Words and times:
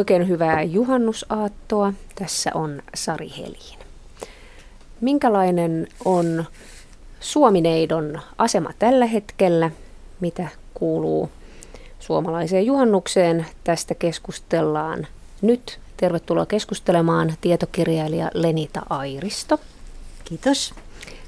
Oikein 0.00 0.28
hyvää 0.28 0.62
juhannusaattoa. 0.62 1.92
Tässä 2.14 2.50
on 2.54 2.82
Sari 2.94 3.32
Helin. 3.38 3.78
Minkälainen 5.00 5.88
on 6.04 6.44
Suomineidon 7.20 8.20
asema 8.38 8.70
tällä 8.78 9.06
hetkellä? 9.06 9.70
Mitä 10.20 10.48
kuuluu 10.74 11.30
suomalaiseen 11.98 12.66
juhannukseen? 12.66 13.46
Tästä 13.64 13.94
keskustellaan 13.94 15.06
nyt. 15.42 15.78
Tervetuloa 15.96 16.46
keskustelemaan 16.46 17.34
tietokirjailija 17.40 18.30
Lenita 18.34 18.82
Airisto. 18.90 19.60
Kiitos. 20.24 20.74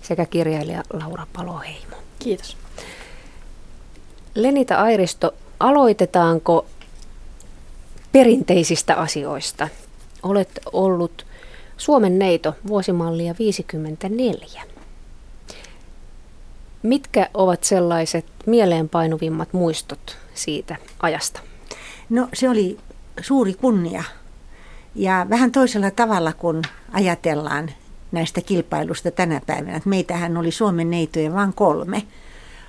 Sekä 0.03 0.27
kirjailija 0.27 0.83
Laura 0.93 1.27
Paloheimo. 1.33 1.97
Kiitos. 2.19 2.57
Lenita 4.35 4.77
Airisto, 4.77 5.35
aloitetaanko 5.61 6.67
perinteisistä 8.13 8.95
asioista? 8.97 9.69
Olet 10.23 10.61
ollut 10.73 11.27
Suomen 11.77 12.19
neito 12.19 12.55
vuosimallia 12.67 13.35
54. 13.39 14.63
Mitkä 16.83 17.31
ovat 17.35 17.65
sellaiset 17.65 18.27
mieleenpainuvimmat 18.47 19.53
muistot 19.53 20.17
siitä 20.35 20.77
ajasta? 21.03 21.41
No 22.11 22.29
se 22.35 22.49
oli 22.49 22.79
suuri 23.21 23.55
kunnia 23.55 24.05
ja 24.95 25.27
vähän 25.31 25.53
toisella 25.53 25.91
tavalla 25.91 26.33
kuin 26.33 26.63
ajatellaan 26.93 27.71
näistä 28.13 28.41
kilpailusta 28.41 29.11
tänä 29.11 29.41
päivänä. 29.47 29.81
Meitähän 29.85 30.37
oli 30.37 30.51
Suomen 30.51 30.91
neitoja 30.91 31.35
vain 31.35 31.53
kolme. 31.53 32.03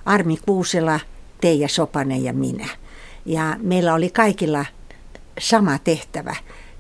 Armi 0.06 0.38
Kuusela, 0.46 1.00
Teija 1.42 1.68
Sopanen 1.68 2.24
ja 2.24 2.34
minä. 2.34 2.68
Ja 3.26 3.56
meillä 3.62 3.94
oli 3.94 4.10
kaikilla 4.10 4.66
sama 5.40 5.80
tehtävä, 5.80 6.36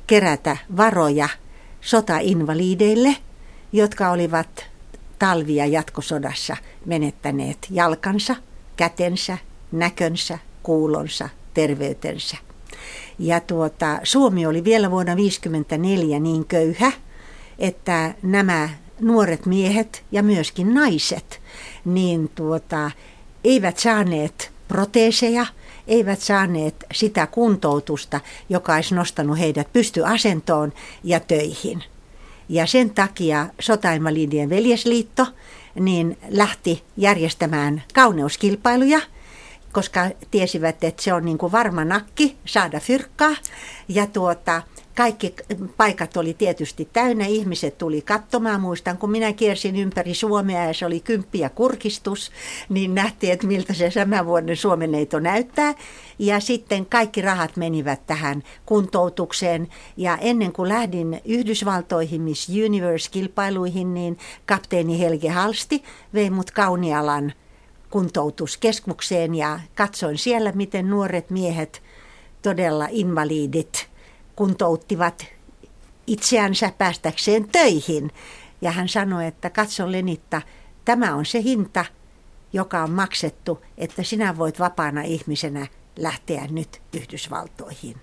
kerätä 0.08 0.58
varoja 0.78 1.30
sotainvalideille, 1.82 3.16
jotka 3.72 4.10
olivat 4.10 4.66
talvia 5.20 5.66
jatkosodassa 5.66 6.58
menettäneet 6.86 7.58
jalkansa, 7.70 8.36
kätensä, 8.76 9.38
näkönsä, 9.72 10.40
kuulonsa, 10.64 11.30
terveytensä. 11.54 12.38
Ja 13.20 13.40
tuota, 13.40 14.00
Suomi 14.04 14.46
oli 14.46 14.64
vielä 14.64 14.92
vuonna 14.92 15.16
1954 15.16 16.20
niin 16.20 16.46
köyhä, 16.46 16.92
että 17.60 18.14
nämä 18.24 18.70
nuoret 19.00 19.46
miehet 19.46 20.04
ja 20.12 20.24
myöskin 20.24 20.74
naiset 20.74 21.42
niin 21.86 22.32
tuota, 22.36 22.92
eivät 23.44 23.78
saaneet 23.78 24.52
proteeseja, 24.68 25.46
eivät 25.88 26.20
saaneet 26.20 26.76
sitä 26.94 27.28
kuntoutusta, 27.28 28.20
joka 28.50 28.76
olisi 28.76 28.96
nostanut 28.96 29.40
heidät 29.40 29.74
pystyasentoon 29.74 30.74
ja 31.04 31.20
töihin. 31.20 31.84
Ja 32.50 32.66
sen 32.66 32.90
takia 32.90 33.48
Sotainvalidien 33.60 34.50
veljesliitto 34.50 35.28
niin 35.80 36.18
lähti 36.30 36.84
järjestämään 36.98 37.84
kauneuskilpailuja, 37.94 39.00
koska 39.72 40.10
tiesivät, 40.32 40.84
että 40.84 41.04
se 41.04 41.14
on 41.14 41.26
niin 41.26 41.38
kuin 41.38 41.52
varma 41.52 41.86
nakki 41.86 42.38
saada 42.46 42.80
fyrkkaa. 42.80 43.36
Ja 43.88 44.08
tuota, 44.08 44.62
kaikki 44.96 45.36
paikat 45.78 46.18
oli 46.18 46.34
tietysti 46.34 46.90
täynnä, 46.94 47.26
ihmiset 47.26 47.78
tuli 47.78 48.02
katsomaan. 48.02 48.62
Muistan, 48.62 48.98
kun 48.98 49.12
minä 49.12 49.34
kiersin 49.34 49.76
ympäri 49.76 50.14
Suomea 50.14 50.66
ja 50.66 50.74
se 50.74 50.86
oli 50.86 51.00
kymppi 51.00 51.40
ja 51.40 51.50
kurkistus, 51.50 52.32
niin 52.70 52.96
nähtiin, 52.96 53.34
että 53.34 53.48
miltä 53.48 53.74
se 53.74 53.92
vuoden 54.26 54.58
Suomen 54.58 54.92
neito 54.92 55.20
näyttää. 55.20 55.74
Ja 56.20 56.40
sitten 56.40 56.86
kaikki 56.86 57.22
rahat 57.22 57.58
menivät 57.58 58.06
tähän 58.08 58.44
kuntoutukseen. 58.66 59.68
Ja 59.98 60.18
ennen 60.18 60.52
kuin 60.52 60.70
lähdin 60.70 61.22
Yhdysvaltoihin 61.26 62.22
Miss 62.22 62.50
Universe-kilpailuihin, 62.50 63.94
niin 63.94 64.18
kapteeni 64.46 65.00
Helge 65.00 65.30
Halsti 65.30 65.84
vei 66.14 66.30
mut 66.30 66.52
Kaunialan 66.52 67.34
kuntoutuskeskukseen 67.90 69.36
ja 69.36 69.60
katsoin 69.76 70.18
siellä, 70.18 70.52
miten 70.52 70.90
nuoret 70.90 71.30
miehet, 71.30 71.82
todella 72.42 72.88
invalidit, 72.92 73.93
kuntouttivat 74.36 75.26
itseänsä 76.08 76.72
päästäkseen 76.78 77.48
töihin. 77.52 78.12
Ja 78.62 78.72
hän 78.72 78.90
sanoi, 78.90 79.26
että 79.26 79.50
katso 79.50 79.92
Lenitta, 79.92 80.42
tämä 80.86 81.16
on 81.16 81.26
se 81.26 81.44
hinta, 81.44 81.86
joka 82.54 82.84
on 82.84 82.92
maksettu, 82.92 83.62
että 83.78 84.04
sinä 84.04 84.38
voit 84.38 84.60
vapaana 84.60 85.02
ihmisenä 85.02 85.68
lähteä 85.98 86.48
nyt 86.52 86.82
Yhdysvaltoihin. 86.94 87.96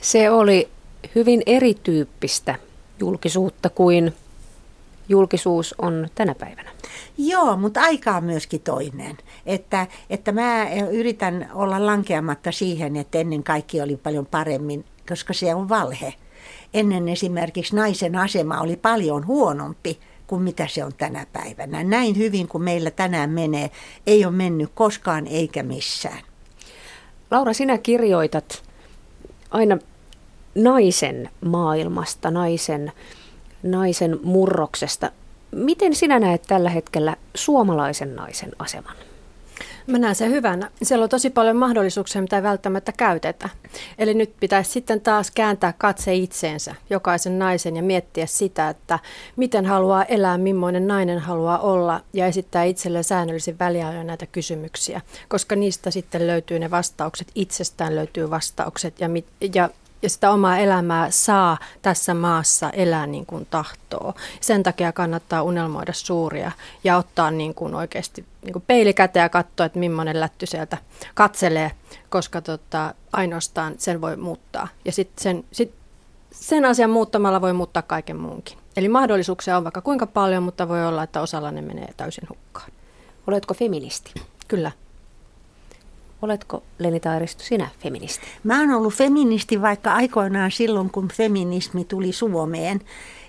Se 0.00 0.30
oli 0.30 0.68
hyvin 1.14 1.42
erityyppistä 1.46 2.54
julkisuutta 3.00 3.70
kuin 3.70 4.14
julkisuus 5.08 5.74
on 5.78 6.08
tänä 6.14 6.34
päivänä. 6.34 6.70
Joo, 7.18 7.56
mutta 7.56 7.80
aika 7.80 8.16
on 8.16 8.24
myöskin 8.24 8.60
toinen. 8.60 9.16
Että, 9.46 9.86
että 10.10 10.32
mä 10.32 10.66
yritän 10.90 11.50
olla 11.54 11.86
lankeamatta 11.86 12.52
siihen, 12.52 12.96
että 12.96 13.18
ennen 13.18 13.42
kaikki 13.42 13.80
oli 13.80 13.96
paljon 13.96 14.26
paremmin 14.26 14.84
koska 15.08 15.32
se 15.32 15.54
on 15.54 15.68
valhe. 15.68 16.14
Ennen 16.74 17.08
esimerkiksi 17.08 17.76
naisen 17.76 18.16
asema 18.16 18.60
oli 18.60 18.76
paljon 18.76 19.26
huonompi 19.26 20.00
kuin 20.26 20.42
mitä 20.42 20.66
se 20.68 20.84
on 20.84 20.92
tänä 20.98 21.26
päivänä. 21.32 21.84
Näin 21.84 22.16
hyvin 22.16 22.48
kuin 22.48 22.64
meillä 22.64 22.90
tänään 22.90 23.30
menee, 23.30 23.70
ei 24.06 24.24
ole 24.24 24.32
mennyt 24.32 24.70
koskaan 24.74 25.26
eikä 25.26 25.62
missään. 25.62 26.18
Laura, 27.30 27.52
sinä 27.52 27.78
kirjoitat 27.78 28.62
aina 29.50 29.78
naisen 30.54 31.30
maailmasta, 31.44 32.30
naisen, 32.30 32.92
naisen 33.62 34.18
murroksesta. 34.22 35.10
Miten 35.50 35.94
sinä 35.94 36.18
näet 36.18 36.42
tällä 36.42 36.70
hetkellä 36.70 37.16
suomalaisen 37.34 38.16
naisen 38.16 38.50
aseman? 38.58 39.07
Mä 39.88 39.98
näen 39.98 40.14
sen 40.14 40.30
hyvänä. 40.30 40.70
Siellä 40.82 41.02
on 41.02 41.08
tosi 41.08 41.30
paljon 41.30 41.56
mahdollisuuksia, 41.56 42.22
mitä 42.22 42.36
ei 42.36 42.42
välttämättä 42.42 42.92
käytetä. 42.92 43.48
Eli 43.98 44.14
nyt 44.14 44.34
pitäisi 44.40 44.70
sitten 44.70 45.00
taas 45.00 45.30
kääntää 45.30 45.74
katse 45.78 46.14
itseensä, 46.14 46.74
jokaisen 46.90 47.38
naisen, 47.38 47.76
ja 47.76 47.82
miettiä 47.82 48.26
sitä, 48.26 48.68
että 48.68 48.98
miten 49.36 49.66
haluaa 49.66 50.04
elää, 50.04 50.38
millainen 50.38 50.86
nainen 50.86 51.18
haluaa 51.18 51.58
olla, 51.58 52.00
ja 52.12 52.26
esittää 52.26 52.64
itselleen 52.64 53.04
säännöllisin 53.04 53.58
väliajoin 53.58 54.06
näitä 54.06 54.26
kysymyksiä, 54.26 55.00
koska 55.28 55.56
niistä 55.56 55.90
sitten 55.90 56.26
löytyy 56.26 56.58
ne 56.58 56.70
vastaukset, 56.70 57.28
itsestään 57.34 57.96
löytyy 57.96 58.30
vastaukset, 58.30 59.00
ja, 59.00 59.08
mit, 59.08 59.26
ja 59.54 59.70
ja 60.02 60.10
sitä 60.10 60.30
omaa 60.30 60.58
elämää 60.58 61.10
saa 61.10 61.58
tässä 61.82 62.14
maassa 62.14 62.70
elää 62.70 63.06
niin 63.06 63.26
kuin 63.26 63.46
tahtoo. 63.50 64.14
Sen 64.40 64.62
takia 64.62 64.92
kannattaa 64.92 65.42
unelmoida 65.42 65.92
suuria 65.92 66.52
ja 66.84 66.96
ottaa 66.96 67.30
niin 67.30 67.54
kuin 67.54 67.74
oikeasti 67.74 68.24
niin 68.42 68.52
kuin 68.52 68.64
peili 68.66 68.94
käteen 68.94 69.22
ja 69.22 69.28
katsoa, 69.28 69.66
että 69.66 69.78
millainen 69.78 70.20
lätty 70.20 70.46
sieltä 70.46 70.78
katselee, 71.14 71.70
koska 72.08 72.40
tota, 72.40 72.94
ainoastaan 73.12 73.74
sen 73.78 74.00
voi 74.00 74.16
muuttaa. 74.16 74.68
Ja 74.84 74.92
sitten 74.92 75.22
sen, 75.22 75.44
sit 75.52 75.74
sen 76.30 76.64
asian 76.64 76.90
muuttamalla 76.90 77.40
voi 77.40 77.52
muuttaa 77.52 77.82
kaiken 77.82 78.16
muunkin. 78.16 78.58
Eli 78.76 78.88
mahdollisuuksia 78.88 79.56
on 79.56 79.64
vaikka 79.64 79.80
kuinka 79.80 80.06
paljon, 80.06 80.42
mutta 80.42 80.68
voi 80.68 80.86
olla, 80.86 81.02
että 81.02 81.20
osalla 81.20 81.50
ne 81.50 81.62
menee 81.62 81.88
täysin 81.96 82.28
hukkaan. 82.28 82.70
Oletko 83.26 83.54
feministi? 83.54 84.14
Kyllä. 84.48 84.72
Oletko 86.22 86.62
Leni 86.78 87.00
Taaristo 87.00 87.42
sinä 87.44 87.68
feministi? 87.78 88.26
Mä 88.44 88.60
oon 88.60 88.70
ollut 88.70 88.94
feministi 88.94 89.62
vaikka 89.62 89.92
aikoinaan 89.92 90.50
silloin, 90.50 90.90
kun 90.90 91.08
feminismi 91.08 91.84
tuli 91.84 92.12
Suomeen. 92.12 92.80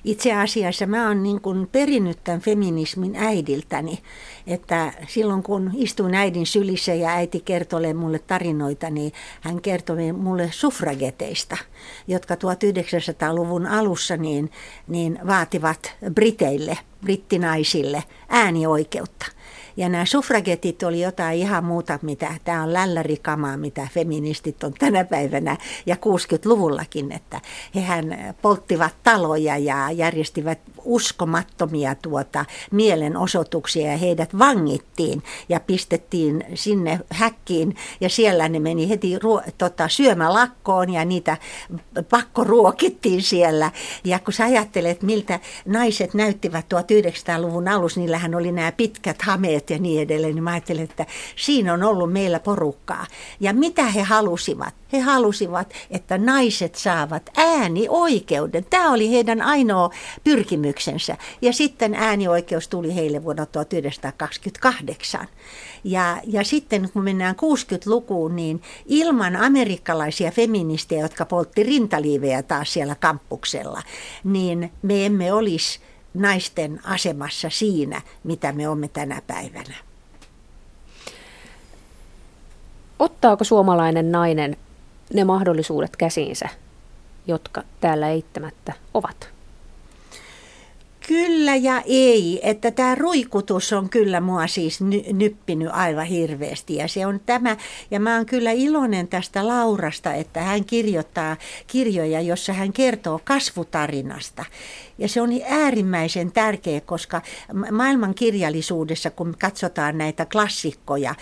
Itse 0.04 0.34
asiassa 0.34 0.86
mä 0.86 1.08
oon 1.08 1.24
niin 1.24 1.42
kuin 1.42 1.68
perinnyt 1.72 2.24
tämän 2.24 2.42
feminismin 2.42 3.16
äidiltäni, 3.16 4.00
että 4.48 4.94
silloin 5.08 5.44
kun 5.44 5.72
istuin 5.74 6.16
äidin 6.16 6.46
sylissä 6.46 6.94
ja 6.94 7.10
äiti 7.10 7.42
kertoi 7.46 7.94
mulle 7.94 8.20
tarinoita, 8.20 8.90
niin 8.90 9.12
hän 9.42 9.62
kertoi 9.62 10.12
mulle 10.12 10.50
suffrageteista, 10.52 11.58
jotka 12.08 12.36
1900-luvun 12.36 13.68
alussa 13.68 14.18
niin, 14.18 14.52
niin 14.88 15.20
vaativat 15.28 15.96
briteille, 16.14 16.78
brittinaisille 17.02 18.04
äänioikeutta. 18.30 19.26
Ja 19.80 19.90
nämä 19.90 20.06
suffragetit 20.06 20.84
oli 20.84 21.02
jotain 21.02 21.40
ihan 21.40 21.64
muuta, 21.64 22.00
mitä 22.02 22.36
tämä 22.44 22.64
on 22.64 22.74
lällärikamaa, 22.74 23.58
mitä 23.58 23.88
feministit 23.94 24.64
on 24.64 24.74
tänä 24.74 25.04
päivänä 25.04 25.58
ja 25.86 25.96
60-luvullakin, 25.96 27.12
että 27.12 27.42
hehän 27.76 28.36
polttivat 28.42 28.94
taloja 29.04 29.58
ja 29.58 29.92
järjestivät 29.92 30.60
uskomattomia 30.84 31.96
tuota 31.96 32.46
mielenosoituksia 32.72 33.92
ja 33.92 33.98
heidät 33.98 34.38
vangittiin 34.40 35.24
ja 35.50 35.60
pistettiin 35.60 36.44
sinne 36.54 37.00
häkkiin 37.10 37.76
ja 38.02 38.10
siellä 38.10 38.50
ne 38.50 38.60
meni 38.60 38.90
heti 38.90 39.20
ruo- 39.20 39.52
tota, 39.58 39.88
syömälakkoon 39.88 40.94
ja 40.94 41.06
niitä 41.06 41.38
pakkoruokittiin 42.10 43.22
siellä. 43.22 43.72
Ja 44.04 44.20
kun 44.20 44.34
sä 44.34 44.44
ajattelet, 44.44 45.04
miltä 45.04 45.40
naiset 45.66 46.14
näyttivät 46.14 46.66
1900-luvun 46.74 47.68
alussa, 47.68 48.00
niillähän 48.00 48.36
oli 48.36 48.52
nämä 48.52 48.72
pitkät 48.72 49.22
hameet 49.22 49.69
ja 49.70 49.78
niin 49.78 50.02
edelleen, 50.02 50.36
niin 50.36 50.44
mä 50.44 50.52
ajattelin, 50.52 50.84
että 50.84 51.06
siinä 51.36 51.74
on 51.74 51.84
ollut 51.84 52.14
meillä 52.14 52.40
porukkaa. 52.40 53.06
Ja 53.40 53.54
mitä 53.54 53.86
he 53.86 54.02
halusivat? 54.02 54.74
He 54.94 55.00
halusivat, 55.00 55.74
että 55.92 56.18
naiset 56.18 56.76
saavat 56.76 57.30
äänioikeuden. 57.38 58.66
Tämä 58.70 58.94
oli 58.94 59.12
heidän 59.12 59.42
ainoa 59.42 59.90
pyrkimyksensä. 60.24 61.18
Ja 61.42 61.54
sitten 61.54 61.94
äänioikeus 61.94 62.68
tuli 62.68 62.96
heille 62.96 63.24
vuonna 63.24 63.46
1928. 63.46 65.28
Ja, 65.84 66.22
ja 66.28 66.44
sitten 66.44 66.90
kun 66.94 67.04
mennään 67.04 67.36
60-lukuun, 67.36 68.36
niin 68.36 68.62
ilman 68.86 69.36
amerikkalaisia 69.36 70.32
feministejä, 70.32 71.02
jotka 71.02 71.26
poltti 71.26 71.64
rintaliivejä 71.64 72.44
taas 72.44 72.74
siellä 72.74 72.96
kampuksella, 72.96 73.82
niin 74.24 74.72
me 74.82 75.06
emme 75.06 75.34
olisi 75.34 75.80
naisten 76.14 76.80
asemassa 76.84 77.50
siinä, 77.50 78.02
mitä 78.24 78.52
me 78.52 78.68
olemme 78.68 78.88
tänä 78.88 79.22
päivänä. 79.28 79.76
Ottaako 83.00 83.44
suomalainen 83.44 84.12
nainen 84.12 84.58
ne 85.14 85.24
mahdollisuudet 85.24 85.96
käsiinsä, 85.96 86.50
jotka 87.28 87.64
täällä 87.82 88.10
eittämättä 88.10 88.74
ovat? 88.94 89.39
Kyllä 91.10 91.56
ja 91.56 91.82
ei, 91.86 92.40
että 92.44 92.72
tämä 92.72 92.96
ruikutus 92.96 93.74
on 93.74 93.90
kyllä 93.90 94.22
mua 94.22 94.48
siis 94.48 94.82
ny- 94.82 95.14
nyppinyt 95.14 95.70
aivan 95.72 96.06
hirveästi 96.06 96.76
ja 96.76 96.88
se 96.88 97.06
on 97.06 97.20
tämä, 97.26 97.58
ja 97.92 98.00
mä 98.00 98.16
oon 98.16 98.26
kyllä 98.26 98.52
iloinen 98.52 99.08
tästä 99.08 99.48
Laurasta, 99.48 100.14
että 100.14 100.42
hän 100.42 100.66
kirjoittaa 100.66 101.38
kirjoja, 101.68 102.22
jossa 102.22 102.54
hän 102.54 102.74
kertoo 102.74 103.20
kasvutarinasta. 103.24 104.46
Ja 104.98 105.08
se 105.08 105.22
on 105.22 105.30
äärimmäisen 105.50 106.32
tärkeä, 106.32 106.82
koska 106.82 107.22
maailman 107.72 108.16
kirjallisuudessa, 108.16 109.10
kun 109.10 109.36
katsotaan 109.40 109.98
näitä 109.98 110.26
klassikkoja, 110.26 111.16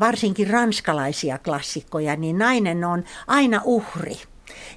varsinkin 0.00 0.50
ranskalaisia 0.50 1.38
klassikkoja, 1.38 2.16
niin 2.16 2.38
nainen 2.38 2.84
on 2.84 3.04
aina 3.26 3.60
uhri 3.64 4.16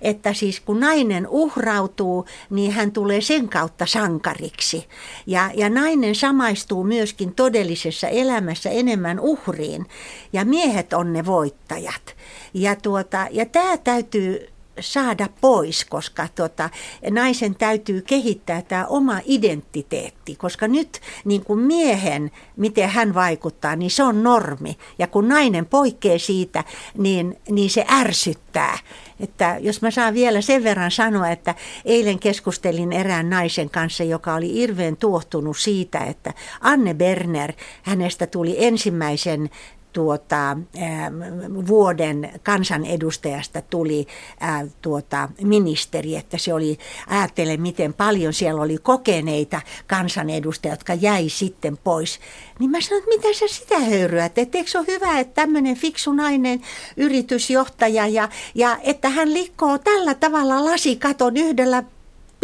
että 0.02 0.34
siis 0.34 0.60
kun 0.60 0.80
nainen 0.80 1.28
uhrautuu, 1.28 2.26
niin 2.50 2.72
hän 2.72 2.92
tulee 2.92 3.22
sen 3.22 3.50
kautta 3.50 3.86
sankariksi. 3.86 4.88
Ja, 5.28 5.52
ja 5.54 5.70
nainen 5.70 6.16
samaistuu 6.16 6.84
myöskin 6.84 7.36
todellisessa 7.36 8.08
elämässä 8.08 8.70
enemmän 8.70 9.20
uhriin, 9.20 9.86
ja 10.34 10.46
miehet 10.46 10.94
on 10.94 11.14
ne 11.14 11.26
voittajat. 11.26 12.16
Ja, 12.54 12.76
tuota, 12.76 13.28
ja 13.32 13.46
tämä 13.46 13.78
täytyy 13.78 14.55
saada 14.80 15.30
pois, 15.42 15.86
koska 15.86 16.28
tota, 16.36 16.70
naisen 17.12 17.56
täytyy 17.56 18.02
kehittää 18.02 18.62
tämä 18.62 18.86
oma 18.86 19.20
identiteetti, 19.26 20.36
koska 20.36 20.68
nyt 20.68 21.02
niin 21.26 21.46
kuin 21.46 21.60
miehen, 21.60 22.32
miten 22.58 22.90
hän 22.90 23.14
vaikuttaa, 23.14 23.76
niin 23.76 23.92
se 23.92 24.04
on 24.04 24.24
normi. 24.24 24.78
Ja 25.00 25.08
kun 25.08 25.28
nainen 25.28 25.66
poikkeaa 25.66 26.20
siitä, 26.20 26.64
niin, 26.98 27.38
niin 27.50 27.70
se 27.70 27.86
ärsyttää. 27.92 28.78
Että 29.20 29.58
jos 29.60 29.82
mä 29.82 29.92
saan 29.92 30.14
vielä 30.14 30.42
sen 30.42 30.64
verran 30.64 30.92
sanoa, 30.92 31.30
että 31.30 31.56
eilen 31.86 32.20
keskustelin 32.20 32.94
erään 32.94 33.30
naisen 33.30 33.70
kanssa, 33.70 34.04
joka 34.04 34.34
oli 34.34 34.54
hirveän 34.54 34.98
tuohtunut 34.98 35.58
siitä, 35.58 36.00
että 36.00 36.34
Anne 36.62 36.94
Berner, 36.94 37.54
hänestä 37.84 38.28
tuli 38.28 38.66
ensimmäisen 38.66 39.50
tuota, 39.96 40.52
ähm, 40.52 41.22
vuoden 41.68 42.32
kansanedustajasta 42.44 43.62
tuli 43.62 44.08
äh, 44.44 44.64
tuota, 44.82 45.30
ministeri, 45.42 46.16
että 46.16 46.38
se 46.38 46.54
oli, 46.54 46.78
ajattele 47.08 47.58
miten 47.58 47.94
paljon 47.94 48.34
siellä 48.34 48.62
oli 48.62 48.78
kokeneita 48.78 49.62
kansanedustajia, 49.88 50.74
jotka 50.74 50.94
jäi 50.94 51.30
sitten 51.30 51.78
pois. 51.78 52.20
Niin 52.60 52.72
mä 52.72 52.82
sanoin, 52.82 53.04
että 53.04 53.28
mitä 53.28 53.40
sä 53.40 53.48
sitä 53.48 53.80
höyryät, 53.80 54.38
että 54.38 54.58
eikö 54.58 54.70
se 54.70 54.78
ole 54.78 54.88
hyvä, 54.88 55.20
että 55.20 55.42
tämmöinen 55.42 55.76
fiksu 55.76 56.14
nainen, 56.14 56.62
yritysjohtaja 56.98 58.08
ja, 58.08 58.30
ja 58.56 58.78
että 58.84 59.10
hän 59.10 59.34
likkoo 59.34 59.78
tällä 59.78 60.14
tavalla 60.14 60.66
lasikaton 60.66 61.38
yhdellä 61.38 61.84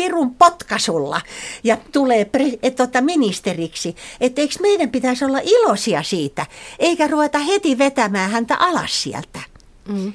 pirun 0.01 0.35
potkasulla 0.35 1.21
ja 1.63 1.77
tulee 1.91 2.25
pre, 2.25 2.45
et, 2.63 2.75
tota, 2.75 3.01
ministeriksi. 3.01 3.95
Että 4.21 4.41
eikö 4.41 4.55
meidän 4.61 4.89
pitäisi 4.89 5.25
olla 5.25 5.39
iloisia 5.43 6.03
siitä, 6.03 6.45
eikä 6.79 7.07
ruveta 7.07 7.39
heti 7.39 7.77
vetämään 7.77 8.31
häntä 8.31 8.55
alas 8.55 9.03
sieltä. 9.03 9.39
Mm. 9.87 10.13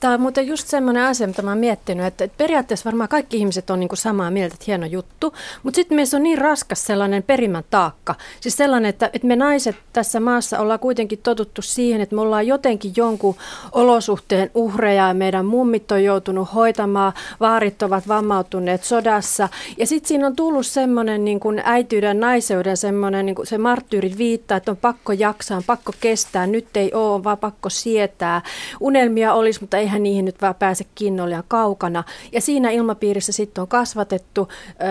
Tämä 0.00 0.14
on 0.14 0.20
muuten 0.20 0.46
just 0.46 0.68
semmoinen 0.68 1.02
asia, 1.02 1.26
mitä 1.26 1.42
mä 1.42 1.50
oon 1.50 1.58
miettinyt, 1.58 2.06
että, 2.06 2.28
periaatteessa 2.36 2.84
varmaan 2.84 3.08
kaikki 3.08 3.36
ihmiset 3.36 3.70
on 3.70 3.80
niin 3.80 3.88
kuin 3.88 3.98
samaa 3.98 4.30
mieltä, 4.30 4.54
että 4.54 4.64
hieno 4.66 4.86
juttu, 4.86 5.34
mutta 5.62 5.76
sitten 5.76 5.96
meissä 5.96 6.16
on 6.16 6.22
niin 6.22 6.38
raskas 6.38 6.84
sellainen 6.84 7.22
perimän 7.22 7.64
taakka. 7.70 8.14
Siis 8.40 8.56
sellainen, 8.56 8.88
että, 8.88 9.10
että 9.12 9.26
me 9.26 9.36
naiset 9.36 9.76
tässä 9.92 10.20
maassa 10.20 10.58
ollaan 10.58 10.78
kuitenkin 10.78 11.18
totuttu 11.22 11.62
siihen, 11.62 12.00
että 12.00 12.14
me 12.14 12.20
ollaan 12.20 12.46
jotenkin 12.46 12.92
jonkun 12.96 13.36
olosuhteen 13.72 14.50
uhreja 14.54 15.08
ja 15.08 15.14
meidän 15.14 15.46
mummit 15.46 15.92
on 15.92 16.04
joutunut 16.04 16.54
hoitamaan, 16.54 17.12
vaarit 17.40 17.82
ovat 17.82 18.08
vammautuneet 18.08 18.84
sodassa. 18.84 19.48
Ja 19.78 19.86
sitten 19.86 20.08
siinä 20.08 20.26
on 20.26 20.36
tullut 20.36 20.66
semmoinen 20.66 21.24
niin 21.24 21.40
kuin 21.40 21.62
äityyden, 21.64 22.20
naiseuden 22.20 22.76
semmoinen, 22.76 23.26
niin 23.26 23.36
kuin 23.36 23.46
se 23.46 23.58
marttyyrit 23.58 24.18
viittaa, 24.18 24.56
että 24.56 24.70
on 24.70 24.76
pakko 24.76 25.12
jaksaa, 25.12 25.56
on 25.56 25.64
pakko 25.66 25.92
kestää, 26.00 26.46
nyt 26.46 26.76
ei 26.76 26.92
ole, 26.94 27.24
vaan 27.24 27.38
pakko 27.38 27.70
sietää. 27.70 28.42
Unelmia 28.80 29.32
olisi, 29.34 29.60
mutta 29.60 29.76
ei 29.76 29.87
eihän 29.88 30.02
niihin 30.02 30.24
nyt 30.24 30.42
vaan 30.42 30.54
pääse 30.54 30.84
kiinni 30.94 31.22
liian 31.26 31.44
kaukana. 31.48 32.04
Ja 32.32 32.40
siinä 32.40 32.70
ilmapiirissä 32.70 33.32
sitten 33.32 33.62
on 33.62 33.68
kasvatettu 33.68 34.48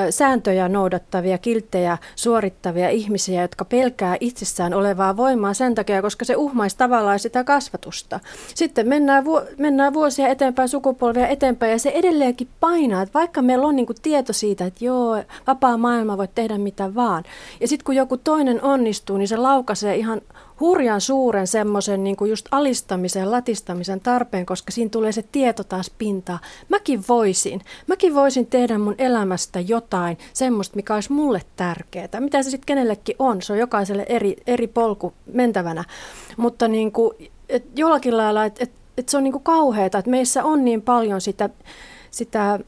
ö, 0.07 0.11
sääntöjä 0.11 0.69
noudattavia, 0.69 1.37
kilttejä 1.37 1.97
suorittavia 2.15 2.89
ihmisiä, 2.89 3.41
jotka 3.41 3.65
pelkää 3.65 4.17
itsessään 4.19 4.73
olevaa 4.73 5.17
voimaa 5.17 5.53
sen 5.53 5.75
takia, 5.75 6.01
koska 6.01 6.25
se 6.25 6.35
uhmaisi 6.35 6.77
tavallaan 6.77 7.19
sitä 7.19 7.43
kasvatusta. 7.43 8.19
Sitten 8.55 8.87
mennään, 8.87 9.25
vu- 9.25 9.41
mennään 9.57 9.93
vuosia 9.93 10.27
eteenpäin, 10.27 10.69
sukupolvia 10.69 11.27
eteenpäin 11.27 11.71
ja 11.71 11.79
se 11.79 11.89
edelleenkin 11.89 12.47
painaa, 12.59 13.01
että 13.01 13.19
vaikka 13.19 13.41
meillä 13.41 13.67
on 13.67 13.75
niinku 13.75 13.93
tieto 14.01 14.33
siitä, 14.33 14.65
että 14.65 14.85
joo, 14.85 15.23
vapaa 15.47 15.77
maailma 15.77 16.17
voi 16.17 16.27
tehdä 16.35 16.57
mitä 16.57 16.95
vaan. 16.95 17.23
Ja 17.61 17.67
sitten 17.67 17.85
kun 17.85 17.95
joku 17.95 18.17
toinen 18.17 18.61
onnistuu, 18.61 19.17
niin 19.17 19.27
se 19.27 19.37
laukaisee 19.37 19.95
ihan 19.95 20.21
hurjan 20.59 21.01
suuren 21.01 21.47
semmoisen 21.47 22.03
niin 22.03 22.15
kuin 22.15 22.29
just 22.29 22.45
alistamisen, 22.51 23.31
latistamisen 23.31 23.99
tarpeen, 23.99 24.45
koska 24.45 24.71
siinä 24.71 24.89
tulee 24.89 25.11
se 25.11 25.23
tieto 25.31 25.63
taas 25.63 25.91
pintaa. 25.97 26.39
Mäkin 26.69 27.03
voisin, 27.09 27.61
mäkin 27.87 28.15
voisin 28.15 28.47
tehdä 28.47 28.77
mun 28.77 28.95
elämästä 28.97 29.59
jotain 29.59 30.17
semmoista, 30.33 30.75
mikä 30.75 30.95
olisi 30.95 31.11
mulle 31.11 31.41
tärkeää. 31.55 32.19
Mitä 32.19 32.43
se 32.43 32.49
sitten 32.49 32.65
kenellekin 32.65 33.15
on, 33.19 33.41
se 33.41 33.53
on 33.53 33.59
jokaiselle 33.59 34.05
eri, 34.09 34.35
eri 34.47 34.67
polku 34.67 35.13
mentävänä. 35.33 35.83
Mutta 36.37 36.67
niin 36.67 36.91
kuin, 36.91 37.31
et 37.49 37.65
jollakin 37.75 38.17
lailla, 38.17 38.45
että 38.45 38.63
et, 38.63 38.71
et 38.97 39.09
se 39.09 39.17
on 39.17 39.23
niin 39.23 39.31
kuin 39.31 39.43
kauheata, 39.43 39.97
että 39.97 40.11
meissä 40.11 40.43
on 40.43 40.65
niin 40.65 40.81
paljon 40.81 41.21
sitä, 41.21 41.49
sitä 42.11 42.59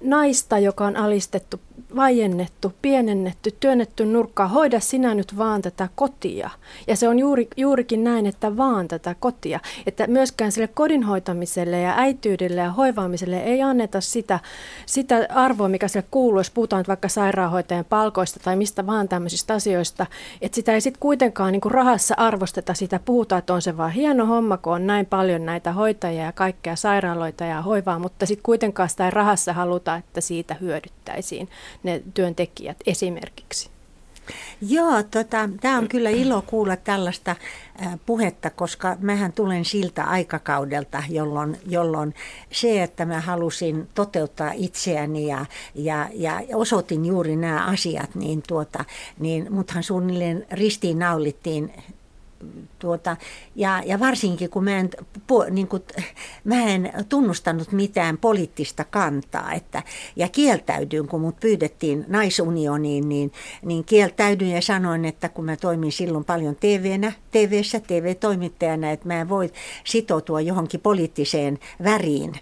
naista, 0.00 0.58
joka 0.58 0.86
on 0.86 0.96
alistettu 0.96 1.60
vaiennettu, 1.96 2.72
pienennetty, 2.82 3.50
työnnetty 3.60 4.06
nurkkaan, 4.06 4.50
hoida 4.50 4.80
sinä 4.80 5.14
nyt 5.14 5.38
vaan 5.38 5.62
tätä 5.62 5.88
kotia. 5.94 6.50
Ja 6.86 6.96
se 6.96 7.08
on 7.08 7.18
juuri, 7.18 7.48
juurikin 7.56 8.04
näin, 8.04 8.26
että 8.26 8.56
vaan 8.56 8.88
tätä 8.88 9.14
kotia. 9.20 9.60
Että 9.86 10.06
myöskään 10.06 10.52
sille 10.52 10.68
kodin 10.68 11.02
hoitamiselle 11.02 11.80
ja 11.80 11.94
äityydelle 11.96 12.60
ja 12.60 12.70
hoivaamiselle 12.70 13.42
ei 13.42 13.62
anneta 13.62 14.00
sitä, 14.00 14.40
sitä 14.86 15.26
arvoa, 15.28 15.68
mikä 15.68 15.88
sille 15.88 16.06
kuuluu, 16.10 16.40
jos 16.40 16.50
puhutaan 16.50 16.84
vaikka 16.88 17.08
sairaanhoitajan 17.08 17.84
palkoista 17.84 18.40
tai 18.44 18.56
mistä 18.56 18.86
vaan 18.86 19.08
tämmöisistä 19.08 19.54
asioista. 19.54 20.06
Että 20.40 20.54
sitä 20.54 20.72
ei 20.72 20.80
sitten 20.80 21.00
kuitenkaan 21.00 21.52
niin 21.52 21.60
kuin 21.60 21.72
rahassa 21.72 22.14
arvosteta 22.18 22.74
sitä, 22.74 23.00
puhutaan, 23.04 23.38
että 23.38 23.54
on 23.54 23.62
se 23.62 23.76
vaan 23.76 23.90
hieno 23.90 24.26
homma, 24.26 24.56
kun 24.56 24.72
on 24.72 24.86
näin 24.86 25.06
paljon 25.06 25.46
näitä 25.46 25.72
hoitajia 25.72 26.24
ja 26.24 26.32
kaikkea 26.32 26.76
sairaaloita 26.76 27.44
ja 27.44 27.62
hoivaa, 27.62 27.98
mutta 27.98 28.26
sitten 28.26 28.42
kuitenkaan 28.42 28.88
sitä 28.88 29.04
ei 29.04 29.10
rahassa 29.10 29.52
haluta, 29.52 29.96
että 29.96 30.20
siitä 30.20 30.54
hyödyttäisiin 30.54 31.48
ne 31.82 32.02
työntekijät 32.14 32.76
esimerkiksi? 32.86 33.72
Joo, 34.60 35.02
tota, 35.02 35.48
tämä 35.60 35.78
on 35.78 35.88
kyllä 35.88 36.10
ilo 36.10 36.42
kuulla 36.42 36.76
tällaista 36.76 37.36
puhetta, 38.06 38.50
koska 38.50 38.96
mähän 39.00 39.32
tulen 39.32 39.64
siltä 39.64 40.04
aikakaudelta, 40.04 41.02
jolloin, 41.08 41.56
jolloin 41.66 42.14
se, 42.52 42.82
että 42.82 43.04
mä 43.04 43.20
halusin 43.20 43.88
toteuttaa 43.94 44.52
itseäni 44.54 45.26
ja, 45.26 45.46
ja, 45.74 46.08
ja 46.14 46.40
osoitin 46.54 47.04
juuri 47.04 47.36
nämä 47.36 47.66
asiat, 47.66 48.14
niin, 48.14 48.42
tuota, 48.48 48.84
niin 49.18 49.52
muthan 49.52 49.82
suunnilleen 49.82 50.46
ristiin 50.50 50.98
naulittiin 50.98 51.72
tuota, 52.78 53.16
ja, 53.56 53.82
ja 53.86 54.00
varsinkin 54.00 54.50
kun 54.50 54.64
mä 54.64 54.78
en, 54.78 54.90
pu, 55.26 55.44
niin 55.50 55.68
kuin, 55.68 55.82
mä 56.44 56.64
en 56.64 56.92
tunnustanut 57.08 57.72
mitään 57.72 58.18
poliittista 58.18 58.84
kantaa, 58.84 59.52
että, 59.52 59.82
ja 60.16 60.28
kieltäydyin, 60.28 61.08
kun 61.08 61.20
mut 61.20 61.40
pyydettiin 61.40 62.04
naisunioniin, 62.08 63.08
niin, 63.08 63.32
niin 63.64 63.84
kieltäydyin 63.84 64.50
ja 64.50 64.62
sanoin, 64.62 65.04
että 65.04 65.28
kun 65.28 65.44
mä 65.44 65.56
toimin 65.56 65.92
silloin 65.92 66.24
paljon 66.24 66.56
TV-nä, 66.56 67.12
tv 67.32 67.62
TV-toimittajana, 67.86 68.90
että 68.90 69.08
mä 69.08 69.20
en 69.20 69.28
voi 69.28 69.50
sitoutua 69.84 70.40
johonkin 70.40 70.80
poliittiseen 70.80 71.58
väriin, 71.84 72.34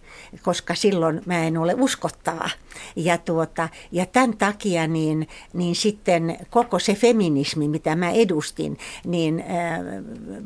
koska 0.43 0.75
silloin 0.75 1.23
mä 1.27 1.45
en 1.45 1.57
ole 1.57 1.75
uskottava. 1.79 2.51
Ja, 2.97 3.19
tuota, 3.19 3.69
ja 3.93 4.07
tämän 4.07 4.37
takia 4.37 4.87
niin, 4.87 5.29
niin 5.53 5.75
sitten 5.75 6.39
koko 6.51 6.79
se 6.79 6.95
feminismi, 6.95 7.69
mitä 7.69 7.97
mä 7.97 8.11
edustin, 8.11 8.79
niin 9.05 9.41
äh, 9.41 9.81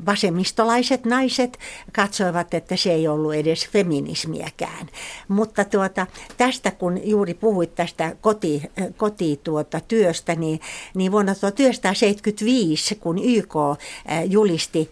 vasemmistolaiset 0.06 1.04
naiset 1.04 1.58
katsoivat, 1.92 2.54
että 2.54 2.76
se 2.76 2.92
ei 2.92 3.08
ollut 3.08 3.34
edes 3.34 3.68
feminismiäkään. 3.68 4.86
Mutta 5.28 5.64
tuota, 5.64 6.06
tästä 6.36 6.70
kun 6.70 7.00
juuri 7.04 7.34
puhuit 7.34 7.74
tästä 7.74 8.16
koti, 8.20 8.62
koti 8.96 9.40
tuota, 9.44 9.80
työstä, 9.80 10.34
niin, 10.34 10.60
niin 10.94 11.12
vuonna 11.12 11.34
1975, 11.34 12.94
kun 12.94 13.18
YK 13.18 13.56
äh, 13.56 14.24
julisti, 14.34 14.90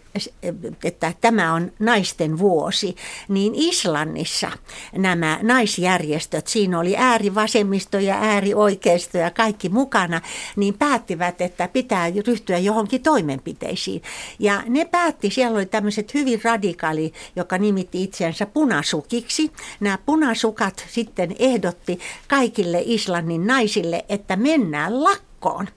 että 0.83 1.13
tämä 1.21 1.53
on 1.53 1.71
naisten 1.79 2.37
vuosi, 2.37 2.95
niin 3.27 3.53
Islannissa 3.55 4.51
nämä 4.95 5.39
naisjärjestöt, 5.41 6.47
siinä 6.47 6.79
oli 6.79 6.97
äärivasemmisto 6.97 7.99
ja 7.99 8.15
äärioikeisto 8.21 9.17
ja 9.17 9.31
kaikki 9.31 9.69
mukana, 9.69 10.21
niin 10.55 10.73
päättivät, 10.73 11.41
että 11.41 11.67
pitää 11.67 12.07
ryhtyä 12.27 12.57
johonkin 12.57 13.03
toimenpiteisiin. 13.03 14.01
Ja 14.39 14.63
ne 14.67 14.85
päätti, 14.85 15.29
siellä 15.29 15.57
oli 15.57 15.65
tämmöiset 15.65 16.13
hyvin 16.13 16.41
radikaali, 16.43 17.13
joka 17.35 17.57
nimitti 17.57 18.03
itseänsä 18.03 18.45
punasukiksi. 18.45 19.51
Nämä 19.79 19.97
punasukat 20.05 20.85
sitten 20.89 21.35
ehdotti 21.39 21.99
kaikille 22.27 22.81
Islannin 22.85 23.47
naisille, 23.47 24.05
että 24.09 24.35
mennään 24.35 25.03
lakkoon 25.03 25.67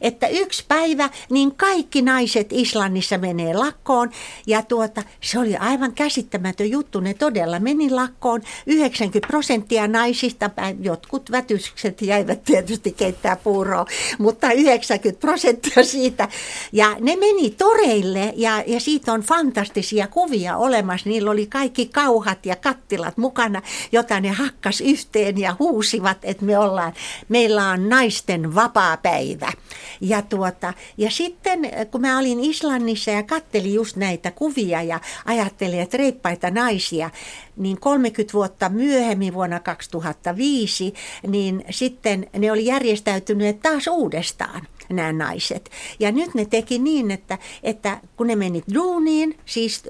että 0.00 0.26
yksi 0.26 0.64
päivä 0.68 1.10
niin 1.30 1.54
kaikki 1.54 2.02
naiset 2.02 2.48
Islannissa 2.50 3.18
menee 3.18 3.54
lakkoon 3.54 4.10
ja 4.46 4.62
tuota, 4.62 5.02
se 5.20 5.38
oli 5.38 5.56
aivan 5.56 5.92
käsittämätön 5.92 6.70
juttu. 6.70 7.00
Ne 7.00 7.14
todella 7.14 7.60
meni 7.60 7.90
lakkoon. 7.90 8.42
90 8.66 9.28
prosenttia 9.28 9.88
naisista, 9.88 10.50
jotkut 10.80 11.30
vätykset 11.30 12.02
jäivät 12.02 12.44
tietysti 12.44 12.92
keittää 12.92 13.36
puuroa, 13.36 13.86
mutta 14.18 14.52
90 14.52 15.20
prosenttia 15.20 15.84
siitä. 15.84 16.28
Ja 16.72 16.96
ne 17.00 17.16
meni 17.16 17.50
toreille 17.50 18.32
ja, 18.36 18.64
ja 18.66 18.80
siitä 18.80 19.12
on 19.12 19.20
fantastisia 19.20 20.06
kuvia 20.06 20.56
olemassa. 20.56 21.08
Niillä 21.08 21.30
oli 21.30 21.46
kaikki 21.46 21.86
kauhat 21.86 22.46
ja 22.46 22.56
kattilat 22.56 23.16
mukana, 23.16 23.62
jota 23.92 24.20
ne 24.20 24.30
hakkas 24.30 24.80
yhteen 24.80 25.38
ja 25.38 25.56
huusivat, 25.58 26.18
että 26.22 26.44
me 26.44 26.58
ollaan, 26.58 26.92
meillä 27.28 27.68
on 27.68 27.88
naisten 27.88 28.54
vapaa 28.54 28.96
päivä. 28.96 29.52
Ja, 30.00 30.22
tuota, 30.22 30.74
ja 30.96 31.10
sitten 31.10 31.70
kun 31.90 32.00
mä 32.00 32.18
olin 32.18 32.40
Islannissa 32.40 33.10
ja 33.10 33.22
kattelin 33.22 33.74
just 33.74 33.96
näitä 33.96 34.30
kuvia 34.30 34.82
ja 34.82 35.00
ajattelin, 35.24 35.80
että 35.80 35.96
reippaita 35.96 36.50
naisia, 36.50 37.10
niin 37.56 37.80
30 37.80 38.32
vuotta 38.32 38.68
myöhemmin 38.68 39.34
vuonna 39.34 39.60
2005, 39.60 40.94
niin 41.26 41.64
sitten 41.70 42.26
ne 42.38 42.52
oli 42.52 42.66
järjestäytyneet 42.66 43.60
taas 43.60 43.86
uudestaan 43.86 44.66
nämä 44.88 45.12
naiset. 45.12 45.70
Ja 46.00 46.12
nyt 46.12 46.34
ne 46.34 46.44
teki 46.44 46.78
niin, 46.78 47.10
että, 47.10 47.38
että 47.62 48.00
kun 48.16 48.26
ne 48.26 48.36
meni 48.36 48.62
duuniin, 48.74 49.38
siis 49.44 49.82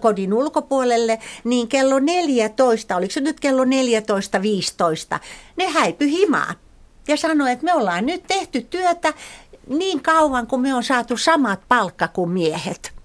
kodin 0.00 0.34
ulkopuolelle, 0.34 1.18
niin 1.44 1.68
kello 1.68 1.98
14, 1.98 2.96
oliko 2.96 3.12
se 3.12 3.20
nyt 3.20 3.40
kello 3.40 3.64
14.15, 3.64 3.70
ne 5.56 5.66
häipy 5.66 6.06
himaan 6.06 6.54
ja 7.08 7.16
sanoi, 7.16 7.52
että 7.52 7.64
me 7.64 7.74
ollaan 7.74 8.06
nyt 8.06 8.22
tehty 8.26 8.60
työtä 8.60 9.14
niin 9.68 10.02
kauan, 10.02 10.46
kun 10.46 10.60
me 10.60 10.74
on 10.74 10.84
saatu 10.84 11.16
samat 11.16 11.60
palkka 11.68 12.08
kuin 12.08 12.30
miehet. 12.30 12.96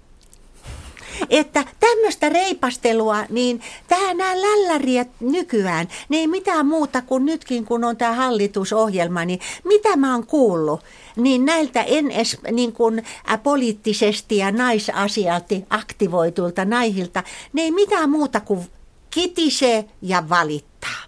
Että 1.30 1.64
tämmöistä 1.80 2.28
reipastelua, 2.28 3.24
niin 3.28 3.60
tähän 3.88 4.16
nämä 4.16 4.40
lälläriät 4.40 5.08
nykyään, 5.20 5.88
ne 6.08 6.16
ei 6.16 6.26
mitään 6.26 6.66
muuta 6.66 7.02
kuin 7.02 7.26
nytkin, 7.26 7.64
kun 7.64 7.84
on 7.84 7.96
tämä 7.96 8.12
hallitusohjelma, 8.12 9.24
niin 9.24 9.40
mitä 9.64 9.96
mä 9.96 10.12
oon 10.12 10.26
kuullut, 10.26 10.80
niin 11.16 11.44
näiltä 11.44 11.82
edes 11.82 12.36
niin 12.52 12.72
kuin, 12.72 13.02
poliittisesti 13.42 14.36
ja 14.36 14.52
naisasialti 14.52 15.64
aktivoitulta 15.70 16.64
naihilta, 16.64 17.22
ne 17.52 17.62
ei 17.62 17.70
mitään 17.70 18.10
muuta 18.10 18.40
kuin 18.40 18.66
kitisee 19.10 19.84
ja 20.02 20.28
valittaa. 20.28 21.02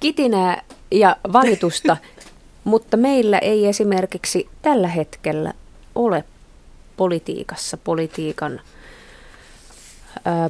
Kitinää 0.00 0.62
ja 0.92 1.16
valitusta, 1.32 1.96
mutta 2.64 2.96
meillä 2.96 3.38
ei 3.38 3.66
esimerkiksi 3.66 4.48
tällä 4.62 4.88
hetkellä 4.88 5.52
ole 5.94 6.24
politiikassa, 6.96 7.76
politiikan 7.76 8.60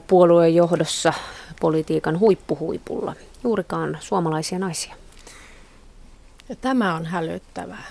puolueen 0.06 0.54
johdossa, 0.54 1.12
politiikan 1.60 2.18
huippuhuipulla 2.20 3.14
juurikaan 3.44 3.98
suomalaisia 4.00 4.58
naisia. 4.58 4.94
Ja 6.48 6.56
tämä 6.56 6.94
on 6.94 7.06
hälyttävää. 7.06 7.84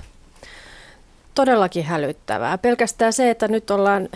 Todellakin 1.35 1.85
hälyttävää. 1.85 2.57
Pelkästään 2.57 3.13
se, 3.13 3.29
että 3.29 3.47
nyt 3.47 3.71
ollaan 3.71 4.09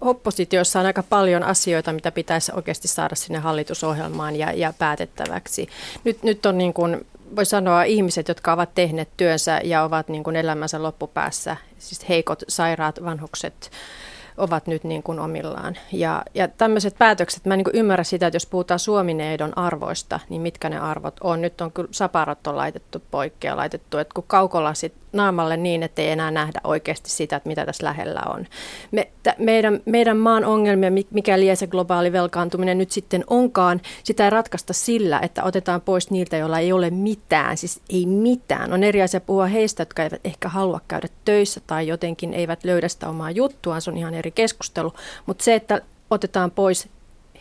oppositiossa 0.00 0.80
on 0.80 0.86
aika 0.86 1.02
paljon 1.02 1.42
asioita, 1.42 1.92
mitä 1.92 2.12
pitäisi 2.12 2.52
oikeasti 2.54 2.88
saada 2.88 3.14
sinne 3.14 3.38
hallitusohjelmaan 3.38 4.36
ja, 4.36 4.52
ja 4.52 4.72
päätettäväksi. 4.78 5.68
Nyt, 6.04 6.22
nyt 6.22 6.46
on 6.46 6.58
niin 6.58 6.72
kuin 6.72 7.06
voi 7.36 7.46
sanoa 7.46 7.82
ihmiset, 7.82 8.28
jotka 8.28 8.52
ovat 8.52 8.74
tehneet 8.74 9.08
työnsä 9.16 9.60
ja 9.64 9.82
ovat 9.82 10.08
niin 10.08 10.24
kuin 10.24 10.36
elämänsä 10.36 10.82
loppupäässä, 10.82 11.56
siis 11.78 12.08
heikot, 12.08 12.42
sairaat, 12.48 13.04
vanhukset, 13.04 13.70
ovat 14.40 14.66
nyt 14.66 14.84
niin 14.84 15.02
kuin 15.02 15.18
omillaan. 15.18 15.76
Ja, 15.92 16.22
ja 16.34 16.48
tämmöiset 16.48 16.94
päätökset, 16.98 17.44
mä 17.44 17.54
en 17.54 17.58
niin 17.58 17.76
ymmärrä 17.76 18.04
sitä, 18.04 18.26
että 18.26 18.36
jos 18.36 18.46
puhutaan 18.46 18.80
Suomineidon 18.80 19.58
arvoista, 19.58 20.20
niin 20.28 20.42
mitkä 20.42 20.68
ne 20.68 20.78
arvot 20.78 21.16
on. 21.20 21.40
Nyt 21.40 21.60
on 21.60 21.72
kyllä 21.72 21.88
saparot 21.90 22.46
on 22.46 22.56
laitettu 22.56 23.02
poikkea, 23.10 23.56
laitettu, 23.56 23.98
että 23.98 24.14
kun 24.14 24.24
kaukolasit 24.26 24.94
naamalle 25.12 25.56
niin, 25.56 25.82
että 25.82 26.02
ei 26.02 26.10
enää 26.10 26.30
nähdä 26.30 26.60
oikeasti 26.64 27.10
sitä, 27.10 27.36
että 27.36 27.48
mitä 27.48 27.66
tässä 27.66 27.86
lähellä 27.86 28.22
on. 28.26 28.46
Me, 28.90 29.08
t- 29.22 29.38
meidän, 29.38 29.80
meidän 29.84 30.16
maan 30.16 30.44
ongelmia, 30.44 30.90
mikä 31.10 31.36
se 31.54 31.66
globaali 31.66 32.12
velkaantuminen 32.12 32.78
nyt 32.78 32.90
sitten 32.90 33.24
onkaan, 33.26 33.80
sitä 34.04 34.24
ei 34.24 34.30
ratkaista 34.30 34.72
sillä, 34.72 35.20
että 35.22 35.44
otetaan 35.44 35.80
pois 35.80 36.10
niiltä, 36.10 36.36
joilla 36.36 36.58
ei 36.58 36.72
ole 36.72 36.90
mitään, 36.90 37.56
siis 37.56 37.80
ei 37.90 38.06
mitään. 38.06 38.72
On 38.72 38.84
eri 38.84 39.02
asia 39.02 39.20
puhua 39.20 39.46
heistä, 39.46 39.80
jotka 39.80 40.02
eivät 40.02 40.20
ehkä 40.24 40.48
halua 40.48 40.80
käydä 40.88 41.08
töissä 41.24 41.60
tai 41.66 41.88
jotenkin 41.88 42.34
eivät 42.34 42.64
löydä 42.64 42.88
sitä 42.88 43.08
omaa 43.08 43.30
juttuaan, 43.30 43.82
se 43.82 43.90
on 43.90 43.96
ihan 43.96 44.14
eri 44.14 44.29
keskustelu. 44.32 44.92
Mutta 45.26 45.44
se, 45.44 45.54
että 45.54 45.80
otetaan 46.10 46.50
pois 46.50 46.88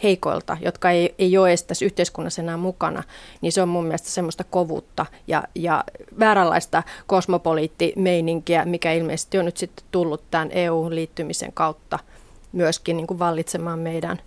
heikoilta, 0.03 0.58
jotka 0.62 0.91
ei, 0.91 1.15
ei 1.17 1.38
ole 1.38 1.50
edes 1.50 1.63
tässä 1.63 1.86
yhteiskunnassa 1.86 2.41
enää 2.41 2.58
mukana, 2.58 3.03
niin 3.41 3.51
se 3.51 3.62
on 3.62 3.69
mun 3.69 3.84
mielestä 3.84 4.10
semmoista 4.10 4.43
kovuutta 4.43 5.05
ja, 5.27 5.43
ja 5.55 5.84
vääränlaista 6.19 6.84
kosmopoliittimeininkiä, 7.08 8.65
mikä 8.65 8.93
ilmeisesti 8.93 9.38
on 9.38 9.46
nyt 9.46 9.58
sitten 9.58 9.86
tullut 9.91 10.24
tämän 10.31 10.51
EU-liittymisen 10.51 11.53
kautta 11.53 12.00
myöskin 12.51 12.98
niin 12.98 13.08
kuin 13.08 13.19
vallitsemaan 13.19 13.79
meidän 13.79 14.22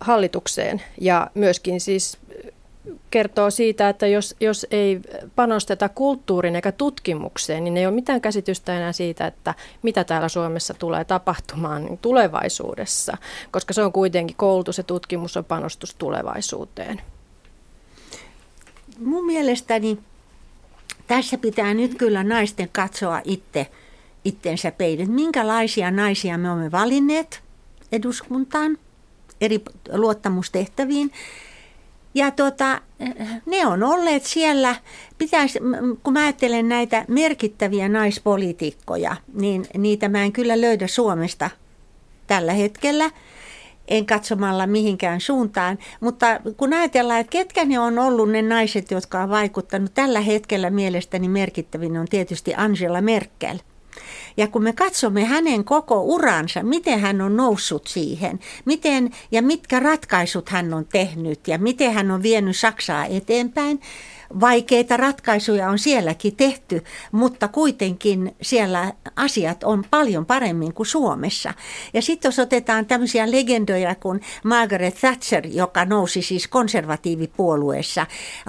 hallitukseen. 0.00 0.82
Ja 1.00 1.30
myöskin 1.34 1.80
siis 1.80 2.18
kertoo 3.10 3.50
siitä, 3.50 3.88
että 3.88 4.06
jos, 4.06 4.36
jos 4.40 4.66
ei 4.70 5.00
panosteta 5.36 5.88
kulttuuriin 5.88 6.56
eikä 6.56 6.72
tutkimukseen, 6.72 7.64
niin 7.64 7.76
ei 7.76 7.86
ole 7.86 7.94
mitään 7.94 8.20
käsitystä 8.20 8.76
enää 8.76 8.92
siitä, 8.92 9.26
että 9.26 9.54
mitä 9.82 10.04
täällä 10.04 10.28
Suomessa 10.28 10.74
tulee 10.74 11.04
tapahtumaan 11.04 11.98
tulevaisuudessa, 12.02 13.16
koska 13.50 13.74
se 13.74 13.82
on 13.82 13.92
kuitenkin 13.92 14.36
koulutus 14.36 14.78
ja 14.78 14.84
tutkimus 14.84 15.36
on 15.36 15.44
panostus 15.44 15.94
tulevaisuuteen. 15.94 17.00
Mun 18.98 19.26
mielestäni 19.26 19.98
tässä 21.06 21.38
pitää 21.38 21.74
nyt 21.74 21.94
kyllä 21.94 22.24
naisten 22.24 22.68
katsoa 22.72 23.20
itse 23.24 23.66
itsensä 24.24 24.70
peilin. 24.70 25.10
Minkälaisia 25.10 25.90
naisia 25.90 26.38
me 26.38 26.50
olemme 26.50 26.72
valinneet 26.72 27.42
eduskuntaan, 27.92 28.78
eri 29.40 29.60
luottamustehtäviin 29.92 31.12
ja 32.16 32.30
tota, 32.30 32.80
ne 33.46 33.66
on 33.66 33.82
olleet 33.82 34.24
siellä, 34.24 34.74
pitäisi, 35.18 35.58
kun 36.02 36.12
mä 36.12 36.22
ajattelen 36.22 36.68
näitä 36.68 37.04
merkittäviä 37.08 37.88
naispoliitikkoja, 37.88 39.16
niin 39.34 39.66
niitä 39.78 40.08
mä 40.08 40.22
en 40.22 40.32
kyllä 40.32 40.60
löydä 40.60 40.86
Suomesta 40.86 41.50
tällä 42.26 42.52
hetkellä. 42.52 43.10
En 43.88 44.06
katsomalla 44.06 44.66
mihinkään 44.66 45.20
suuntaan. 45.20 45.78
Mutta 46.00 46.40
kun 46.56 46.72
ajatellaan, 46.72 47.20
että 47.20 47.30
ketkä 47.30 47.64
ne 47.64 47.78
on 47.78 47.98
ollut 47.98 48.30
ne 48.30 48.42
naiset, 48.42 48.90
jotka 48.90 49.22
on 49.22 49.30
vaikuttanut 49.30 49.94
tällä 49.94 50.20
hetkellä 50.20 50.70
mielestäni 50.70 51.28
merkittävin 51.28 51.96
on 51.96 52.06
tietysti 52.06 52.54
Angela 52.56 53.00
Merkel– 53.00 53.58
ja 54.36 54.48
kun 54.48 54.62
me 54.62 54.72
katsomme 54.72 55.24
hänen 55.24 55.64
koko 55.64 56.02
uransa, 56.02 56.62
miten 56.62 57.00
hän 57.00 57.20
on 57.20 57.36
noussut 57.36 57.86
siihen, 57.86 58.40
miten 58.64 59.10
ja 59.32 59.42
mitkä 59.42 59.80
ratkaisut 59.80 60.48
hän 60.48 60.74
on 60.74 60.86
tehnyt 60.86 61.48
ja 61.48 61.58
miten 61.58 61.92
hän 61.92 62.10
on 62.10 62.22
vienyt 62.22 62.56
Saksaa 62.56 63.04
eteenpäin, 63.04 63.80
vaikeita 64.40 64.96
ratkaisuja 64.96 65.70
on 65.70 65.78
sielläkin 65.78 66.36
tehty, 66.36 66.84
mutta 67.12 67.48
kuitenkin 67.48 68.36
siellä 68.42 68.92
asiat 69.16 69.64
on 69.64 69.84
paljon 69.90 70.26
paremmin 70.26 70.74
kuin 70.74 70.86
Suomessa. 70.86 71.54
Ja 71.94 72.02
sitten 72.02 72.28
jos 72.28 72.38
otetaan 72.38 72.86
tämmöisiä 72.86 73.30
legendoja 73.30 73.94
kuin 73.94 74.20
Margaret 74.44 74.94
Thatcher, 74.94 75.46
joka 75.46 75.84
nousi 75.84 76.22
siis 76.22 76.48
konservatiivipuolueessa 76.48 78.06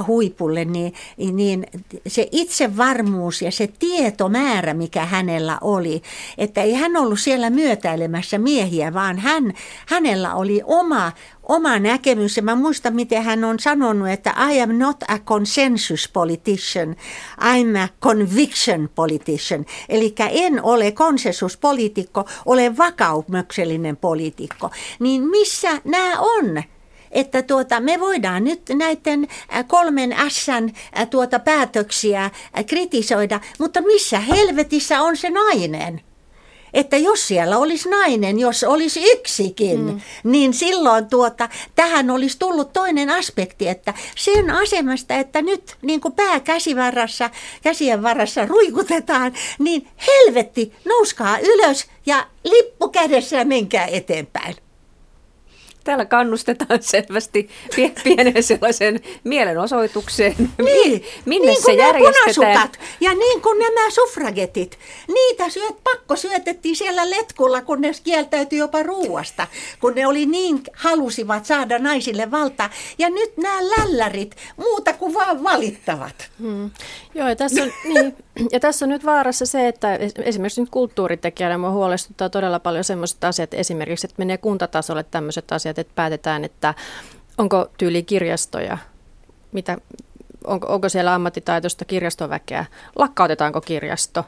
huipulle, 0.07 0.65
niin, 0.65 0.93
niin 1.17 1.65
se 2.07 2.27
itsevarmuus 2.31 3.41
ja 3.41 3.51
se 3.51 3.67
tietomäärä, 3.79 4.73
mikä 4.73 5.05
hänellä 5.05 5.57
oli, 5.61 6.01
että 6.37 6.61
ei 6.61 6.73
hän 6.73 6.97
ollut 6.97 7.19
siellä 7.19 7.49
myötäilemässä 7.49 8.37
miehiä, 8.37 8.93
vaan 8.93 9.17
hän, 9.19 9.53
hänellä 9.85 10.35
oli 10.35 10.61
oma 10.65 11.11
oma 11.47 11.79
näkemys. 11.79 12.37
Ja 12.37 12.43
mä 12.43 12.55
muistan, 12.55 12.95
miten 12.95 13.23
hän 13.23 13.43
on 13.43 13.59
sanonut, 13.59 14.09
että 14.09 14.35
I 14.51 14.61
am 14.61 14.77
not 14.77 15.03
a 15.07 15.19
consensus 15.19 16.09
politician, 16.13 16.95
I'm 17.39 17.77
a 17.83 17.87
conviction 18.01 18.89
politician. 18.95 19.65
Eli 19.89 20.15
en 20.29 20.63
ole 20.63 20.91
konsensuspoliitikko, 20.91 22.25
olen 22.45 22.77
vakaumuksellinen 22.77 23.97
poliitikko. 23.97 24.71
Niin 24.99 25.29
missä 25.29 25.81
nämä 25.83 26.19
on? 26.19 26.63
että 27.11 27.41
tuota, 27.41 27.79
me 27.79 27.99
voidaan 27.99 28.43
nyt 28.43 28.61
näiden 28.69 29.27
kolmen 29.67 30.15
Sn 30.29 30.69
tuota 31.09 31.39
päätöksiä 31.39 32.31
kritisoida, 32.67 33.39
mutta 33.59 33.81
missä 33.81 34.19
helvetissä 34.19 35.01
on 35.01 35.17
se 35.17 35.29
nainen? 35.29 36.01
Että 36.73 36.97
jos 36.97 37.27
siellä 37.27 37.57
olisi 37.57 37.89
nainen, 37.89 38.39
jos 38.39 38.63
olisi 38.63 39.11
yksikin, 39.11 39.79
mm. 39.79 40.01
niin 40.23 40.53
silloin 40.53 41.09
tuota, 41.09 41.49
tähän 41.75 42.09
olisi 42.09 42.39
tullut 42.39 42.73
toinen 42.73 43.09
aspekti, 43.09 43.67
että 43.67 43.93
sen 44.17 44.51
asemasta, 44.51 45.15
että 45.15 45.41
nyt 45.41 45.75
niin 45.81 46.01
kuin 46.01 46.13
pää 46.13 46.39
käsivarassa, 46.39 47.29
käsien 47.61 48.03
varassa 48.03 48.45
ruikutetaan, 48.45 49.33
niin 49.59 49.87
helvetti, 50.07 50.73
nouskaa 50.85 51.39
ylös 51.39 51.85
ja 52.05 52.27
lippu 52.43 52.89
kädessä 52.89 53.37
ja 53.37 53.45
menkää 53.45 53.85
eteenpäin. 53.85 54.55
Täällä 55.87 56.05
kannustetaan 56.05 56.83
selvästi 56.83 57.49
pienen 58.03 58.43
sellaisen 58.43 58.99
mielenosoitukseen. 59.23 60.35
Niin, 60.65 61.03
Minne 61.25 61.51
niin 61.51 61.63
se 61.63 61.73
järjestetään? 61.73 62.69
Ja 63.01 63.13
niin 63.13 63.41
kuin 63.41 63.59
nämä 63.59 63.89
suffragetit. 63.89 64.79
Niitä 65.07 65.49
syöt, 65.49 65.83
pakko 65.83 66.15
syötettiin 66.15 66.75
siellä 66.75 67.09
letkulla, 67.09 67.61
kun 67.61 67.81
ne 67.81 67.91
kieltäytyi 68.03 68.59
jopa 68.59 68.83
ruuasta. 68.83 69.47
Kun 69.79 69.95
ne 69.95 70.07
oli 70.07 70.25
niin, 70.25 70.61
halusivat 70.73 71.45
saada 71.45 71.79
naisille 71.79 72.31
valtaa. 72.31 72.69
Ja 72.97 73.09
nyt 73.09 73.37
nämä 73.37 73.57
lällärit 73.61 74.35
muuta 74.57 74.93
kuin 74.93 75.13
vaan 75.13 75.43
valittavat. 75.43 76.29
Hmm. 76.39 76.71
Joo, 77.15 77.29
ja 77.29 77.35
tässä, 77.35 77.63
on, 77.63 77.71
niin, 77.93 78.15
ja 78.51 78.59
tässä 78.59 78.85
on 78.85 78.89
nyt 78.89 79.05
vaarassa 79.05 79.45
se, 79.45 79.67
että 79.67 79.99
esimerkiksi 80.23 80.61
nyt 80.61 80.69
kulttuuritekijänä 80.69 81.57
mua 81.57 81.71
huolestuttaa 81.71 82.29
todella 82.29 82.59
paljon 82.59 82.83
sellaiset 82.83 83.23
asiat, 83.23 83.53
esimerkiksi, 83.53 84.07
että 84.07 84.15
menee 84.17 84.37
kuntatasolle 84.37 85.03
tämmöiset 85.03 85.51
asiat, 85.51 85.76
että 85.81 85.93
päätetään, 85.95 86.43
että 86.43 86.73
onko 87.37 87.69
tyyli 87.77 88.03
kirjastoja, 88.03 88.77
mitä, 89.51 89.77
onko, 90.43 90.73
onko 90.73 90.89
siellä 90.89 91.13
ammattitaitoista 91.13 91.85
kirjastoväkeä, 91.85 92.65
lakkautetaanko 92.95 93.61
kirjasto, 93.61 94.25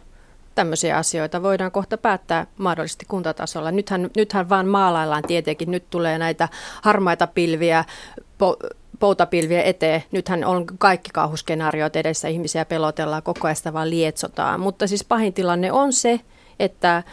tämmöisiä 0.56 0.98
asioita 0.98 1.44
voidaan 1.44 1.72
kohta 1.72 1.98
päättää 1.98 2.48
mahdollisesti 2.58 3.06
kuntatasolla. 3.06 3.72
Nythän, 3.72 4.10
nythän 4.18 4.50
vaan 4.50 4.68
maalaillaan 4.68 5.24
tietenkin, 5.24 5.72
nyt 5.72 5.89
tulee 5.89 6.18
näitä 6.18 6.50
harmaita 6.82 7.27
pilviä, 7.27 7.86
po- 8.22 8.75
poutapilviä 9.00 9.62
eteen. 9.62 10.03
Nythän 10.12 10.46
on 10.46 10.65
kaikki 10.77 11.10
kauhuskenaariot 11.13 11.96
edessä, 11.96 12.27
ihmisiä 12.27 12.65
pelotellaan, 12.65 13.24
koko 13.24 13.48
ajan 13.48 13.56
sitä 13.56 13.74
vaan 13.74 13.89
lietsotaan. 13.89 14.60
Mutta 14.60 14.88
siis 14.88 15.03
pahin 15.03 15.34
tilanne 15.34 15.72
on 15.72 15.94
se, 15.94 16.20
että 16.60 17.03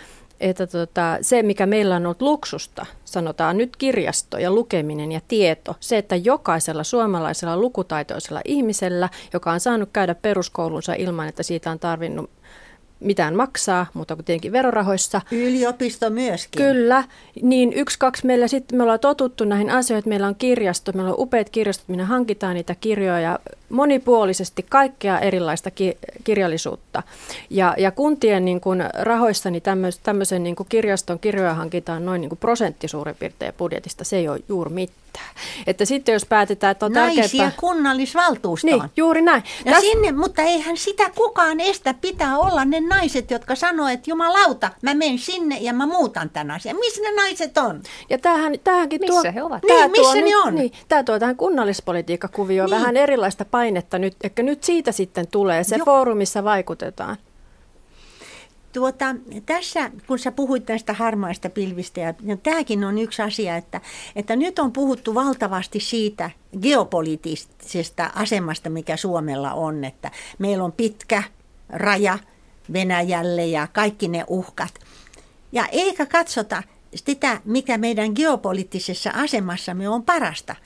että 0.41 0.67
tota, 0.67 1.19
se, 1.21 1.43
mikä 1.43 1.67
meillä 1.67 1.97
on 1.97 2.07
ollut 2.07 2.23
luksusta, 2.23 2.87
sanotaan 3.05 3.57
nyt 3.57 3.77
kirjasto 3.77 4.39
ja 4.39 4.51
lukeminen 4.51 5.13
ja 5.13 5.21
tieto, 5.29 5.77
se, 5.81 5.99
että 5.99 6.17
jokaisella 6.17 6.85
suomalaisella 6.85 7.57
lukutaitoisella 7.57 8.41
ihmisellä, 8.45 9.09
joka 9.33 9.53
on 9.53 9.61
saanut 9.61 9.89
käydä 9.93 10.15
peruskoulunsa 10.15 10.95
ilman, 10.95 11.29
että 11.29 11.43
siitä 11.43 11.71
on 11.71 11.79
tarvinnut 11.79 12.31
mitään 13.01 13.37
maksaa, 13.37 13.87
mutta 13.95 14.17
kuin 14.17 14.25
tietenkin 14.25 14.53
verorahoissa. 14.53 15.21
Yliopisto 15.31 16.11
myöskin. 16.11 16.63
Kyllä, 16.63 17.05
niin 17.43 17.73
yksi, 17.73 17.99
kaksi 17.99 18.27
meillä 18.27 18.49
sitten 18.49 18.79
me 18.79 18.83
ollaan 18.83 19.01
totuttu 19.01 19.45
näihin 19.45 19.71
asioihin, 19.71 19.99
että 19.99 20.09
meillä 20.09 20.27
on 20.27 20.35
kirjasto, 20.35 20.93
meillä 20.93 21.11
on 21.11 21.21
upeat 21.21 21.51
kirjastot, 21.51 21.89
minä 21.89 22.05
hankitaan 22.05 22.55
niitä 22.55 22.75
kirjoja 22.75 23.39
monipuolisesti, 23.69 24.67
kaikkea 24.69 25.19
erilaista 25.19 25.71
ki- 25.71 25.99
kirjallisuutta. 26.25 27.03
Ja, 27.51 27.75
ja 27.79 27.91
kuntien 27.91 28.45
niin 28.45 28.61
kuin 28.61 28.85
rahoissa 28.95 29.51
niin 29.51 29.63
tämmöisen, 30.03 30.43
niin 30.43 30.57
kuin 30.57 30.67
kirjaston 30.69 31.19
kirjoja 31.19 31.55
hankitaan 31.55 32.07
noin 32.07 32.21
niin 32.21 32.29
kuin 32.29 32.39
prosentti 32.39 32.89
suurin 32.89 33.17
piirtein 33.19 33.55
budjetista, 33.59 34.05
se 34.05 34.17
ei 34.17 34.29
ole 34.29 34.41
juuri 34.49 34.71
mitään. 34.71 35.06
Että 35.67 35.85
sitten 35.85 36.13
jos 36.13 36.27
päätetään, 36.27 36.71
että 36.71 36.87
on 36.87 36.93
Naisia 36.93 37.23
tärkeämpää... 37.23 37.61
kunnallisvaltuustoon. 37.61 38.81
Niin, 38.81 38.91
juuri 38.97 39.23
näin. 39.23 39.43
Ja 39.65 39.73
Täs... 39.73 39.81
sinne, 39.81 40.13
mutta 40.13 40.43
eihän 40.43 40.77
sitä 40.77 41.11
kukaan 41.15 41.61
estä, 41.61 41.95
pitää 41.95 42.39
olla 42.39 42.65
ne 42.65 42.81
naiset, 42.81 43.31
jotka 43.31 43.55
sanoo, 43.55 43.89
että 43.89 44.11
jumalauta, 44.11 44.71
mä 44.83 44.95
menen 44.95 45.19
sinne 45.19 45.59
ja 45.61 45.73
mä 45.73 45.87
muutan 45.87 46.31
tämän 46.31 46.51
asian. 46.51 46.77
Missä 46.77 47.03
ne 47.03 47.15
naiset 47.15 47.59
on? 47.59 47.83
Ja 48.11 48.19
tämähän, 48.19 48.55
tämähänkin 48.65 49.01
missä 49.01 49.23
tuo, 49.23 49.33
he 49.35 49.43
ovat? 49.43 49.63
Niin, 49.63 49.91
missä 49.91 50.13
tuo 50.13 50.15
ne 50.15 50.37
on? 50.37 50.55
Niin, 50.55 50.73
tämä 50.89 51.05
tuo 51.05 51.19
tähän 51.19 51.37
kunnallispolitiikkakuvioon 51.37 52.71
niin. 52.71 52.81
vähän 52.81 52.97
erilaista 52.97 53.45
painetta 53.45 53.99
nyt, 53.99 54.17
ehkä 54.25 54.43
nyt 54.43 54.65
siitä 54.65 54.93
sitten 54.93 55.27
tulee 55.31 55.65
se 55.65 55.77
jo. 55.77 55.85
foorumissa 55.85 56.45
vaikutetaan. 56.45 57.17
Tuota, 58.77 59.17
tässä, 59.47 59.91
kun 60.07 60.19
sä 60.19 60.33
puhuit 60.33 60.69
näistä 60.69 60.93
harmaista 60.93 61.51
pilvistä, 61.51 62.01
ja, 62.01 62.15
ja 62.23 62.37
tämäkin 62.37 62.85
on 62.85 62.99
yksi 62.99 63.23
asia, 63.23 63.57
että, 63.57 63.81
että 64.17 64.37
nyt 64.37 64.59
on 64.59 64.73
puhuttu 64.73 65.15
valtavasti 65.15 65.81
siitä 65.81 66.31
geopoliittisesta 66.63 68.11
asemasta, 68.15 68.71
mikä 68.71 68.97
Suomella 68.97 69.53
on, 69.53 69.85
että 69.85 70.11
meillä 70.39 70.65
on 70.65 70.73
pitkä 70.73 71.23
raja 71.69 72.19
Venäjälle 72.73 73.47
ja 73.47 73.67
kaikki 73.67 74.09
ne 74.09 74.25
uhkat. 74.29 74.75
Ja 75.53 75.67
eikä 75.73 76.07
katsota 76.07 76.63
sitä, 76.95 77.41
mikä 77.45 77.79
meidän 77.79 78.13
geopoliittisessa 78.15 79.11
asemassamme 79.11 79.89
on 79.89 80.03
parasta. 80.03 80.57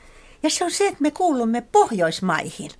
Ja 0.42 0.50
se 0.50 0.64
on 0.64 0.70
se, 0.70 0.86
että 0.86 1.02
me 1.02 1.10
kuulumme 1.10 1.60
Pohjoismaihin. 1.60 2.70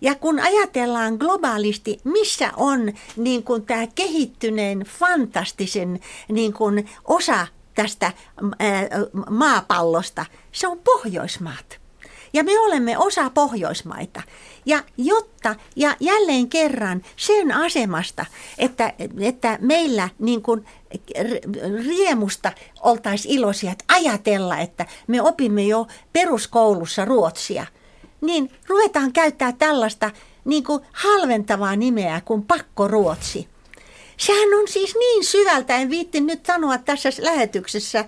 Ja 0.00 0.14
kun 0.14 0.40
ajatellaan 0.40 1.14
globaalisti, 1.14 2.00
missä 2.04 2.52
on 2.56 2.92
niin 3.16 3.42
kuin 3.42 3.66
tämä 3.66 3.86
kehittyneen 3.94 4.80
fantastisen 4.80 6.00
niin 6.28 6.52
kuin 6.52 6.90
osa 7.04 7.46
tästä 7.74 8.12
maapallosta, 9.30 10.26
se 10.52 10.68
on 10.68 10.78
Pohjoismaat. 10.78 11.78
Ja 12.32 12.44
me 12.44 12.58
olemme 12.58 12.98
osa 12.98 13.30
Pohjoismaita. 13.30 14.22
Ja 14.66 14.82
jotta, 14.96 15.56
ja 15.76 15.96
jälleen 16.00 16.48
kerran 16.48 17.02
sen 17.16 17.52
asemasta, 17.52 18.26
että, 18.58 18.92
että 19.20 19.58
meillä 19.60 20.08
niin 20.18 20.42
kuin 20.42 20.64
riemusta 21.86 22.52
oltaisiin 22.80 23.34
iloisia, 23.34 23.72
että 23.72 23.84
ajatella, 23.88 24.58
että 24.58 24.86
me 25.06 25.22
opimme 25.22 25.62
jo 25.62 25.86
peruskoulussa 26.12 27.04
ruotsia– 27.04 27.66
niin 28.20 28.50
ruvetaan 28.68 29.12
käyttää 29.12 29.52
tällaista 29.52 30.10
niin 30.44 30.64
kuin 30.64 30.80
halventavaa 30.92 31.76
nimeä 31.76 32.20
kuin 32.24 32.42
pakkoruotsi. 32.42 33.48
Sehän 34.16 34.54
on 34.60 34.68
siis 34.68 34.94
niin 34.94 35.24
syvältä, 35.24 35.76
en 35.76 35.90
viitti 35.90 36.20
nyt 36.20 36.46
sanoa 36.46 36.78
tässä 36.78 37.08
lähetyksessä 37.18 38.04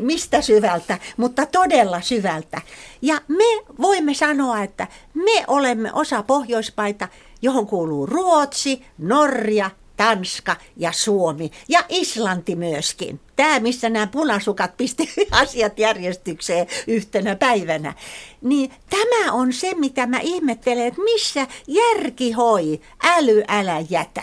mistä 0.00 0.42
syvältä, 0.42 0.98
mutta 1.16 1.46
todella 1.46 2.00
syvältä. 2.00 2.60
Ja 3.02 3.20
me 3.28 3.44
voimme 3.80 4.14
sanoa, 4.14 4.62
että 4.62 4.86
me 5.14 5.44
olemme 5.46 5.92
osa 5.92 6.22
Pohjoispaita, 6.22 7.08
johon 7.42 7.66
kuuluu 7.66 8.06
Ruotsi, 8.06 8.84
Norja, 8.98 9.70
Tanska 9.96 10.56
ja 10.76 10.92
Suomi 10.92 11.50
ja 11.68 11.84
Islanti 11.88 12.56
myöskin. 12.56 13.20
Tämä, 13.36 13.60
missä 13.60 13.90
nämä 13.90 14.06
punasukat 14.06 14.76
pisti 14.76 15.10
asiat 15.30 15.78
järjestykseen 15.78 16.66
yhtenä 16.86 17.36
päivänä. 17.36 17.94
Niin 18.42 18.70
tämä 18.90 19.32
on 19.32 19.52
se, 19.52 19.74
mitä 19.74 20.06
mä 20.06 20.18
ihmettelen, 20.22 20.86
että 20.86 21.02
missä 21.02 21.46
järki 21.66 22.32
hoi, 22.32 22.80
äly 23.04 23.42
älä 23.48 23.84
jätä. 23.90 24.22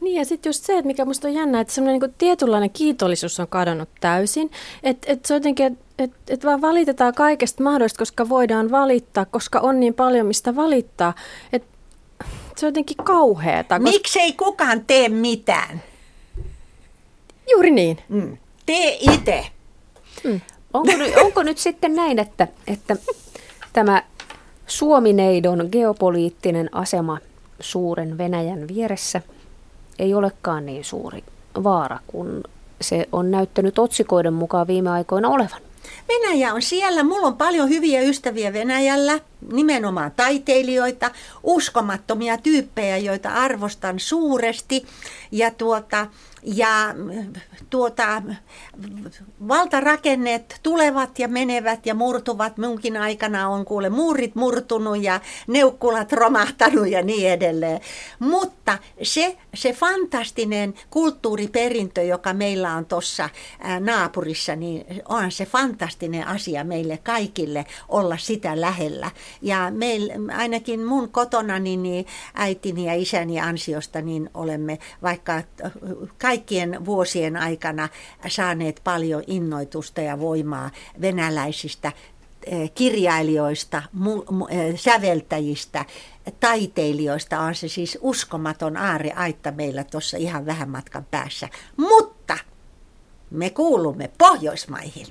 Niin 0.00 0.16
ja 0.16 0.24
sitten 0.24 0.50
just 0.50 0.64
se, 0.64 0.72
että 0.72 0.86
mikä 0.86 1.04
musta 1.04 1.28
on 1.28 1.34
jännä, 1.34 1.60
että 1.60 1.72
semmoinen 1.72 2.00
niin 2.00 2.14
tietynlainen 2.18 2.70
kiitollisuus 2.70 3.40
on 3.40 3.48
kadonnut 3.48 3.88
täysin. 4.00 4.50
Että 4.82 5.12
et 5.12 5.24
se 5.24 5.34
jotenkin, 5.34 5.66
että 5.66 5.84
et, 5.98 6.10
et 6.28 6.44
vaan 6.44 6.60
valitetaan 6.60 7.14
kaikesta 7.14 7.62
mahdollista, 7.62 7.98
koska 7.98 8.28
voidaan 8.28 8.70
valittaa, 8.70 9.24
koska 9.24 9.60
on 9.60 9.80
niin 9.80 9.94
paljon 9.94 10.26
mistä 10.26 10.56
valittaa. 10.56 11.14
Että 11.52 11.68
se 12.60 12.66
on 12.66 12.68
jotenkin 12.68 12.96
kauheata. 12.96 13.78
Koska... 13.78 13.90
Miksei 13.90 14.32
kukaan 14.32 14.84
tee 14.84 15.08
mitään? 15.08 15.82
Juuri 17.50 17.70
niin. 17.70 17.98
Mm. 18.08 18.36
Tee 18.66 18.98
itse. 19.00 19.46
Mm. 20.24 20.40
Onko, 20.74 20.96
nyt, 20.96 21.16
onko 21.16 21.42
nyt 21.42 21.58
sitten 21.58 21.94
näin, 21.94 22.18
että, 22.18 22.48
että 22.66 22.96
tämä 23.72 24.02
Suomineidon 24.66 25.68
geopoliittinen 25.72 26.74
asema 26.74 27.18
suuren 27.60 28.18
Venäjän 28.18 28.68
vieressä 28.68 29.20
ei 29.98 30.14
olekaan 30.14 30.66
niin 30.66 30.84
suuri 30.84 31.24
vaara 31.64 31.98
kuin 32.06 32.42
se 32.80 33.08
on 33.12 33.30
näyttänyt 33.30 33.78
otsikoiden 33.78 34.32
mukaan 34.32 34.66
viime 34.66 34.90
aikoina 34.90 35.28
olevan. 35.28 35.60
Venäjä 36.08 36.54
on 36.54 36.62
siellä. 36.62 37.02
Mulla 37.02 37.26
on 37.26 37.36
paljon 37.36 37.68
hyviä 37.68 38.00
ystäviä 38.00 38.52
Venäjällä, 38.52 39.20
nimenomaan 39.52 40.12
taiteilijoita, 40.16 41.10
uskomattomia 41.42 42.38
tyyppejä, 42.38 42.96
joita 42.96 43.28
arvostan 43.28 44.00
suuresti. 44.00 44.86
Ja 45.32 45.50
tuota, 45.50 46.06
ja 46.42 46.94
tuota, 47.70 48.22
valtarakenneet 49.48 50.60
tulevat 50.62 51.18
ja 51.18 51.28
menevät 51.28 51.86
ja 51.86 51.94
murtuvat. 51.94 52.58
Munkin 52.58 52.96
aikana 52.96 53.48
on 53.48 53.64
kuule 53.64 53.88
muurit 53.88 54.34
murtunut 54.34 55.02
ja 55.02 55.20
neukkulat 55.46 56.12
romahtanut 56.12 56.88
ja 56.88 57.02
niin 57.02 57.30
edelleen. 57.30 57.80
Mutta 58.18 58.78
se, 59.02 59.36
se 59.54 59.72
fantastinen 59.72 60.74
kulttuuriperintö, 60.90 62.02
joka 62.02 62.32
meillä 62.32 62.74
on 62.74 62.86
tuossa 62.86 63.28
naapurissa, 63.80 64.56
niin 64.56 65.02
on 65.08 65.32
se 65.32 65.46
fantastinen 65.46 66.26
asia 66.26 66.64
meille 66.64 66.96
kaikille 66.96 67.66
olla 67.88 68.16
sitä 68.16 68.60
lähellä. 68.60 69.10
Ja 69.42 69.70
meil, 69.70 70.10
ainakin 70.36 70.84
mun 70.84 71.08
kotona 71.08 71.58
niin 71.58 72.06
äitini 72.34 72.84
ja 72.86 72.94
isäni 72.94 73.40
ansiosta 73.40 74.00
niin 74.00 74.30
olemme 74.34 74.78
vaikka 75.02 75.42
kaikkien 76.18 76.84
vuosien 76.84 77.36
aikana 77.36 77.88
saaneet 78.28 78.80
paljon 78.84 79.22
innoitusta 79.26 80.00
ja 80.00 80.20
voimaa 80.20 80.70
venäläisistä 81.00 81.92
eh, 82.46 82.72
kirjailijoista, 82.74 83.82
eh, 84.50 84.80
säveltäjistä, 84.80 85.84
taiteilijoista 86.40 87.40
on 87.40 87.54
se 87.54 87.68
siis 87.68 87.98
uskomaton 88.00 88.76
aitta 89.16 89.50
meillä 89.50 89.84
tuossa 89.84 90.16
ihan 90.16 90.46
vähän 90.46 90.70
matkan 90.70 91.06
päässä. 91.10 91.48
Mutta 91.76 92.38
me 93.30 93.50
kuulumme 93.50 94.10
Pohjoismaihin. 94.18 95.06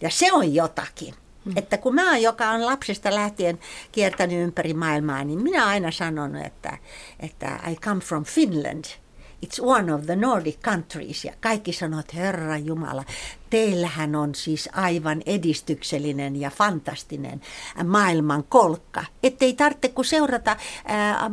Ja 0.00 0.10
se 0.10 0.32
on 0.32 0.54
jotakin. 0.54 1.14
Mm. 1.44 1.52
Että 1.56 1.78
kun 1.78 1.94
mä 1.94 2.18
joka 2.18 2.50
on 2.50 2.66
lapsesta 2.66 3.14
lähtien 3.14 3.58
kiertänyt 3.92 4.44
ympäri 4.44 4.74
maailmaa, 4.74 5.24
niin 5.24 5.42
minä 5.42 5.66
aina 5.66 5.90
sanon, 5.90 6.36
että, 6.36 6.78
että 7.20 7.60
I 7.70 7.76
come 7.76 8.00
from 8.00 8.24
Finland– 8.24 8.84
it's 9.42 9.60
one 9.60 9.94
of 9.94 10.06
the 10.06 10.16
Nordic 10.16 10.60
countries. 10.62 11.24
Ja 11.24 11.32
kaikki 11.40 11.72
sanovat, 11.72 12.14
Herra 12.14 12.58
Jumala, 12.58 13.04
teillähän 13.50 14.16
on 14.16 14.34
siis 14.34 14.68
aivan 14.72 15.22
edistyksellinen 15.26 16.40
ja 16.40 16.50
fantastinen 16.50 17.40
maailman 17.84 18.44
kolkka. 18.44 19.04
Ettei 19.22 19.52
tarvitse 19.52 19.88
kun 19.88 20.04
seurata 20.04 20.56
ää, 20.84 21.30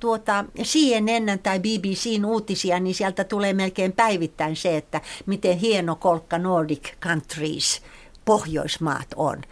tuota 0.00 0.44
CNN 0.62 1.38
tai 1.42 1.60
BBCn 1.60 2.24
uutisia, 2.24 2.80
niin 2.80 2.94
sieltä 2.94 3.24
tulee 3.24 3.52
melkein 3.52 3.92
päivittäin 3.92 4.56
se, 4.56 4.76
että 4.76 5.00
miten 5.26 5.58
hieno 5.58 5.96
kolkka 5.96 6.38
Nordic 6.38 6.88
countries, 7.00 7.82
Pohjoismaat 8.26 9.06
on. 9.16 9.42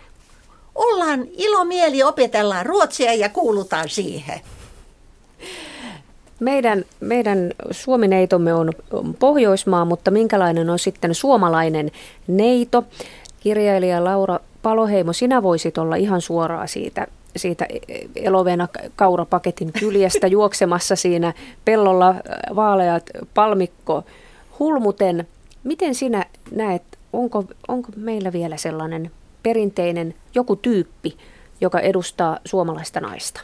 Ollaan 0.74 1.24
ilomieli, 1.36 2.02
opetellaan 2.02 2.66
ruotsia 2.66 3.14
ja 3.14 3.28
kuulutaan 3.28 3.88
siihen. 3.88 4.40
Meidän, 6.40 6.84
meidän 7.00 7.52
Suomi-neitomme 7.70 8.54
on 8.54 8.72
Pohjoismaa, 9.18 9.84
mutta 9.84 10.10
minkälainen 10.10 10.70
on 10.70 10.78
sitten 10.78 11.14
suomalainen 11.14 11.90
neito? 12.26 12.84
Kirjailija 13.40 14.04
Laura 14.04 14.40
Paloheimo, 14.62 15.12
sinä 15.12 15.42
voisit 15.42 15.78
olla 15.78 15.96
ihan 15.96 16.20
suoraa 16.20 16.66
siitä, 16.66 17.06
siitä 17.36 17.66
elovena 18.16 18.68
kaurapaketin 18.96 19.72
kyljestä 19.72 20.26
juoksemassa 20.26 20.96
siinä 20.96 21.32
pellolla 21.64 22.14
vaaleat 22.56 23.10
palmikko 23.34 24.04
hulmuten. 24.58 25.26
Miten 25.64 25.94
sinä 25.94 26.26
näet, 26.50 26.82
onko, 27.18 27.44
onko 27.68 27.88
meillä 27.96 28.32
vielä 28.32 28.56
sellainen 28.56 29.10
perinteinen 29.42 30.14
joku 30.34 30.56
tyyppi, 30.56 31.16
joka 31.60 31.80
edustaa 31.80 32.38
suomalaista 32.44 33.00
naista? 33.00 33.40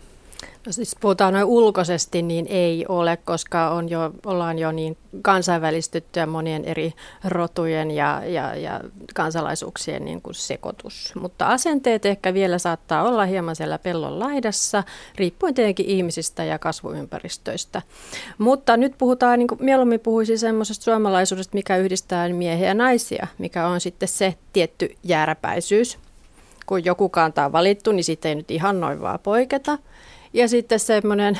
No 0.67 0.73
siis 0.73 0.97
puhutaan 1.01 1.35
noin 1.35 1.45
ulkoisesti, 1.45 2.23
niin 2.23 2.47
ei 2.49 2.85
ole, 2.89 3.17
koska 3.17 3.71
on 3.71 3.89
jo, 3.89 4.11
ollaan 4.27 4.59
jo 4.59 4.73
niin 4.73 4.97
kansainvälistyttyä 5.23 6.27
monien 6.27 6.65
eri 6.65 6.93
rotujen 7.25 7.91
ja, 7.91 8.23
ja, 8.25 8.55
ja 8.55 8.81
kansalaisuuksien 9.15 10.05
niin 10.05 10.23
kuin 10.23 10.35
sekoitus. 10.35 11.13
Mutta 11.21 11.47
asenteet 11.47 12.07
ehkä 12.07 12.35
vielä 12.35 12.59
saattaa 12.59 13.03
olla 13.03 13.25
hieman 13.25 13.57
siellä 13.57 13.79
pellon 13.79 14.19
laidassa, 14.19 14.85
riippuen 15.17 15.55
tietenkin 15.55 15.87
ihmisistä 15.87 16.45
ja 16.45 16.59
kasvuympäristöistä. 16.59 17.83
Mutta 18.39 18.77
nyt 18.77 18.95
puhutaan, 18.99 19.39
niin 19.39 19.49
kuin 19.49 19.65
mieluummin 19.65 20.01
puhuisin 20.01 20.39
semmoisesta 20.39 20.85
suomalaisuudesta, 20.85 21.55
mikä 21.55 21.77
yhdistää 21.77 22.29
miehiä 22.29 22.69
ja 22.69 22.75
naisia, 22.75 23.27
mikä 23.39 23.67
on 23.67 23.81
sitten 23.81 24.09
se 24.09 24.35
tietty 24.53 24.97
jääräpäisyys. 25.03 25.99
Kun 26.67 26.85
joku 26.85 27.09
kanta 27.09 27.45
on 27.45 27.53
valittu, 27.53 27.93
niin 27.93 28.05
sitten 28.05 28.29
ei 28.29 28.35
nyt 28.35 28.51
ihan 28.51 28.81
noin 28.81 29.01
vaan 29.01 29.19
poiketa. 29.23 29.79
Ja 30.33 30.49
sitten 30.49 30.81
semmoinen 30.81 31.39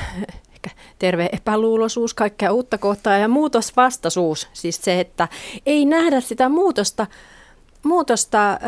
ehkä 0.53 0.71
terve 0.99 1.29
epäluuloisuus, 1.33 2.15
kaikkea 2.15 2.53
uutta 2.53 2.79
kohtaa 2.79 3.19
ja 3.19 3.29
muutosvastaisuus. 3.29 4.49
Siis 4.53 4.77
se, 4.83 5.01
että 5.01 5.29
ei 5.67 5.85
nähdä 5.85 6.21
sitä 6.21 6.49
muutosta, 6.49 7.07
muutosta 7.83 8.53
ö, 8.53 8.59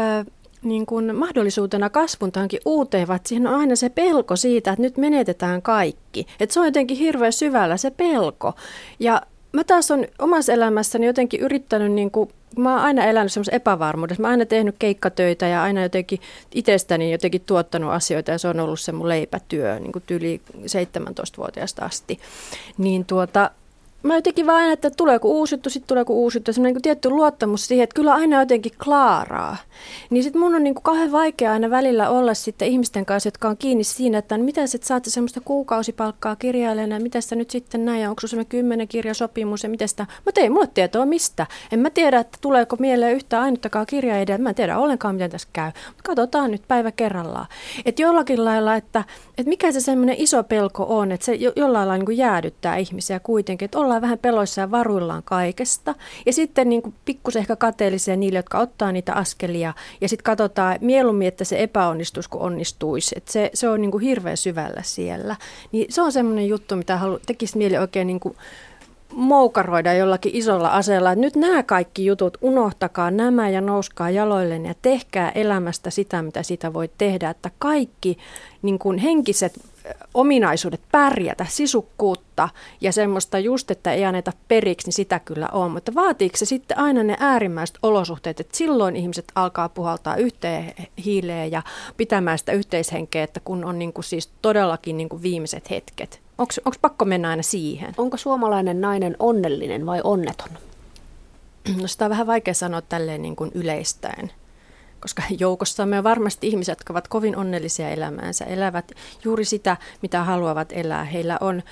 niin 0.62 0.86
kuin 0.86 1.16
mahdollisuutena 1.16 1.90
kasvun 1.90 2.32
tähänkin 2.32 2.60
uuteen, 2.64 3.08
vaan 3.08 3.20
siihen 3.26 3.46
on 3.46 3.54
aina 3.54 3.76
se 3.76 3.88
pelko 3.88 4.36
siitä, 4.36 4.70
että 4.70 4.82
nyt 4.82 4.96
menetetään 4.96 5.62
kaikki. 5.62 6.26
Että 6.40 6.54
se 6.54 6.60
on 6.60 6.66
jotenkin 6.66 6.96
hirveän 6.96 7.32
syvällä 7.32 7.76
se 7.76 7.90
pelko. 7.90 8.54
Ja 9.00 9.22
mä 9.52 9.64
taas 9.64 9.90
on 9.90 10.06
omassa 10.18 10.52
elämässäni 10.52 11.06
jotenkin 11.06 11.40
yrittänyt 11.40 11.92
niin 11.92 12.10
kuin 12.10 12.30
mä 12.56 12.72
oon 12.72 12.82
aina 12.82 13.04
elänyt 13.04 13.32
semmoisessa 13.32 13.56
epävarmuudessa. 13.56 14.22
Mä 14.22 14.28
oon 14.28 14.32
aina 14.32 14.46
tehnyt 14.46 14.74
keikkatöitä 14.78 15.46
ja 15.46 15.62
aina 15.62 15.82
jotenkin 15.82 16.20
itsestäni 16.54 17.12
jotenkin 17.12 17.40
tuottanut 17.40 17.92
asioita 17.92 18.30
ja 18.30 18.38
se 18.38 18.48
on 18.48 18.60
ollut 18.60 18.80
se 18.80 18.92
mun 18.92 19.08
leipätyö 19.08 19.80
niin 19.80 19.92
kuin 19.92 20.04
yli 20.10 20.40
17-vuotiaasta 20.60 21.84
asti. 21.84 22.18
Niin 22.78 23.04
tuota, 23.04 23.50
mä 24.02 24.14
jotenkin 24.14 24.46
vaan 24.46 24.60
aina, 24.60 24.72
että 24.72 24.90
tulee 24.90 25.14
joku 25.14 25.38
uusi 25.38 25.54
juttu, 25.54 25.70
sitten 25.70 25.88
tulee 25.88 26.00
joku 26.00 26.22
uusi 26.22 26.38
juttu, 26.38 26.52
semmoinen 26.52 26.74
niin 26.74 26.82
tietty 26.82 27.10
luottamus 27.10 27.66
siihen, 27.66 27.84
että 27.84 27.94
kyllä 27.94 28.14
aina 28.14 28.40
jotenkin 28.40 28.72
klaaraa. 28.84 29.56
Niin 30.10 30.22
sitten 30.22 30.40
mun 30.40 30.54
on 30.54 30.64
niin 30.64 30.74
kuin 30.74 30.82
kauhean 30.82 31.12
vaikea 31.12 31.52
aina 31.52 31.70
välillä 31.70 32.10
olla 32.10 32.34
sitten 32.34 32.68
ihmisten 32.68 33.06
kanssa, 33.06 33.26
jotka 33.26 33.48
on 33.48 33.56
kiinni 33.56 33.84
siinä, 33.84 34.18
että 34.18 34.38
no 34.38 34.44
mitä 34.44 34.66
sä 34.66 34.78
saatte 34.82 35.10
semmoista 35.10 35.40
kuukausipalkkaa 35.40 36.36
kirjailijana, 36.36 36.98
mitä 37.00 37.20
sitä 37.20 37.34
nyt 37.34 37.50
sitten 37.50 37.84
näin, 37.84 38.08
onko 38.08 38.26
semmoinen 38.26 38.48
kymmenen 38.48 38.88
kirjasopimus 38.88 39.62
ja 39.62 39.68
miten 39.68 39.88
sitä, 39.88 40.06
mutta 40.24 40.40
ei 40.40 40.50
mulle 40.50 40.68
tietoa 40.74 41.06
mistä. 41.06 41.46
En 41.72 41.78
mä 41.78 41.90
tiedä, 41.90 42.18
että 42.18 42.38
tuleeko 42.40 42.76
mieleen 42.78 43.14
yhtään 43.14 43.42
ainuttakaan 43.42 43.86
kirjaidea, 43.86 44.38
mä 44.38 44.48
en 44.48 44.54
tiedä 44.54 44.78
ollenkaan, 44.78 45.14
miten 45.14 45.30
tässä 45.30 45.48
käy. 45.52 45.70
Mutta 45.86 46.02
katsotaan 46.02 46.50
nyt 46.50 46.62
päivä 46.68 46.92
kerrallaan. 46.92 47.46
Että 47.84 48.02
jollakin 48.02 48.44
lailla, 48.44 48.76
että, 48.76 49.04
että 49.38 49.48
mikä 49.48 49.72
se 49.72 49.80
semmoinen 49.80 50.16
iso 50.18 50.44
pelko 50.44 50.86
on, 50.88 51.12
että 51.12 51.26
se 51.26 51.34
jo, 51.34 51.52
jollain 51.56 51.88
lailla 51.88 52.04
niin 52.04 52.18
jäädyttää 52.18 52.76
ihmisiä 52.76 53.20
kuitenkin, 53.20 53.64
että 53.64 53.78
vähän 54.00 54.18
peloissa 54.18 54.60
ja 54.60 54.70
varuillaan 54.70 55.22
kaikesta. 55.22 55.94
Ja 56.26 56.32
sitten 56.32 56.68
niin 56.68 56.82
kuin 56.82 56.94
pikkusen 57.04 57.40
ehkä 57.40 57.56
kateellisia 57.56 58.16
niille, 58.16 58.38
jotka 58.38 58.58
ottaa 58.58 58.92
niitä 58.92 59.14
askelia. 59.14 59.74
Ja 60.00 60.08
sitten 60.08 60.24
katsotaan 60.24 60.78
mieluummin, 60.80 61.28
että 61.28 61.44
se 61.44 61.62
epäonnistus 61.62 62.28
kuin 62.28 62.42
onnistuisi. 62.42 63.14
Että 63.16 63.32
se, 63.32 63.50
se 63.54 63.68
on 63.68 63.80
niin 63.80 63.90
kuin 63.90 64.04
hirveän 64.04 64.36
syvällä 64.36 64.82
siellä. 64.84 65.36
Niin 65.72 65.92
se 65.92 66.02
on 66.02 66.12
semmoinen 66.12 66.48
juttu, 66.48 66.76
mitä 66.76 66.96
halu, 66.96 67.18
tekisi 67.26 67.58
mieli 67.58 67.78
oikein 67.78 68.06
niin 68.06 68.20
kuin 68.20 68.36
moukaroida 69.12 69.94
jollakin 69.94 70.36
isolla 70.36 70.68
aseella, 70.68 71.14
nyt 71.14 71.36
nämä 71.36 71.62
kaikki 71.62 72.06
jutut, 72.06 72.38
unohtakaa 72.40 73.10
nämä 73.10 73.48
ja 73.48 73.60
nouskaa 73.60 74.10
jaloille 74.10 74.56
ja 74.56 74.74
tehkää 74.82 75.30
elämästä 75.30 75.90
sitä, 75.90 76.22
mitä 76.22 76.42
sitä 76.42 76.72
voi 76.72 76.90
tehdä, 76.98 77.30
että 77.30 77.50
kaikki 77.58 78.18
niin 78.62 78.78
kuin 78.78 78.98
henkiset 78.98 79.60
ominaisuudet 80.14 80.80
pärjätä, 80.92 81.46
sisukkuutta 81.48 82.48
ja 82.80 82.92
semmoista 82.92 83.38
just, 83.38 83.70
että 83.70 83.92
ei 83.92 84.04
anneta 84.04 84.32
periksi, 84.48 84.86
niin 84.86 84.92
sitä 84.92 85.18
kyllä 85.18 85.48
on. 85.52 85.70
Mutta 85.70 85.94
vaatiiko 85.94 86.36
se 86.36 86.44
sitten 86.44 86.78
aina 86.78 87.02
ne 87.02 87.16
äärimmäiset 87.20 87.78
olosuhteet, 87.82 88.40
että 88.40 88.56
silloin 88.56 88.96
ihmiset 88.96 89.32
alkaa 89.34 89.68
puhaltaa 89.68 90.16
yhteen 90.16 90.74
hiileen 91.04 91.50
ja 91.52 91.62
pitämään 91.96 92.38
sitä 92.38 92.52
yhteishenkeä, 92.52 93.24
että 93.24 93.40
kun 93.40 93.64
on 93.64 93.78
niin 93.78 93.92
kuin 93.92 94.04
siis 94.04 94.30
todellakin 94.42 94.96
niin 94.96 95.08
kuin 95.08 95.22
viimeiset 95.22 95.70
hetket. 95.70 96.20
Onko 96.38 96.78
pakko 96.80 97.04
mennä 97.04 97.28
aina 97.28 97.42
siihen? 97.42 97.94
Onko 97.98 98.16
suomalainen 98.16 98.80
nainen 98.80 99.16
onnellinen 99.18 99.86
vai 99.86 100.00
onneton? 100.04 100.48
No 101.80 101.86
sitä 101.86 102.04
on 102.04 102.10
vähän 102.10 102.26
vaikea 102.26 102.54
sanoa 102.54 102.80
tälleen 102.80 103.22
niin 103.22 103.36
kuin 103.36 103.50
yleistäen 103.54 104.30
koska 105.02 105.22
joukossamme 105.38 105.98
on 105.98 106.04
varmasti 106.04 106.48
ihmiset, 106.48 106.72
jotka 106.72 106.92
ovat 106.92 107.08
kovin 107.08 107.36
onnellisia 107.36 107.90
elämäänsä, 107.90 108.44
elävät 108.44 108.92
juuri 109.24 109.44
sitä, 109.44 109.76
mitä 110.02 110.24
haluavat 110.24 110.72
elää. 110.72 111.04
Heillä 111.04 111.38
on 111.40 111.62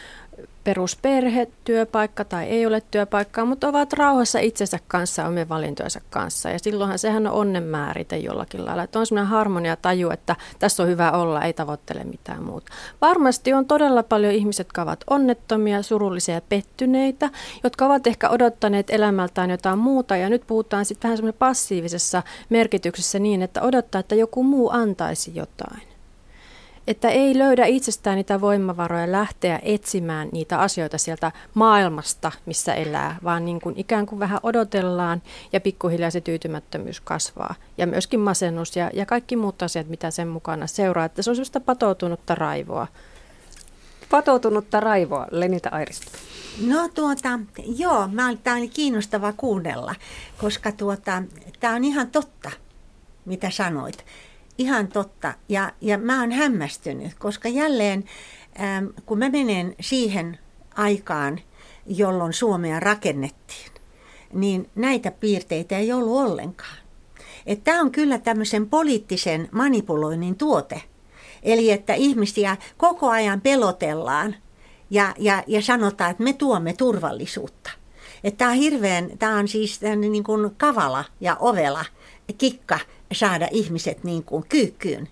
perusperhe, 0.64 1.48
työpaikka 1.64 2.24
tai 2.24 2.44
ei 2.44 2.66
ole 2.66 2.82
työpaikkaa, 2.90 3.44
mutta 3.44 3.68
ovat 3.68 3.92
rauhassa 3.92 4.38
itsensä 4.38 4.78
kanssa 4.88 5.26
omien 5.26 5.48
valintojensa 5.48 6.00
kanssa. 6.10 6.50
Ja 6.50 6.58
silloinhan 6.58 6.98
sehän 6.98 7.26
on 7.26 7.32
onnen 7.32 7.62
määrite 7.62 8.18
jollakin 8.18 8.64
lailla. 8.64 8.82
Että 8.82 8.98
on 8.98 9.06
sellainen 9.06 9.30
harmonia 9.30 9.76
taju, 9.76 10.10
että 10.10 10.36
tässä 10.58 10.82
on 10.82 10.88
hyvä 10.88 11.12
olla, 11.12 11.42
ei 11.42 11.52
tavoittele 11.52 12.04
mitään 12.04 12.42
muuta. 12.42 12.72
Varmasti 13.00 13.52
on 13.52 13.66
todella 13.66 14.02
paljon 14.02 14.32
ihmiset, 14.32 14.66
jotka 14.66 14.82
ovat 14.82 15.04
onnettomia, 15.10 15.82
surullisia 15.82 16.34
ja 16.34 16.40
pettyneitä, 16.48 17.30
jotka 17.64 17.86
ovat 17.86 18.06
ehkä 18.06 18.28
odottaneet 18.28 18.90
elämältään 18.90 19.50
jotain 19.50 19.78
muuta. 19.78 20.16
Ja 20.16 20.28
nyt 20.28 20.42
puhutaan 20.46 20.84
sitten 20.84 21.08
vähän 21.08 21.16
semmoinen 21.16 21.38
passiivisessa 21.38 22.22
merkityksessä 22.48 23.18
niin, 23.18 23.42
että 23.42 23.62
odottaa, 23.62 23.98
että 23.98 24.14
joku 24.14 24.42
muu 24.42 24.70
antaisi 24.70 25.32
jotain 25.34 25.89
että 26.90 27.08
ei 27.08 27.38
löydä 27.38 27.66
itsestään 27.66 28.16
niitä 28.16 28.40
voimavaroja 28.40 29.12
lähteä 29.12 29.60
etsimään 29.62 30.28
niitä 30.32 30.58
asioita 30.58 30.98
sieltä 30.98 31.32
maailmasta, 31.54 32.32
missä 32.46 32.74
elää, 32.74 33.16
vaan 33.24 33.44
niin 33.44 33.60
kuin 33.60 33.74
ikään 33.78 34.06
kuin 34.06 34.18
vähän 34.18 34.40
odotellaan 34.42 35.22
ja 35.52 35.60
pikkuhiljaa 35.60 36.10
se 36.10 36.20
tyytymättömyys 36.20 37.00
kasvaa. 37.00 37.54
Ja 37.78 37.86
myöskin 37.86 38.20
masennus 38.20 38.76
ja, 38.76 38.90
ja 38.94 39.06
kaikki 39.06 39.36
muut 39.36 39.62
asiat, 39.62 39.88
mitä 39.88 40.10
sen 40.10 40.28
mukana 40.28 40.66
seuraa, 40.66 41.04
että 41.04 41.22
se 41.22 41.30
on 41.30 41.36
sellaista 41.36 41.60
patoutunutta 41.60 42.34
raivoa. 42.34 42.86
Patoutunutta 44.10 44.80
raivoa, 44.80 45.26
Lenita 45.30 45.68
Airista. 45.68 46.06
No 46.66 46.88
tuota, 46.88 47.38
joo, 47.76 48.08
tämä 48.44 48.56
oli 48.56 48.68
kiinnostava 48.68 49.32
kuunnella, 49.32 49.94
koska 50.38 50.72
tuota, 50.72 51.22
tämä 51.60 51.74
on 51.74 51.84
ihan 51.84 52.10
totta, 52.10 52.50
mitä 53.24 53.50
sanoit 53.50 54.04
ihan 54.60 54.88
totta. 54.88 55.34
Ja, 55.48 55.72
ja 55.80 55.98
mä 55.98 56.20
oon 56.20 56.32
hämmästynyt, 56.32 57.14
koska 57.18 57.48
jälleen 57.48 58.04
ähm, 58.60 58.86
kun 59.06 59.18
mä 59.18 59.28
menen 59.28 59.74
siihen 59.80 60.38
aikaan, 60.76 61.40
jolloin 61.86 62.32
Suomea 62.32 62.80
rakennettiin, 62.80 63.70
niin 64.32 64.70
näitä 64.74 65.10
piirteitä 65.10 65.78
ei 65.78 65.92
ollut 65.92 66.18
ollenkaan. 66.18 66.76
Tämä 67.64 67.80
on 67.80 67.92
kyllä 67.92 68.18
tämmöisen 68.18 68.68
poliittisen 68.68 69.48
manipuloinnin 69.52 70.36
tuote. 70.36 70.82
Eli 71.42 71.70
että 71.70 71.94
ihmisiä 71.94 72.56
koko 72.76 73.08
ajan 73.10 73.40
pelotellaan 73.40 74.36
ja, 74.90 75.14
ja, 75.18 75.44
ja 75.46 75.62
sanotaan, 75.62 76.10
että 76.10 76.22
me 76.22 76.32
tuomme 76.32 76.72
turvallisuutta. 76.72 77.70
Tämä 78.38 78.50
on 78.50 78.56
hirveän, 78.56 79.10
tämä 79.18 79.38
on 79.38 79.48
siis 79.48 79.80
niin 79.96 80.24
kuin 80.24 80.50
kavala 80.56 81.04
ja 81.20 81.36
ovela 81.40 81.84
kikka 82.38 82.78
saada 83.12 83.48
ihmiset 83.50 84.04
niin 84.04 84.24
kuin 84.24 84.44
kyykkyyn. 84.48 85.08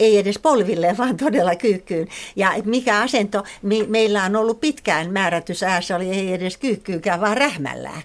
Ei 0.00 0.18
edes 0.18 0.38
polville, 0.38 0.94
vaan 0.98 1.16
todella 1.16 1.56
kyykkyyn. 1.56 2.08
Ja 2.36 2.52
mikä 2.64 3.00
asento 3.00 3.44
me, 3.62 3.76
meillä 3.88 4.24
on 4.24 4.36
ollut 4.36 4.60
pitkään 4.60 5.12
määrätys 5.12 5.62
äässä 5.62 5.96
oli 5.96 6.10
ei 6.10 6.32
edes 6.32 6.56
kyykkyykään, 6.56 7.20
vaan 7.20 7.36
rähmällään. 7.36 8.02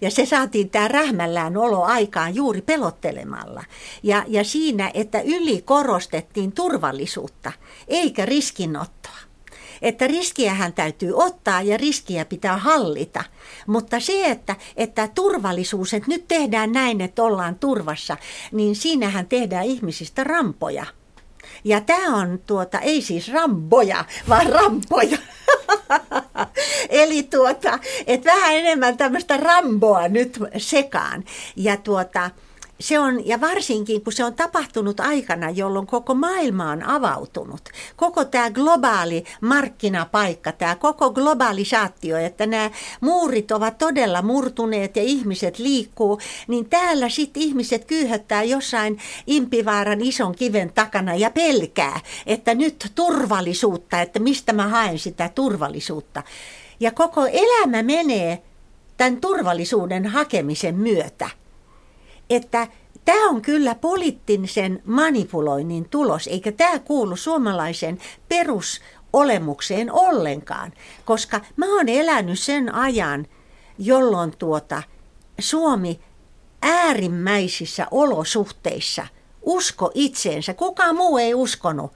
Ja 0.00 0.10
se 0.10 0.26
saatiin 0.26 0.70
tämä 0.70 0.88
rähmällään 0.88 1.56
olo 1.56 1.82
aikaan 1.82 2.34
juuri 2.34 2.62
pelottelemalla. 2.62 3.64
Ja, 4.02 4.24
ja 4.26 4.44
siinä, 4.44 4.90
että 4.94 5.20
yli 5.20 5.62
korostettiin 5.62 6.52
turvallisuutta, 6.52 7.52
eikä 7.88 8.26
riskinottoa 8.26 9.25
että 9.82 10.06
riskiähän 10.06 10.72
täytyy 10.72 11.12
ottaa 11.14 11.62
ja 11.62 11.76
riskiä 11.76 12.24
pitää 12.24 12.56
hallita. 12.56 13.24
Mutta 13.66 14.00
se, 14.00 14.24
että, 14.24 14.56
että 14.76 15.08
turvallisuus, 15.08 15.94
että 15.94 16.08
nyt 16.08 16.28
tehdään 16.28 16.72
näin, 16.72 17.00
että 17.00 17.22
ollaan 17.22 17.54
turvassa, 17.54 18.16
niin 18.52 18.76
siinähän 18.76 19.26
tehdään 19.26 19.64
ihmisistä 19.64 20.24
rampoja. 20.24 20.86
Ja 21.64 21.80
tämä 21.80 22.16
on 22.16 22.38
tuota, 22.46 22.78
ei 22.78 23.02
siis 23.02 23.32
ramboja, 23.32 24.04
vaan 24.28 24.46
rampoja. 24.46 25.18
Eli 26.88 27.22
tuota, 27.22 27.78
että 28.06 28.32
vähän 28.32 28.54
enemmän 28.54 28.96
tämmöistä 28.96 29.36
ramboa 29.36 30.08
nyt 30.08 30.38
sekaan. 30.56 31.24
Ja 31.56 31.76
tuota, 31.76 32.30
se 32.80 32.98
on, 32.98 33.26
ja 33.26 33.40
varsinkin 33.40 34.04
kun 34.04 34.12
se 34.12 34.24
on 34.24 34.34
tapahtunut 34.34 35.00
aikana, 35.00 35.50
jolloin 35.50 35.86
koko 35.86 36.14
maailma 36.14 36.70
on 36.70 36.82
avautunut, 36.82 37.68
koko 37.96 38.24
tämä 38.24 38.50
globaali 38.50 39.24
markkinapaikka, 39.40 40.52
tämä 40.52 40.74
koko 40.74 41.10
globalisaatio, 41.10 42.16
että 42.16 42.46
nämä 42.46 42.70
muurit 43.00 43.50
ovat 43.50 43.78
todella 43.78 44.22
murtuneet 44.22 44.96
ja 44.96 45.02
ihmiset 45.02 45.58
liikkuu, 45.58 46.20
niin 46.48 46.68
täällä 46.68 47.08
sitten 47.08 47.42
ihmiset 47.42 47.84
kyyhöttää 47.84 48.42
jossain 48.42 48.98
impivaaran 49.26 50.00
ison 50.00 50.34
kiven 50.34 50.72
takana 50.72 51.14
ja 51.14 51.30
pelkää, 51.30 52.00
että 52.26 52.54
nyt 52.54 52.92
turvallisuutta, 52.94 54.00
että 54.00 54.18
mistä 54.18 54.52
mä 54.52 54.68
haen 54.68 54.98
sitä 54.98 55.30
turvallisuutta. 55.34 56.22
Ja 56.80 56.92
koko 56.92 57.26
elämä 57.26 57.82
menee 57.82 58.42
tämän 58.96 59.16
turvallisuuden 59.16 60.06
hakemisen 60.06 60.74
myötä 60.74 61.30
että 62.30 62.66
tämä 63.04 63.28
on 63.28 63.42
kyllä 63.42 63.74
poliittisen 63.74 64.82
manipuloinnin 64.84 65.88
tulos, 65.88 66.26
eikä 66.26 66.52
tämä 66.52 66.78
kuulu 66.78 67.16
suomalaisen 67.16 67.98
perusolemukseen 68.28 69.92
ollenkaan, 69.92 70.72
koska 71.04 71.40
mä 71.56 71.66
oon 71.76 71.88
elänyt 71.88 72.38
sen 72.38 72.74
ajan, 72.74 73.26
jolloin 73.78 74.36
tuota 74.38 74.82
Suomi 75.38 76.00
äärimmäisissä 76.62 77.86
olosuhteissa 77.90 79.06
usko 79.42 79.90
itseensä. 79.94 80.54
Kukaan 80.54 80.96
muu 80.96 81.18
ei 81.18 81.34
uskonut 81.34 81.92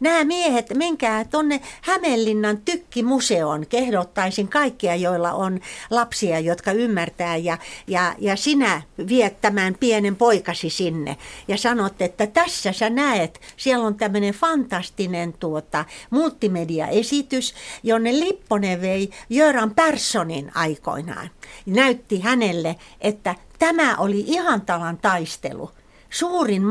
Nämä 0.00 0.24
miehet, 0.24 0.74
menkää 0.74 1.24
tuonne 1.24 1.60
Hämeenlinnan 1.80 2.58
tykkimuseoon, 2.64 3.66
kehdottaisin 3.66 4.48
kaikkia, 4.48 4.94
joilla 4.94 5.32
on 5.32 5.60
lapsia, 5.90 6.40
jotka 6.40 6.72
ymmärtää, 6.72 7.36
ja, 7.36 7.58
ja, 7.86 8.14
ja 8.18 8.36
sinä 8.36 8.82
viet 9.08 9.40
tämän 9.40 9.76
pienen 9.80 10.16
poikasi 10.16 10.70
sinne, 10.70 11.16
ja 11.48 11.56
sanot, 11.56 12.02
että 12.02 12.26
tässä 12.26 12.72
sä 12.72 12.90
näet, 12.90 13.40
siellä 13.56 13.86
on 13.86 13.94
tämmöinen 13.94 14.34
fantastinen 14.34 15.32
tuota, 15.32 15.84
multimediaesitys, 16.10 17.54
jonne 17.82 18.20
Lipponen 18.20 18.80
vei 18.80 19.10
Jöran 19.30 19.74
Perssonin 19.74 20.52
aikoinaan. 20.54 21.30
Näytti 21.66 22.20
hänelle, 22.20 22.76
että 23.00 23.34
tämä 23.58 23.96
oli 23.96 24.24
ihantavan 24.26 24.98
taistelu 24.98 25.70
suurin 26.10 26.62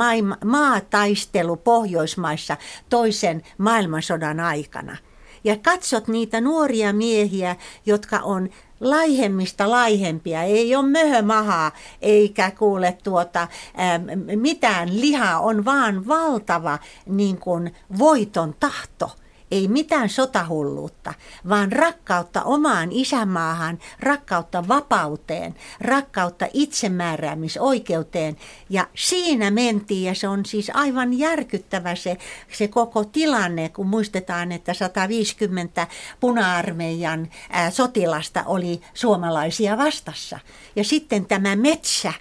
maataistelu 0.46 1.56
Pohjoismaissa 1.56 2.58
toisen 2.90 3.44
maailmansodan 3.58 4.40
aikana. 4.40 4.98
Ja 5.44 5.58
katsot 5.58 6.08
niitä 6.08 6.42
nuoria 6.42 6.94
miehiä, 6.94 7.56
jotka 7.86 8.20
on 8.20 8.50
laihemmista 8.80 9.72
laihempia, 9.72 10.44
ei 10.44 10.76
ole 10.76 10.88
möhömahaa 10.88 11.72
eikä 12.02 12.52
kuule 12.52 12.98
tuota, 13.04 13.48
ää, 13.78 14.00
mitään. 14.36 15.02
Lihaa, 15.02 15.40
on 15.40 15.66
vaan 15.66 16.08
valtava 16.08 16.80
niin 17.06 17.38
kuin, 17.38 17.76
voiton 17.98 18.56
tahto– 18.60 19.12
ei 19.52 19.68
mitään 19.68 20.10
sotahulluutta, 20.10 21.14
vaan 21.50 21.72
rakkautta 21.72 22.44
omaan 22.44 22.90
isämaahan, 22.92 23.80
rakkautta 24.00 24.68
vapauteen, 24.68 25.56
rakkautta 25.82 26.48
itsemääräämisoikeuteen. 26.54 28.38
Ja 28.70 28.88
siinä 28.96 29.52
mentiin 29.52 30.04
ja 30.04 30.16
se 30.16 30.28
on 30.28 30.46
siis 30.46 30.72
aivan 30.74 31.14
järkyttävä 31.14 31.96
se, 31.96 32.18
se 32.52 32.68
koko 32.68 33.04
tilanne, 33.04 33.70
kun 33.70 33.88
muistetaan, 33.88 34.52
että 34.52 34.74
150 34.74 35.88
puna-armeijan 36.20 37.30
ää, 37.50 37.72
sotilasta 37.72 38.44
oli 38.46 38.82
suomalaisia 38.94 39.78
vastassa. 39.78 40.40
Ja 40.76 40.84
sitten 40.84 41.26
tämä 41.26 41.56
metsä, 41.56 42.14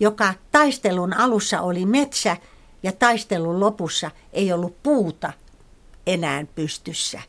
joka 0.00 0.34
taistelun 0.52 1.12
alussa 1.12 1.60
oli 1.60 1.86
metsä 1.86 2.36
ja 2.82 2.92
taistelun 2.92 3.60
lopussa 3.60 4.10
ei 4.32 4.52
ollut 4.52 4.82
puuta, 4.82 5.32
enää 6.06 6.44
pystyssä. 6.54 7.22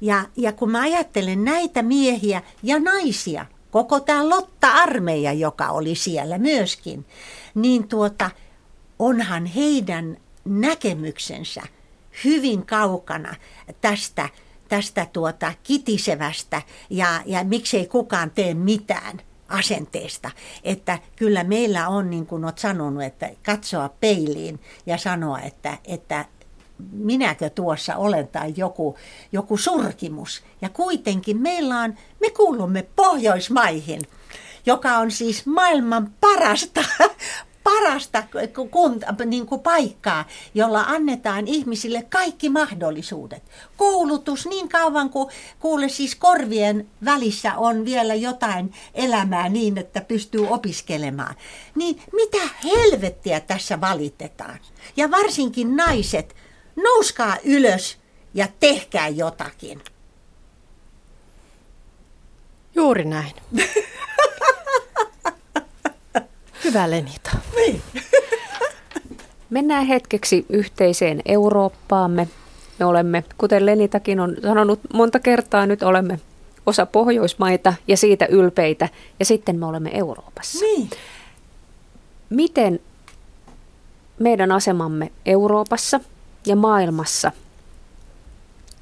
Ja, 0.00 0.24
ja 0.36 0.52
kun 0.52 0.70
mä 0.70 0.80
ajattelen 0.80 1.44
näitä 1.44 1.82
miehiä 1.82 2.42
ja 2.62 2.80
naisia, 2.80 3.46
koko 3.70 4.00
tämä 4.00 4.28
Lotta-armeija, 4.28 5.32
joka 5.32 5.68
oli 5.68 5.94
siellä 5.94 6.38
myöskin, 6.38 7.06
niin 7.54 7.88
tuota, 7.88 8.30
onhan 8.98 9.46
heidän 9.46 10.16
näkemyksensä 10.44 11.62
hyvin 12.24 12.66
kaukana 12.66 13.34
tästä, 13.80 14.28
tästä 14.68 15.06
tuota 15.12 15.52
kitisevästä 15.62 16.62
ja, 16.90 17.22
ja 17.26 17.44
miksei 17.44 17.86
kukaan 17.86 18.30
tee 18.30 18.54
mitään 18.54 19.20
asenteesta. 19.48 20.30
Että 20.64 20.98
kyllä 21.16 21.44
meillä 21.44 21.88
on, 21.88 22.10
niin 22.10 22.26
kuin 22.26 22.44
olet 22.44 22.58
sanonut, 22.58 23.02
että 23.02 23.30
katsoa 23.46 23.88
peiliin 23.88 24.60
ja 24.86 24.98
sanoa, 24.98 25.40
että, 25.40 25.78
että 25.84 26.24
minäkö 26.92 27.50
tuossa 27.50 27.96
olen 27.96 28.28
tai 28.28 28.54
joku, 28.56 28.96
joku 29.32 29.56
surkimus. 29.56 30.42
Ja 30.62 30.68
kuitenkin 30.68 31.36
meillä 31.42 31.80
on, 31.80 31.94
me 32.20 32.30
kuulumme 32.30 32.86
Pohjoismaihin, 32.96 34.00
joka 34.66 34.98
on 34.98 35.10
siis 35.10 35.46
maailman 35.46 36.14
parasta 36.20 36.84
parasta 37.66 38.22
kunta, 38.70 39.14
niin 39.24 39.46
kuin 39.46 39.60
paikkaa, 39.60 40.24
jolla 40.54 40.80
annetaan 40.80 41.48
ihmisille 41.48 42.02
kaikki 42.02 42.48
mahdollisuudet. 42.48 43.42
Koulutus 43.76 44.46
niin 44.46 44.68
kauan 44.68 45.10
kuin 45.10 45.28
kuule 45.58 45.88
siis 45.88 46.14
korvien 46.14 46.86
välissä 47.04 47.56
on 47.56 47.84
vielä 47.84 48.14
jotain 48.14 48.74
elämää 48.94 49.48
niin, 49.48 49.78
että 49.78 50.00
pystyy 50.00 50.46
opiskelemaan. 50.48 51.34
Niin 51.74 52.02
mitä 52.12 52.48
helvettiä 52.64 53.40
tässä 53.40 53.80
valitetaan? 53.80 54.58
Ja 54.96 55.10
varsinkin 55.10 55.76
naiset, 55.76 56.36
nouskaa 56.76 57.36
ylös 57.44 57.98
ja 58.34 58.48
tehkää 58.60 59.08
jotakin. 59.08 59.82
Juuri 62.74 63.04
näin. 63.04 63.32
Hyvä 66.64 66.90
Lenita. 66.90 67.30
Niin. 67.56 67.82
Mennään 69.50 69.86
hetkeksi 69.86 70.46
yhteiseen 70.48 71.22
Eurooppaamme. 71.26 72.28
Me 72.78 72.84
olemme, 72.84 73.24
kuten 73.38 73.66
Lenitakin 73.66 74.20
on 74.20 74.36
sanonut 74.42 74.80
monta 74.92 75.20
kertaa, 75.20 75.66
nyt 75.66 75.82
olemme 75.82 76.20
osa 76.66 76.86
Pohjoismaita 76.86 77.74
ja 77.88 77.96
siitä 77.96 78.26
ylpeitä. 78.26 78.88
Ja 79.18 79.24
sitten 79.24 79.58
me 79.58 79.66
olemme 79.66 79.90
Euroopassa. 79.94 80.64
Niin. 80.64 80.90
Miten 82.30 82.80
meidän 84.18 84.52
asemamme 84.52 85.12
Euroopassa 85.26 86.00
ja 86.46 86.56
maailmassa 86.56 87.32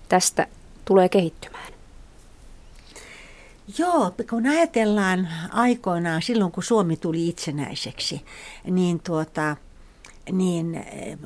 tästä 0.09 0.47
tulee 0.85 1.09
kehittymään? 1.09 1.75
Joo, 3.79 4.13
kun 4.31 4.47
ajatellaan 4.47 5.29
aikoinaan 5.53 6.23
silloin, 6.23 6.53
kun 6.53 6.63
Suomi 6.63 6.97
tuli 6.97 7.29
itsenäiseksi, 7.29 8.25
niin, 8.65 9.01
tuota, 9.01 9.57
niin 10.33 10.75
eh, 10.75 11.19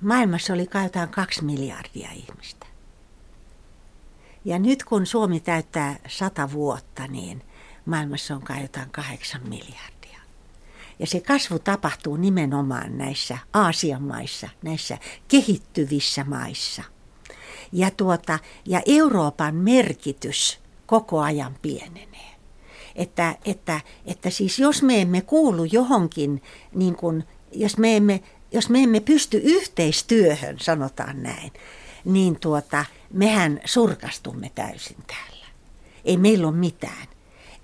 maailmassa 0.00 0.52
oli 0.52 0.66
kai 0.66 0.90
kaksi 1.10 1.44
miljardia 1.44 2.08
ihmistä. 2.12 2.66
Ja 4.44 4.58
nyt 4.58 4.84
kun 4.84 5.06
Suomi 5.06 5.40
täyttää 5.40 5.96
sata 6.08 6.52
vuotta, 6.52 7.06
niin 7.06 7.42
maailmassa 7.84 8.34
on 8.34 8.42
kai 8.42 8.62
jotain 8.62 8.90
kahdeksan 8.90 9.48
miljardia. 9.48 9.99
Ja 11.00 11.06
se 11.06 11.20
kasvu 11.20 11.58
tapahtuu 11.58 12.16
nimenomaan 12.16 12.98
näissä 12.98 13.38
Aasian 13.52 14.02
maissa, 14.02 14.48
näissä 14.62 14.98
kehittyvissä 15.28 16.24
maissa. 16.24 16.82
Ja, 17.72 17.90
tuota, 17.90 18.38
ja 18.66 18.82
Euroopan 18.86 19.54
merkitys 19.54 20.58
koko 20.86 21.20
ajan 21.20 21.56
pienenee. 21.62 22.30
Että, 22.96 23.36
että, 23.44 23.80
että 24.06 24.30
siis 24.30 24.58
jos 24.58 24.82
me 24.82 25.00
emme 25.00 25.20
kuulu 25.20 25.64
johonkin, 25.64 26.42
niin 26.74 26.96
kuin, 26.96 27.24
jos, 27.52 27.78
me 27.78 27.96
emme, 27.96 28.22
jos 28.52 28.68
me 28.68 28.82
emme 28.82 29.00
pysty 29.00 29.40
yhteistyöhön, 29.44 30.58
sanotaan 30.58 31.22
näin, 31.22 31.52
niin 32.04 32.40
tuota, 32.40 32.84
mehän 33.12 33.60
surkastumme 33.64 34.50
täysin 34.54 34.96
täällä. 35.06 35.46
Ei 36.04 36.16
meillä 36.16 36.48
ole 36.48 36.56
mitään 36.56 37.06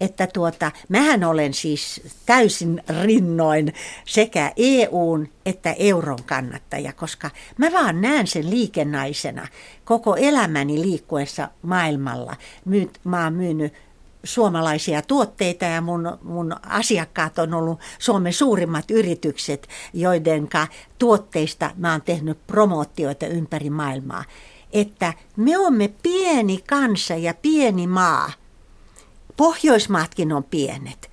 että 0.01 0.27
tuota, 0.27 0.73
mähän 0.89 1.25
olen 1.25 1.55
siis 1.55 2.01
täysin 2.27 2.83
rinnoin 3.03 3.75
sekä 4.05 4.53
EUn 4.57 5.29
että 5.47 5.73
euron 5.73 6.25
kannattaja, 6.27 6.93
koska 6.93 7.31
mä 7.57 7.73
vaan 7.73 8.01
näen 8.01 8.27
sen 8.27 8.51
liikennaisena 8.51 9.49
koko 9.85 10.17
elämäni 10.17 10.81
liikkuessa 10.81 11.49
maailmalla. 11.63 12.37
Myyt, 12.65 13.01
mä 13.05 13.25
oon 13.25 13.33
myynyt 13.33 13.73
suomalaisia 14.25 15.03
tuotteita 15.03 15.65
ja 15.65 15.81
mun, 15.81 16.19
mun 16.23 16.57
asiakkaat 16.63 17.39
on 17.39 17.55
ollut 17.55 17.81
Suomen 17.99 18.33
suurimmat 18.33 18.91
yritykset, 18.91 19.69
joiden 19.93 20.49
tuotteista 20.99 21.71
mä 21.77 21.93
oon 21.93 22.03
tehnyt 22.03 22.39
promoottioita 22.47 23.27
ympäri 23.27 23.71
maailmaa. 23.71 24.25
Että 24.73 25.13
me 25.37 25.59
olemme 25.59 25.91
pieni 26.03 26.65
kansa 26.69 27.15
ja 27.15 27.35
pieni 27.35 27.87
maa– 27.87 28.33
Pohjoismaatkin 29.37 30.33
on 30.33 30.45
pienet. 30.45 31.11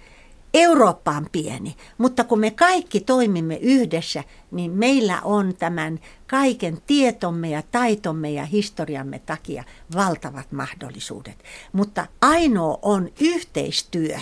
Eurooppa 0.53 1.12
on 1.12 1.27
pieni, 1.31 1.75
mutta 1.97 2.23
kun 2.23 2.39
me 2.39 2.51
kaikki 2.51 2.99
toimimme 2.99 3.55
yhdessä, 3.55 4.23
niin 4.51 4.71
meillä 4.71 5.21
on 5.21 5.53
tämän 5.59 5.99
kaiken 6.27 6.77
tietomme 6.88 7.49
ja 7.49 7.63
taitomme 7.71 8.31
ja 8.31 8.45
historiamme 8.45 9.19
takia 9.19 9.63
valtavat 9.95 10.51
mahdollisuudet. 10.51 11.43
Mutta 11.71 12.07
ainoa 12.21 12.79
on 12.81 13.09
yhteistyö. 13.19 14.17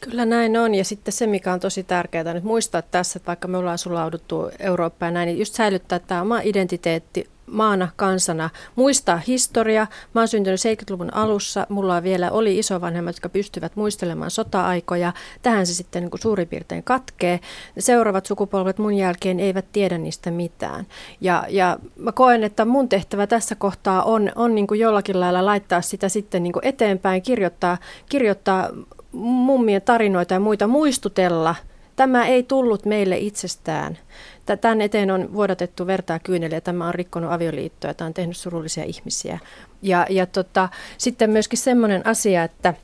Kyllä 0.00 0.24
näin 0.24 0.56
on. 0.56 0.74
Ja 0.74 0.84
sitten 0.84 1.12
se, 1.12 1.26
mikä 1.26 1.52
on 1.52 1.60
tosi 1.60 1.82
tärkeää 1.82 2.34
nyt 2.34 2.44
muistaa 2.44 2.82
tässä, 2.82 3.16
että 3.16 3.26
vaikka 3.26 3.48
me 3.48 3.58
ollaan 3.58 3.78
sulauduttu 3.78 4.50
Eurooppaan 4.58 5.14
näin, 5.14 5.26
niin 5.26 5.38
just 5.38 5.54
säilyttää 5.54 5.98
tämä 5.98 6.22
oma 6.22 6.40
identiteetti 6.40 7.30
maana, 7.50 7.88
kansana, 7.96 8.50
muistaa 8.76 9.16
historia. 9.16 9.86
Mä 10.14 10.20
oon 10.20 10.28
syntynyt 10.28 10.60
70-luvun 10.60 11.14
alussa, 11.14 11.66
mulla 11.68 12.02
vielä 12.02 12.30
oli 12.30 12.58
isovanhemmat, 12.58 13.14
jotka 13.14 13.28
pystyvät 13.28 13.76
muistelemaan 13.76 14.30
sota-aikoja. 14.30 15.12
Tähän 15.42 15.66
se 15.66 15.74
sitten 15.74 16.02
niin 16.02 16.10
kuin 16.10 16.20
suurin 16.20 16.48
piirtein 16.48 16.82
katkee. 16.82 17.40
Seuraavat 17.78 18.26
sukupolvet 18.26 18.78
mun 18.78 18.94
jälkeen 18.94 19.40
eivät 19.40 19.66
tiedä 19.72 19.98
niistä 19.98 20.30
mitään. 20.30 20.86
Ja, 21.20 21.46
ja 21.48 21.78
mä 21.96 22.12
koen, 22.12 22.44
että 22.44 22.64
mun 22.64 22.88
tehtävä 22.88 23.26
tässä 23.26 23.54
kohtaa 23.54 24.02
on, 24.02 24.32
on 24.34 24.54
niin 24.54 24.66
kuin 24.66 24.80
jollakin 24.80 25.20
lailla 25.20 25.44
laittaa 25.44 25.80
sitä 25.80 26.08
sitten 26.08 26.42
niin 26.42 26.52
kuin 26.52 26.66
eteenpäin, 26.66 27.22
kirjoittaa, 27.22 27.78
kirjoittaa 28.08 28.68
mummien 29.12 29.82
tarinoita 29.82 30.34
ja 30.34 30.40
muita, 30.40 30.66
muistutella– 30.66 31.54
Tämä 31.96 32.26
ei 32.26 32.42
tullut 32.42 32.84
meille 32.86 33.18
itsestään. 33.18 33.98
Tämän 34.60 34.80
eteen 34.80 35.10
on 35.10 35.32
vuodatettu 35.32 35.86
vertaa 35.86 36.18
kyyneliä. 36.18 36.60
Tämä 36.60 36.86
on 36.88 36.94
rikkonut 36.94 37.32
avioliittoa. 37.32 37.94
Tämä 37.94 38.06
on 38.06 38.14
tehnyt 38.14 38.36
surullisia 38.36 38.84
ihmisiä. 38.84 39.38
Ja, 39.82 40.06
ja 40.10 40.26
tota, 40.26 40.68
sitten 40.98 41.30
myöskin 41.30 41.58
semmoinen 41.58 42.06
asia, 42.06 42.44
että 42.44 42.74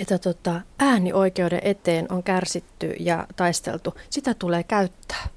että 0.00 0.18
tota, 0.18 0.60
äänioikeuden 0.78 1.60
eteen 1.62 2.06
on 2.12 2.22
kärsitty 2.22 2.94
ja 3.00 3.26
taisteltu. 3.36 3.94
Sitä 4.10 4.34
tulee 4.34 4.62
käyttää. 4.62 5.28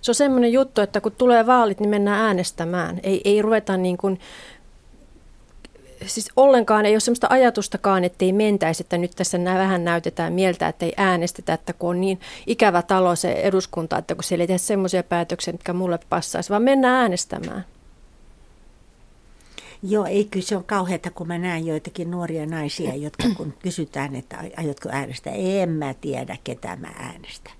Se 0.00 0.10
on 0.10 0.14
semmoinen 0.14 0.52
juttu, 0.52 0.80
että 0.80 1.00
kun 1.00 1.12
tulee 1.12 1.46
vaalit, 1.46 1.80
niin 1.80 1.90
mennään 1.90 2.24
äänestämään. 2.24 3.00
Ei, 3.02 3.20
ei 3.24 3.42
ruveta 3.42 3.76
niin 3.76 3.96
kuin 3.96 4.20
siis 6.06 6.28
ollenkaan 6.36 6.86
ei 6.86 6.94
ole 6.94 7.00
sellaista 7.00 7.26
ajatustakaan, 7.30 8.04
että 8.04 8.24
ei 8.24 8.32
mentäisi, 8.32 8.82
että 8.82 8.98
nyt 8.98 9.10
tässä 9.16 9.38
vähän 9.44 9.84
näytetään 9.84 10.32
mieltä, 10.32 10.68
että 10.68 10.86
ei 10.86 10.92
äänestetä, 10.96 11.54
että 11.54 11.72
kun 11.72 11.90
on 11.90 12.00
niin 12.00 12.20
ikävä 12.46 12.82
talo 12.82 13.16
se 13.16 13.32
eduskunta, 13.32 13.98
että 13.98 14.14
kun 14.14 14.24
siellä 14.24 14.42
ei 14.42 14.46
tehdä 14.46 14.58
semmoisia 14.58 15.02
päätöksiä, 15.02 15.52
mitkä 15.52 15.72
mulle 15.72 15.98
passaisi, 16.08 16.50
vaan 16.50 16.62
mennään 16.62 16.94
äänestämään. 16.94 17.64
Joo, 19.82 20.04
ei 20.04 20.24
kyllä 20.24 20.46
se 20.46 20.56
on 20.56 20.64
kauheata, 20.64 21.10
kun 21.10 21.26
mä 21.26 21.38
näen 21.38 21.66
joitakin 21.66 22.10
nuoria 22.10 22.46
naisia, 22.46 22.94
jotka 22.94 23.24
kun 23.36 23.54
kysytään, 23.62 24.16
että 24.16 24.36
aiotko 24.56 24.88
äänestää, 24.92 25.32
en 25.32 25.68
mä 25.68 25.94
tiedä, 25.94 26.36
ketä 26.44 26.76
mä 26.76 26.88
äänestän. 26.98 27.52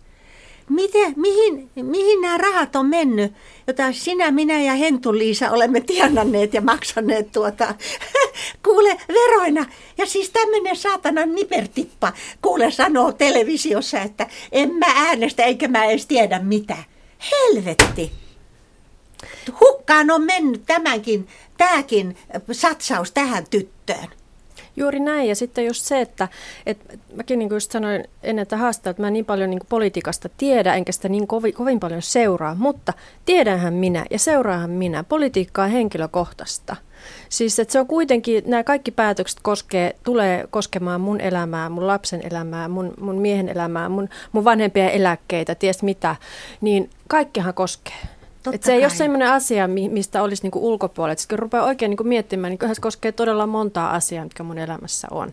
Miten, 0.71 1.15
mihin, 1.17 1.71
mihin 1.83 2.21
nämä 2.21 2.39
rahat 2.39 2.77
on 2.77 2.87
mennyt, 2.87 3.33
jota 3.67 3.93
sinä, 3.93 4.31
minä 4.31 4.63
ja 4.63 4.73
Hentu-Liisa 4.73 5.51
olemme 5.51 5.81
tienanneet 5.81 6.55
ja 6.55 6.61
maksaneet 6.61 7.33
tuota, 7.33 7.75
kuule, 8.65 8.97
veroina. 9.09 9.67
Ja 9.99 10.07
siis 10.07 10.31
tämmöinen 10.31 10.77
saatana 10.77 11.27
nipertippa, 11.27 12.13
kuule, 12.43 12.71
sanoo 12.71 13.13
televisiossa, 13.13 14.01
että 14.01 14.27
en 14.53 14.75
mä 14.75 14.87
äänestä 14.95 15.45
eikä 15.45 15.69
mä 15.69 15.85
edes 15.85 16.07
tiedä 16.07 16.39
mitä. 16.39 16.77
Helvetti! 17.31 18.13
Hukkaan 19.61 20.11
on 20.11 20.23
mennyt 20.23 20.63
tämänkin, 20.67 21.29
tämäkin 21.57 22.17
satsaus 22.53 23.13
tähän 23.13 23.47
tyttöön. 23.51 24.09
Juuri 24.77 25.01
näin. 25.01 25.29
Ja 25.29 25.35
sitten 25.35 25.67
just 25.67 25.85
se, 25.85 26.01
että, 26.01 26.29
että 26.67 26.99
mäkin 27.15 27.39
niin 27.39 27.49
kuin 27.49 27.57
just 27.57 27.71
sanoin 27.71 28.05
ennen 28.23 28.43
että 28.43 28.57
haastaa, 28.57 28.91
että 28.91 29.03
mä 29.03 29.11
niin 29.11 29.25
paljon 29.25 29.51
niin 29.51 29.61
politiikasta 29.69 30.29
tiedä, 30.37 30.75
enkä 30.75 30.93
sitä 30.93 31.09
niin 31.09 31.27
kovin, 31.27 31.55
kovin 31.55 31.81
paljon 31.81 32.03
seuraa, 32.03 32.55
mutta 32.55 32.93
tiedänhän 33.25 33.75
minä 33.75 34.05
ja 34.11 34.19
seuraahan 34.19 34.71
minä 34.71 35.05
politiikkaa 35.05 35.67
henkilökohtaista. 35.67 36.77
Siis 37.29 37.59
että 37.59 37.73
se 37.73 37.81
on 37.81 37.87
kuitenkin, 37.87 38.43
nämä 38.47 38.65
kaikki 38.65 38.91
päätökset 38.91 39.39
koskee, 39.43 39.97
tulee 40.03 40.47
koskemaan 40.51 41.01
mun 41.01 41.21
elämää, 41.21 41.69
mun 41.69 41.87
lapsen 41.87 42.21
elämää, 42.31 42.69
mun, 42.69 42.95
mun 43.01 43.17
miehen 43.17 43.49
elämää, 43.49 43.89
mun, 43.89 44.09
mun 44.33 44.45
vanhempien 44.45 44.91
eläkkeitä, 44.91 45.55
ties 45.55 45.83
mitä, 45.83 46.17
niin 46.61 46.91
kaikkihan 47.09 47.55
koskee. 47.55 48.16
Et 48.53 48.63
se 48.63 48.73
ei 48.73 48.85
ole 48.85 48.91
sellainen 48.91 49.31
asia, 49.33 49.69
mistä 49.69 50.23
olisi 50.23 50.43
niinku 50.43 50.69
ulkopuolella. 50.69 51.19
Sitten 51.19 51.37
kun 51.37 51.43
rupeaa 51.43 51.65
oikein 51.65 51.91
niinku 51.91 52.05
miettimään, 52.05 52.51
niin 52.51 52.75
se 52.75 52.81
koskee 52.81 53.13
todella 53.13 53.47
montaa 53.47 53.95
asiaa, 53.95 54.25
mitkä 54.25 54.43
mun 54.43 54.59
elämässä 54.59 55.09
on. 55.11 55.33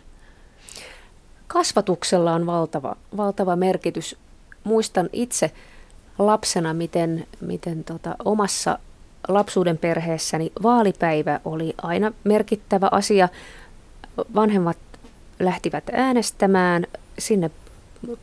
Kasvatuksella 1.47 2.34
on 2.34 2.45
valtava, 2.45 2.95
valtava 3.17 3.56
merkitys. 3.56 4.15
Muistan 4.63 5.10
itse 5.13 5.52
lapsena, 6.19 6.73
miten, 6.73 7.27
miten 7.42 7.83
tota, 7.83 8.15
omassa 8.25 8.79
lapsuuden 9.27 9.77
perheessäni 9.77 10.52
vaalipäivä 10.63 11.40
oli 11.46 11.73
aina 11.81 12.12
merkittävä 12.23 12.87
asia. 12.92 13.29
Vanhemmat 14.35 14.77
lähtivät 15.40 15.83
äänestämään. 15.92 16.87
Sinne 17.19 17.52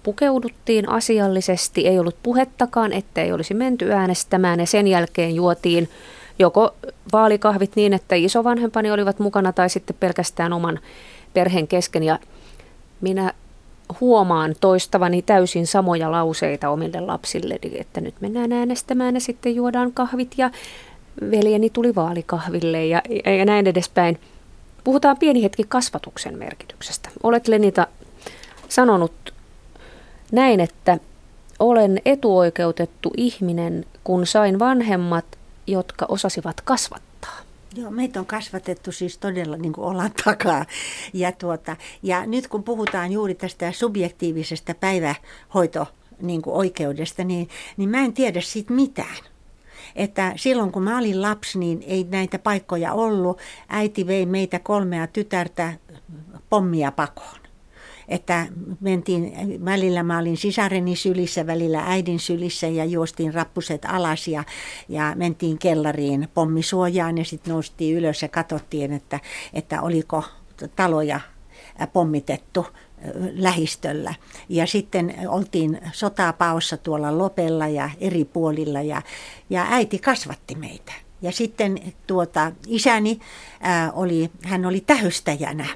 pukeuduttiin 0.03 0.89
asiallisesti, 0.89 1.87
ei 1.87 1.99
ollut 1.99 2.17
puhettakaan, 2.23 2.93
ettei 2.93 3.33
olisi 3.33 3.55
menty 3.55 3.93
äänestämään 3.93 4.61
ja 4.61 4.67
sen 4.67 4.87
jälkeen 4.87 5.35
juotiin 5.35 5.89
joko 6.39 6.75
vaalikahvit 7.13 7.77
niin, 7.77 7.93
että 7.93 8.15
isovanhempani 8.15 8.91
olivat 8.91 9.19
mukana 9.19 9.53
tai 9.53 9.71
sitten 9.71 9.97
pelkästään 10.01 10.53
oman 10.53 10.79
perheen 11.35 11.69
kesken 11.69 12.03
ja 12.03 12.19
minä 13.01 13.33
huomaan 14.01 14.55
toistavani 14.61 15.23
täysin 15.23 15.67
samoja 15.67 16.11
lauseita 16.13 16.69
omille 16.69 17.01
lapsille, 17.01 17.59
että 17.79 18.01
nyt 18.01 18.15
mennään 18.21 18.53
äänestämään 18.53 19.15
ja 19.15 19.21
sitten 19.21 19.55
juodaan 19.55 19.93
kahvit 19.93 20.35
ja 20.37 20.51
veljeni 21.31 21.71
tuli 21.71 21.95
vaalikahville 21.95 22.87
ja, 22.87 23.03
ja 23.39 23.45
näin 23.45 23.67
edespäin. 23.67 24.19
Puhutaan 24.85 25.17
pieni 25.19 25.43
hetki 25.43 25.65
kasvatuksen 25.69 26.39
merkityksestä. 26.39 27.09
Olet 27.23 27.49
Lenita 27.49 27.87
sanonut 28.69 29.13
näin, 30.33 30.61
että 30.61 30.99
olen 31.59 32.01
etuoikeutettu 32.05 33.11
ihminen, 33.17 33.85
kun 34.05 34.27
sain 34.27 34.59
vanhemmat, 34.59 35.25
jotka 35.67 36.07
osasivat 36.09 36.61
kasvattaa. 36.61 37.39
Joo, 37.75 37.91
meitä 37.91 38.21
on 38.21 38.27
kasvatettu 38.27 38.93
siis 38.93 39.19
todella 39.19 39.57
niin 39.57 39.73
kuin 39.73 39.85
olan 39.85 40.13
takaa. 40.25 40.65
Ja, 41.13 41.33
tuota, 41.33 41.77
ja 42.03 42.27
nyt 42.27 42.49
kun 42.49 42.63
puhutaan 42.63 43.13
juuri 43.13 43.35
tästä 43.35 43.73
subjektiivisesta 43.73 44.75
päivähoito 44.75 45.87
niin 46.23 46.43
niin, 47.25 47.49
niin 47.77 47.89
mä 47.89 48.05
en 48.05 48.13
tiedä 48.13 48.41
siitä 48.41 48.73
mitään. 48.73 49.17
Että 49.97 50.33
silloin 50.37 50.73
kun 50.73 50.83
mä 50.83 50.99
olin 50.99 51.23
lapsi, 51.23 51.59
niin 51.59 51.85
ei 51.87 52.07
näitä 52.11 52.39
paikkoja 52.39 52.93
ollut. 52.93 53.39
Äiti 53.69 54.07
vei 54.07 54.27
meitä 54.27 54.59
kolmea 54.59 55.07
tytärtä 55.07 55.73
pommia 56.51 56.93
pakoon 56.93 57.40
että 58.11 58.47
mentiin, 58.81 59.33
välillä 59.65 60.03
mä 60.03 60.19
olin 60.19 60.37
sisareni 60.37 60.97
sylissä, 60.97 61.47
välillä 61.47 61.83
äidin 61.87 62.19
sylissä 62.19 62.67
ja 62.67 62.85
juostiin 62.85 63.35
rappuset 63.35 63.85
alas 63.85 64.29
ja, 64.29 64.45
ja 64.89 65.13
mentiin 65.17 65.59
kellariin 65.59 66.29
pommisuojaan 66.35 67.19
ja 67.19 67.25
sitten 67.25 67.53
noustiin 67.53 67.97
ylös 67.97 68.23
ja 68.23 68.29
katsottiin, 68.29 68.93
että, 68.93 69.21
että 69.53 69.83
oliko 69.83 70.25
taloja 70.77 71.21
pommitettu 71.93 72.67
lähistöllä. 73.33 74.15
Ja 74.49 74.67
sitten 74.67 75.15
oltiin 75.29 75.81
sotapaossa 75.93 76.77
tuolla 76.77 77.19
Lopella 77.19 77.69
ja 77.69 77.91
eri 78.01 78.25
puolilla 78.25 78.83
ja, 78.83 79.03
ja 79.51 79.67
äiti 79.71 79.99
kasvatti 79.99 80.55
meitä. 80.55 80.93
Ja 81.23 81.33
sitten 81.33 81.79
tuota, 82.07 82.53
isäni 82.67 83.21
ää, 83.61 83.93
oli, 83.93 84.31
hän 84.45 84.67
oli 84.67 84.81
tähystäjänä 84.81 85.67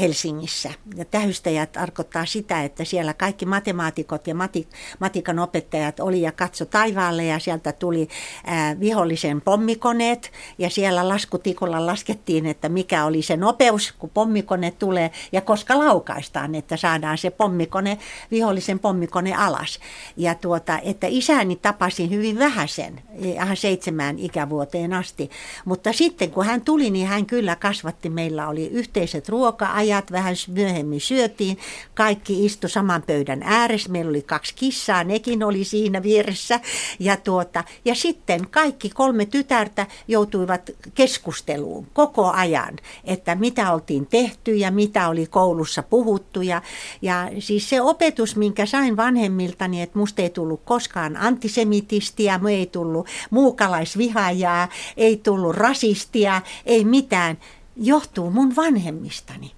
Helsingissä. 0.00 0.70
Ja 0.96 1.04
tähystäjät 1.04 1.72
tarkoittaa 1.72 2.26
sitä, 2.26 2.62
että 2.62 2.84
siellä 2.84 3.14
kaikki 3.14 3.46
matemaatikot 3.46 4.26
ja 4.26 4.34
mati, 4.34 4.68
matikan 4.98 5.38
opettajat 5.38 6.00
oli 6.00 6.20
ja 6.20 6.32
katso 6.32 6.64
taivaalle 6.64 7.24
ja 7.24 7.38
sieltä 7.38 7.72
tuli 7.72 8.08
ää, 8.44 8.80
vihollisen 8.80 9.40
pommikoneet 9.40 10.32
ja 10.58 10.70
siellä 10.70 11.08
laskutikolla 11.08 11.86
laskettiin, 11.86 12.46
että 12.46 12.68
mikä 12.68 13.04
oli 13.04 13.22
se 13.22 13.36
nopeus, 13.36 13.92
kun 13.92 14.10
pommikone 14.10 14.70
tulee 14.70 15.10
ja 15.32 15.40
koska 15.40 15.78
laukaistaan, 15.78 16.54
että 16.54 16.76
saadaan 16.76 17.18
se 17.18 17.30
pommikone, 17.30 17.98
vihollisen 18.30 18.78
pommikone 18.78 19.34
alas. 19.34 19.78
Ja 20.16 20.34
tuota, 20.34 20.78
että 20.78 21.06
isäni 21.10 21.56
tapasin 21.56 22.10
hyvin 22.10 22.38
vähäsen, 22.38 23.02
ihan 23.12 23.56
seitsemään 23.56 24.18
ikävuoteen 24.18 24.92
asti, 24.92 25.30
mutta 25.64 25.92
sitten 25.92 26.30
kun 26.30 26.46
hän 26.46 26.60
tuli, 26.60 26.90
niin 26.90 27.06
hän 27.06 27.26
kyllä 27.26 27.56
kasvatti, 27.56 28.10
meillä 28.10 28.48
oli 28.48 28.66
yhteiset 28.68 29.28
ruoka 29.28 29.66
ajat 29.92 30.12
vähän 30.12 30.34
myöhemmin 30.48 31.00
syötiin. 31.00 31.58
Kaikki 31.94 32.44
istu 32.44 32.68
saman 32.68 33.02
pöydän 33.02 33.42
ääressä. 33.42 33.90
Meillä 33.90 34.08
oli 34.08 34.22
kaksi 34.22 34.54
kissaa, 34.54 35.04
nekin 35.04 35.42
oli 35.42 35.64
siinä 35.64 36.02
vieressä. 36.02 36.60
Ja, 36.98 37.16
tuota, 37.16 37.64
ja 37.84 37.94
sitten 37.94 38.48
kaikki 38.50 38.90
kolme 38.90 39.26
tytärtä 39.26 39.86
joutuivat 40.08 40.70
keskusteluun 40.94 41.86
koko 41.92 42.30
ajan, 42.30 42.76
että 43.04 43.34
mitä 43.34 43.72
oltiin 43.72 44.06
tehty 44.06 44.54
ja 44.54 44.70
mitä 44.70 45.08
oli 45.08 45.26
koulussa 45.26 45.82
puhuttu. 45.82 46.42
Ja, 46.42 46.62
ja 47.02 47.30
siis 47.38 47.68
se 47.68 47.80
opetus, 47.80 48.36
minkä 48.36 48.66
sain 48.66 48.96
vanhemmiltani, 48.96 49.82
että 49.82 49.98
musta 49.98 50.22
ei 50.22 50.30
tullut 50.30 50.60
koskaan 50.64 51.16
antisemitistiä, 51.16 52.40
ei 52.50 52.66
tullut 52.66 53.06
muukalaisvihajaa, 53.30 54.68
ei 54.96 55.16
tullut 55.16 55.56
rasistia, 55.56 56.42
ei 56.66 56.84
mitään, 56.84 57.38
johtuu 57.76 58.30
mun 58.30 58.56
vanhemmistani 58.56 59.57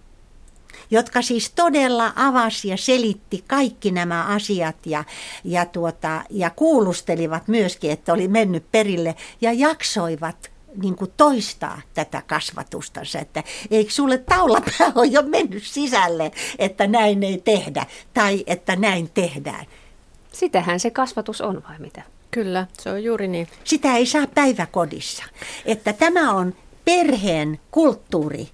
jotka 0.91 1.23
siis 1.23 1.51
todella 1.51 2.13
avasi 2.17 2.69
ja 2.69 2.77
selitti 2.77 3.45
kaikki 3.47 3.91
nämä 3.91 4.25
asiat 4.25 4.87
ja, 4.87 5.05
ja, 5.45 5.67
tuota, 5.67 6.25
ja 6.31 6.51
kuulustelivat 6.51 7.49
myöskin, 7.49 7.91
että 7.91 8.13
oli 8.13 8.29
mennyt 8.29 8.65
perille 8.73 9.15
ja 9.41 9.53
jaksoivat 9.53 10.51
niin 10.83 10.97
kuin 10.97 11.11
toistaa 11.17 11.81
tätä 11.95 12.23
kasvatustansa, 12.27 13.19
että 13.19 13.45
eikö 13.71 13.91
sulle 13.91 14.19
taulapää 14.19 14.93
ole 14.95 15.07
jo 15.07 15.23
mennyt 15.23 15.63
sisälle, 15.63 16.33
että 16.59 16.87
näin 16.87 17.23
ei 17.23 17.39
tehdä 17.39 17.87
tai 18.15 18.45
että 18.47 18.77
näin 18.77 19.11
tehdään. 19.15 19.67
Sitähän 20.33 20.81
se 20.81 20.91
kasvatus 20.91 21.41
on 21.41 21.63
vai 21.69 21.79
mitä? 21.79 22.03
Kyllä, 22.31 22.67
se 22.79 22.91
on 22.91 23.05
juuri 23.05 23.29
niin. 23.29 23.49
Sitä 23.65 23.97
ei 23.97 24.07
saa 24.07 24.27
päiväkodissa. 24.27 25.25
Että 25.65 25.93
tämä 25.93 26.33
on 26.33 26.55
perheen 26.85 27.61
kulttuuri, 27.71 28.49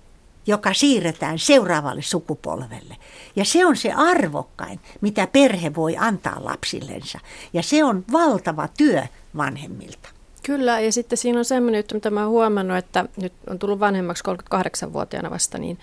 joka 0.47 0.75
siirretään 0.75 1.39
seuraavalle 1.39 2.03
sukupolvelle. 2.03 2.97
Ja 3.37 3.45
se 3.45 3.67
on 3.67 3.77
se 3.77 3.93
arvokkain, 3.93 4.81
mitä 5.01 5.27
perhe 5.27 5.75
voi 5.75 5.97
antaa 5.97 6.45
lapsillensa. 6.45 7.21
Ja 7.53 7.63
se 7.63 7.85
on 7.85 8.05
valtava 8.13 8.69
työ 8.69 9.03
vanhemmilta. 9.37 10.16
Kyllä, 10.47 10.81
ja 10.81 10.93
sitten 10.93 11.19
siinä 11.19 11.39
on 11.39 11.45
semmoinen 11.45 11.79
juttu, 11.79 11.95
mitä 11.95 12.11
mä 12.11 12.23
oon 12.23 12.31
huomannut, 12.31 12.77
että 12.77 13.05
nyt 13.17 13.33
on 13.51 13.59
tullut 13.59 13.81
vanhemmaksi 13.81 14.25
38-vuotiaana 14.55 15.31
vasta, 15.31 15.59
niin, 15.59 15.79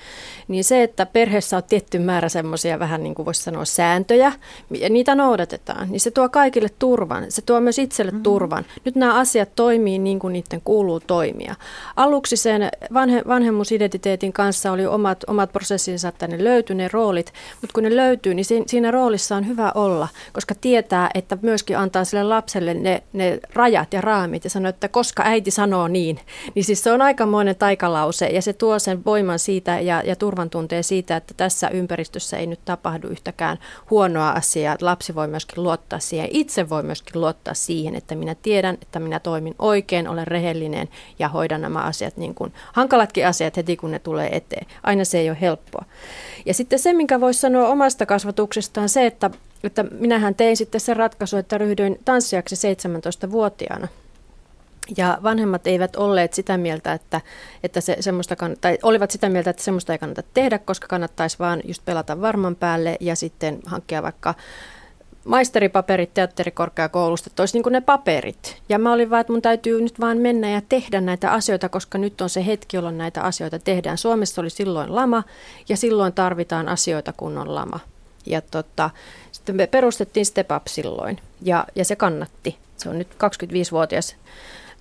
niin 0.48 0.64
se, 0.64 0.84
että 0.84 1.06
perheessä 1.06 1.58
on 1.58 1.64
tietty 1.64 2.00
määrä 2.00 2.30
semmoisia 2.30 2.80
vähän 2.80 3.04
niin 3.04 3.16
kuin 3.16 3.26
voisi 3.26 3.44
sanoa 3.44 3.66
sääntöjä, 3.66 4.34
ja 4.70 4.90
niitä 4.90 5.16
noudatetaan, 5.16 5.90
niin 5.92 6.00
se 6.00 6.12
tuo 6.12 6.30
kaikille 6.30 6.70
turvan, 6.80 7.26
se 7.30 7.42
tuo 7.42 7.60
myös 7.60 7.80
itselle 7.80 8.12
mm-hmm. 8.12 8.24
turvan. 8.24 8.66
Nyt 8.86 8.96
nämä 8.96 9.20
asiat 9.20 9.50
toimii 9.56 10.00
niin 10.00 10.20
kuin 10.20 10.34
niiden 10.34 10.62
kuuluu 10.64 11.00
toimia. 11.00 11.56
Aluksi 11.96 12.38
sen 12.38 12.70
vanhe, 12.94 13.24
vanhemmuusidentiteetin 13.28 14.34
kanssa 14.34 14.72
oli 14.72 14.86
omat, 14.86 15.24
omat 15.28 15.52
prosessinsa, 15.52 16.08
että 16.08 16.28
ne 16.28 16.44
löytyi 16.44 16.76
ne 16.76 16.90
roolit, 16.94 17.34
mutta 17.62 17.74
kun 17.74 17.84
ne 17.84 17.96
löytyy, 17.96 18.34
niin 18.34 18.46
siinä, 18.46 18.66
siinä 18.68 18.92
roolissa 18.92 19.36
on 19.36 19.48
hyvä 19.48 19.72
olla, 19.76 20.08
koska 20.34 20.56
tietää, 20.56 21.10
että 21.14 21.38
myöskin 21.42 21.78
antaa 21.78 22.06
sille 22.06 22.24
lapselle 22.24 22.74
ne, 22.74 23.04
ne 23.14 23.40
rajat 23.54 23.94
ja 23.94 24.02
raamit, 24.02 24.44
ja 24.44 24.53
sanoi, 24.54 24.70
että 24.70 24.88
koska 24.88 25.24
äiti 25.26 25.52
sanoo 25.52 25.88
niin, 25.88 26.20
niin 26.56 26.64
siis 26.64 26.84
se 26.84 26.92
on 26.92 27.02
aikamoinen 27.02 27.56
taikalause 27.56 28.26
ja 28.26 28.42
se 28.42 28.54
tuo 28.54 28.80
sen 28.80 29.06
voiman 29.06 29.40
siitä 29.40 29.80
ja, 29.80 30.02
ja 30.06 30.16
turvan 30.16 30.50
tunteen 30.50 30.84
siitä, 30.84 31.16
että 31.16 31.34
tässä 31.38 31.70
ympäristössä 31.70 32.38
ei 32.38 32.48
nyt 32.48 32.60
tapahdu 32.66 33.08
yhtäkään 33.08 33.58
huonoa 33.90 34.30
asiaa. 34.30 34.78
Lapsi 34.82 35.16
voi 35.16 35.28
myöskin 35.28 35.64
luottaa 35.64 36.00
siihen, 36.00 36.28
itse 36.32 36.70
voi 36.70 36.84
myöskin 36.84 37.22
luottaa 37.22 37.54
siihen, 37.54 37.96
että 37.96 38.16
minä 38.16 38.36
tiedän, 38.36 38.78
että 38.82 39.00
minä 39.00 39.20
toimin 39.20 39.56
oikein, 39.60 40.08
olen 40.08 40.28
rehellinen 40.28 40.90
ja 41.20 41.28
hoidan 41.30 41.62
nämä 41.62 41.80
asiat 41.80 42.18
niin 42.18 42.36
kuin 42.36 42.54
hankalatkin 42.74 43.28
asiat 43.28 43.58
heti 43.58 43.78
kun 43.78 43.92
ne 43.92 44.00
tulee 44.00 44.36
eteen. 44.36 44.66
Aina 44.84 45.06
se 45.06 45.20
ei 45.20 45.30
ole 45.30 45.38
helppoa. 45.42 45.86
Ja 46.46 46.54
sitten 46.54 46.80
se, 46.80 46.94
minkä 46.94 47.20
voisi 47.22 47.40
sanoa 47.40 47.68
omasta 47.68 48.06
kasvatuksestaan, 48.06 48.90
se, 48.90 49.06
että 49.06 49.30
että 49.64 49.84
minähän 49.84 50.36
tein 50.36 50.58
sitten 50.58 50.82
sen 50.82 50.96
ratkaisu, 50.96 51.38
että 51.38 51.58
ryhdyin 51.58 52.00
tanssijaksi 52.06 52.56
17-vuotiaana. 52.56 53.88
Ja 54.98 55.18
vanhemmat 55.24 55.68
eivät 55.68 55.96
olleet 55.96 56.34
sitä 56.34 56.58
mieltä, 56.58 56.94
että, 56.94 57.22
että 57.64 57.82
se 57.82 57.98
semmoista 58.00 58.36
kann- 58.36 58.58
tai 58.62 58.78
olivat 58.84 59.12
sitä 59.12 59.30
mieltä, 59.30 59.50
että 59.50 59.64
semmoista 59.64 59.94
ei 59.94 60.00
kannata 60.00 60.24
tehdä, 60.34 60.60
koska 60.60 60.88
kannattaisi 60.88 61.40
vaan 61.40 61.62
just 61.66 61.86
pelata 61.86 62.22
varman 62.22 62.56
päälle 62.56 62.98
ja 63.00 63.16
sitten 63.16 63.60
hankkia 63.66 64.04
vaikka 64.04 64.36
maisteripaperit 65.26 66.14
teatterikorkeakoulusta, 66.14 67.30
että 67.30 67.42
olisi 67.42 67.60
niin 67.60 67.72
ne 67.72 67.82
paperit. 67.82 68.62
Ja 68.70 68.80
mä 68.80 68.94
olin 68.94 69.10
vaan, 69.10 69.22
että 69.22 69.34
mun 69.34 69.42
täytyy 69.42 69.82
nyt 69.82 70.00
vaan 70.00 70.18
mennä 70.18 70.50
ja 70.50 70.62
tehdä 70.70 71.02
näitä 71.02 71.32
asioita, 71.32 71.70
koska 71.70 71.98
nyt 71.98 72.22
on 72.22 72.30
se 72.30 72.46
hetki, 72.46 72.78
jolloin 72.78 72.98
näitä 72.98 73.22
asioita 73.22 73.60
tehdään. 73.60 73.98
Suomessa 73.98 74.42
oli 74.42 74.50
silloin 74.50 74.96
lama 74.96 75.24
ja 75.70 75.78
silloin 75.78 76.14
tarvitaan 76.14 76.70
asioita, 76.70 77.14
kun 77.14 77.38
on 77.38 77.56
lama. 77.56 77.80
Ja 78.26 78.42
tota, 78.42 78.90
sitten 79.32 79.56
me 79.56 79.68
perustettiin 79.68 80.26
Step 80.26 80.52
Up 80.56 80.68
silloin 80.68 81.20
ja, 81.42 81.66
ja 81.76 81.86
se 81.86 81.96
kannatti. 81.96 82.58
Se 82.78 82.90
on 82.90 82.98
nyt 82.98 83.08
25-vuotias 83.14 84.16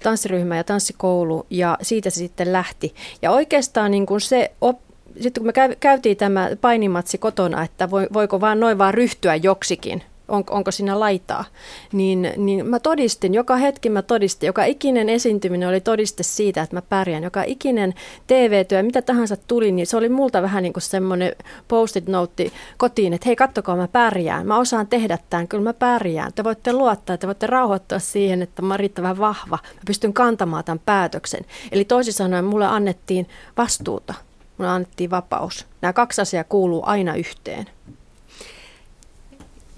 tanssiryhmä 0.02 0.56
ja 0.56 0.64
tanssikoulu 0.64 1.46
ja 1.50 1.78
siitä 1.82 2.10
se 2.10 2.16
sitten 2.16 2.52
lähti. 2.52 2.94
Ja 3.22 3.30
oikeastaan 3.30 3.90
niin 3.90 4.06
kuin 4.06 4.20
se 4.20 4.52
op, 4.60 4.78
sitten 5.20 5.42
kun 5.42 5.52
me 5.56 5.76
käytiin 5.80 6.16
tämä 6.16 6.50
painimatsi 6.60 7.18
kotona, 7.18 7.62
että 7.62 7.90
voiko 7.90 8.40
vaan 8.40 8.60
noin 8.60 8.78
vaan 8.78 8.94
ryhtyä 8.94 9.34
joksikin, 9.34 10.02
on, 10.32 10.44
onko 10.50 10.70
siinä 10.70 11.00
laitaa, 11.00 11.44
niin, 11.92 12.32
niin 12.36 12.66
mä 12.66 12.80
todistin, 12.80 13.34
joka 13.34 13.56
hetki 13.56 13.90
mä 13.90 14.02
todistin, 14.02 14.46
joka 14.46 14.64
ikinen 14.64 15.08
esiintyminen 15.08 15.68
oli 15.68 15.80
todiste 15.80 16.22
siitä, 16.22 16.62
että 16.62 16.76
mä 16.76 16.82
pärjään. 16.82 17.22
Joka 17.22 17.42
ikinen 17.42 17.94
TV-työ, 18.26 18.82
mitä 18.82 19.02
tahansa 19.02 19.36
tuli, 19.36 19.72
niin 19.72 19.86
se 19.86 19.96
oli 19.96 20.08
multa 20.08 20.42
vähän 20.42 20.62
niin 20.62 20.72
kuin 20.72 20.82
semmoinen 20.82 21.32
post-it 21.68 22.06
note 22.06 22.50
kotiin, 22.76 23.12
että 23.12 23.26
hei 23.26 23.36
kattokaa 23.36 23.76
mä 23.76 23.88
pärjään, 23.88 24.46
mä 24.46 24.58
osaan 24.58 24.86
tehdä 24.86 25.18
tämän, 25.30 25.48
kyllä 25.48 25.64
mä 25.64 25.72
pärjään. 25.72 26.32
Te 26.32 26.44
voitte 26.44 26.72
luottaa, 26.72 27.16
te 27.16 27.26
voitte 27.26 27.46
rauhoittua 27.46 27.98
siihen, 27.98 28.42
että 28.42 28.62
mä 28.62 28.74
oon 28.74 28.80
riittävän 28.80 29.18
vahva, 29.18 29.58
mä 29.62 29.82
pystyn 29.86 30.12
kantamaan 30.12 30.64
tämän 30.64 30.80
päätöksen. 30.86 31.44
Eli 31.72 31.84
toisin 31.84 32.14
sanoen 32.14 32.44
mulle 32.44 32.66
annettiin 32.66 33.28
vastuuta, 33.56 34.14
mulle 34.58 34.70
annettiin 34.70 35.10
vapaus. 35.10 35.66
Nämä 35.82 35.92
kaksi 35.92 36.20
asiaa 36.20 36.44
kuuluu 36.44 36.82
aina 36.86 37.14
yhteen. 37.14 37.66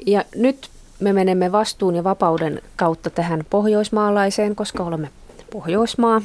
Ja 0.07 0.25
nyt 0.35 0.71
me 1.01 1.13
menemme 1.13 1.53
vastuun 1.53 1.95
ja 1.95 2.05
vapauden 2.05 2.63
kautta 2.77 3.11
tähän 3.11 3.45
pohjoismaalaiseen, 3.51 4.57
koska 4.57 4.85
olemme 4.85 5.11
Pohjoismaa, 5.53 6.23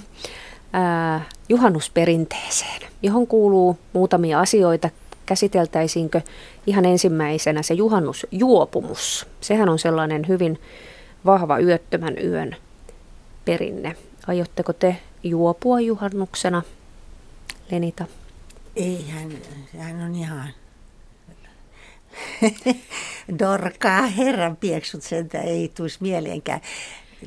ää, 0.74 1.26
juhannusperinteeseen, 1.50 2.82
johon 3.04 3.28
kuuluu 3.28 3.78
muutamia 3.94 4.40
asioita. 4.40 4.90
Käsiteltäisiinkö 5.26 6.22
ihan 6.68 6.86
ensimmäisenä 6.86 7.62
se 7.62 7.74
juhannusjuopumus? 7.74 9.28
Sehän 9.42 9.70
on 9.70 9.80
sellainen 9.80 10.28
hyvin 10.28 10.60
vahva 11.26 11.60
yöttömän 11.60 12.16
yön 12.24 12.56
perinne. 13.46 13.96
Aiotteko 14.28 14.74
te 14.74 14.98
juopua 15.24 15.80
juhannuksena, 15.80 16.62
Lenita? 17.72 18.06
Ei, 18.76 19.06
hän, 19.10 19.32
hän 19.78 20.02
on 20.02 20.16
ihan 20.16 20.50
Dorkaa, 23.39 24.01
herran 24.01 24.55
pieksut 24.55 25.03
sentä 25.03 25.41
ei 25.41 25.72
tulisi 25.76 25.97
mieleenkään. 26.01 26.62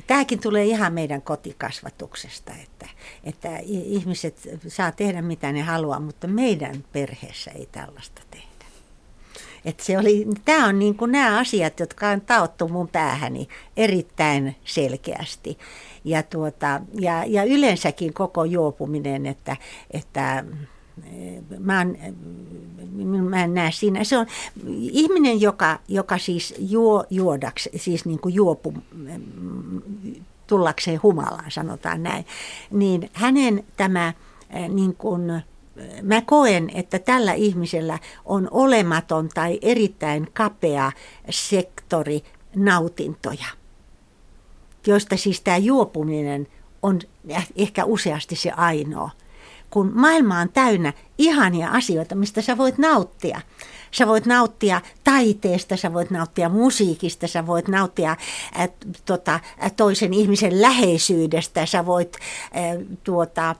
Tämäkin 0.07 0.39
tulee 0.39 0.65
ihan 0.65 0.93
meidän 0.93 1.21
kotikasvatuksesta, 1.21 2.51
että, 2.63 2.89
että 3.23 3.49
ihmiset 3.65 4.49
saa 4.67 4.91
tehdä 4.91 5.21
mitä 5.21 5.51
ne 5.51 5.61
haluaa, 5.61 5.99
mutta 5.99 6.27
meidän 6.27 6.83
perheessä 6.91 7.51
ei 7.51 7.69
tällaista 7.71 8.21
tehdä. 8.31 8.53
Et 9.65 9.79
se 9.79 9.97
oli, 9.97 10.25
tämä 10.45 10.67
on 10.67 10.79
niin 10.79 10.95
kuin 10.95 11.11
nämä 11.11 11.37
asiat, 11.37 11.79
jotka 11.79 12.09
on 12.09 12.21
taottu 12.21 12.67
mun 12.67 12.87
päähäni 12.87 13.47
erittäin 13.77 14.55
selkeästi. 14.65 15.57
Ja, 16.03 16.23
tuota, 16.23 16.81
ja, 16.99 17.23
ja 17.27 17.43
yleensäkin 17.43 18.13
koko 18.13 18.43
juopuminen, 18.43 19.25
että, 19.25 19.57
että 19.91 20.43
mä 21.59 21.81
en, 21.81 22.15
mä 23.29 23.43
en 23.43 23.53
näe 23.53 23.71
siinä. 23.71 24.03
Se 24.03 24.17
on 24.17 24.25
ihminen, 24.77 25.41
joka, 25.41 25.79
joka 25.87 26.17
siis 26.17 26.55
juo 26.59 27.05
juodaksi, 27.09 27.69
siis 27.75 28.05
niin 28.05 28.19
kuin 28.19 28.35
juopu, 28.35 28.73
tullakseen 30.47 31.03
humalaan, 31.03 31.51
sanotaan 31.51 32.03
näin, 32.03 32.25
niin 32.71 33.09
hänen 33.13 33.63
tämä 33.77 34.13
niin 34.69 34.95
kuin, 34.95 35.43
mä 36.01 36.21
koen, 36.21 36.69
että 36.73 36.99
tällä 36.99 37.33
ihmisellä 37.33 37.99
on 38.25 38.47
olematon 38.51 39.29
tai 39.33 39.59
erittäin 39.61 40.27
kapea 40.33 40.91
sektori 41.29 42.23
nautintoja, 42.55 43.45
joista 44.87 45.17
siis 45.17 45.41
tämä 45.41 45.57
juopuminen 45.57 46.47
on 46.81 46.99
ehkä 47.55 47.85
useasti 47.85 48.35
se 48.35 48.51
ainoa 48.51 49.09
kun 49.73 49.91
maailma 49.95 50.39
on 50.39 50.49
täynnä 50.49 50.93
ihania 51.17 51.69
asioita, 51.69 52.15
mistä 52.15 52.41
sä 52.41 52.57
voit 52.57 52.77
nauttia. 52.77 53.41
Sä 53.91 54.07
voit 54.07 54.25
nauttia 54.25 54.81
taiteesta, 55.03 55.77
sä 55.77 55.93
voit 55.93 56.11
nauttia 56.11 56.49
musiikista, 56.49 57.27
sä 57.27 57.47
voit 57.47 57.67
nauttia 57.67 58.11
äh, 58.11 58.69
tota, 59.05 59.39
toisen 59.75 60.13
ihmisen 60.13 60.61
läheisyydestä, 60.61 61.65
sä 61.65 61.85
voit 61.85 62.17
äh, 62.55 62.85
tuota, 63.03 63.49
äh, 63.49 63.55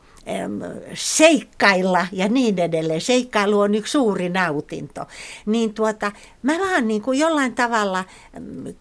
seikkailla 0.93 2.07
ja 2.11 2.29
niin 2.29 2.59
edelleen. 2.59 3.01
Seikkailu 3.01 3.59
on 3.59 3.75
yksi 3.75 3.91
suuri 3.91 4.29
nautinto. 4.29 5.05
Niin 5.45 5.73
tuota, 5.73 6.11
mä 6.43 6.53
vaan 6.59 6.87
niin 6.87 7.01
kuin 7.01 7.19
jollain 7.19 7.55
tavalla, 7.55 8.05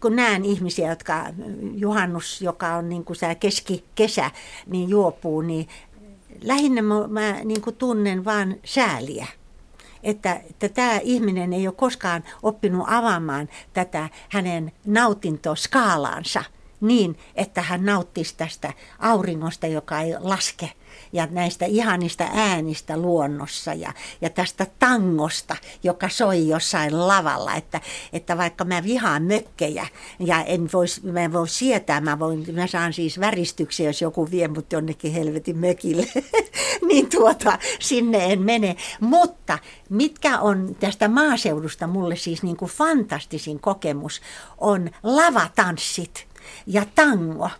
kun 0.00 0.16
näen 0.16 0.44
ihmisiä, 0.44 0.88
jotka 0.88 1.26
juhannus, 1.74 2.42
joka 2.42 2.74
on 2.74 2.88
niin 2.88 3.04
kuin 3.04 3.16
se 3.16 3.34
keskikesä, 3.34 4.30
niin 4.66 4.88
juopuu, 4.88 5.40
niin 5.40 5.68
lähinnä 6.40 6.82
mä, 6.82 6.94
mä 7.08 7.32
niin 7.44 7.60
kuin 7.60 7.76
tunnen 7.76 8.24
vaan 8.24 8.56
sääliä. 8.64 9.26
Että, 10.02 10.40
että 10.50 10.68
tämä 10.68 10.98
ihminen 11.02 11.52
ei 11.52 11.66
ole 11.66 11.74
koskaan 11.74 12.24
oppinut 12.42 12.86
avaamaan 12.86 13.48
tätä 13.72 14.08
hänen 14.28 14.72
nautintoskaalaansa 14.86 16.44
niin, 16.80 17.18
että 17.34 17.62
hän 17.62 17.84
nauttisi 17.84 18.36
tästä 18.36 18.72
auringosta, 18.98 19.66
joka 19.66 20.00
ei 20.00 20.14
laske– 20.20 20.70
ja 21.12 21.28
näistä 21.30 21.64
ihanista 21.64 22.28
äänistä 22.32 22.96
luonnossa 22.96 23.74
ja, 23.74 23.92
ja 24.20 24.30
tästä 24.30 24.66
tangosta, 24.78 25.56
joka 25.82 26.08
soi 26.08 26.48
jossain 26.48 27.08
lavalla, 27.08 27.54
että, 27.54 27.80
että 28.12 28.38
vaikka 28.38 28.64
mä 28.64 28.82
vihaan 28.82 29.22
mökkejä 29.22 29.86
ja 30.18 30.44
en 30.44 30.68
vois, 30.72 31.02
mä 31.02 31.20
en 31.20 31.32
voi 31.32 31.48
sietää, 31.48 32.00
mä, 32.00 32.18
voin, 32.18 32.46
mä 32.52 32.66
saan 32.66 32.92
siis 32.92 33.20
väristyksiä, 33.20 33.88
jos 33.88 34.02
joku 34.02 34.30
vie 34.30 34.48
mut 34.48 34.72
jonnekin 34.72 35.12
helvetin 35.12 35.58
mökille, 35.58 36.06
niin 36.88 37.10
tuota, 37.10 37.58
sinne 37.80 38.32
en 38.32 38.42
mene. 38.42 38.76
Mutta 39.00 39.58
mitkä 39.88 40.38
on 40.40 40.76
tästä 40.80 41.08
maaseudusta 41.08 41.86
mulle 41.86 42.16
siis 42.16 42.42
niin 42.42 42.56
kuin 42.56 42.70
fantastisin 42.70 43.60
kokemus, 43.60 44.20
on 44.58 44.90
lavatanssit 45.02 46.26
ja 46.66 46.86
tango 46.94 47.50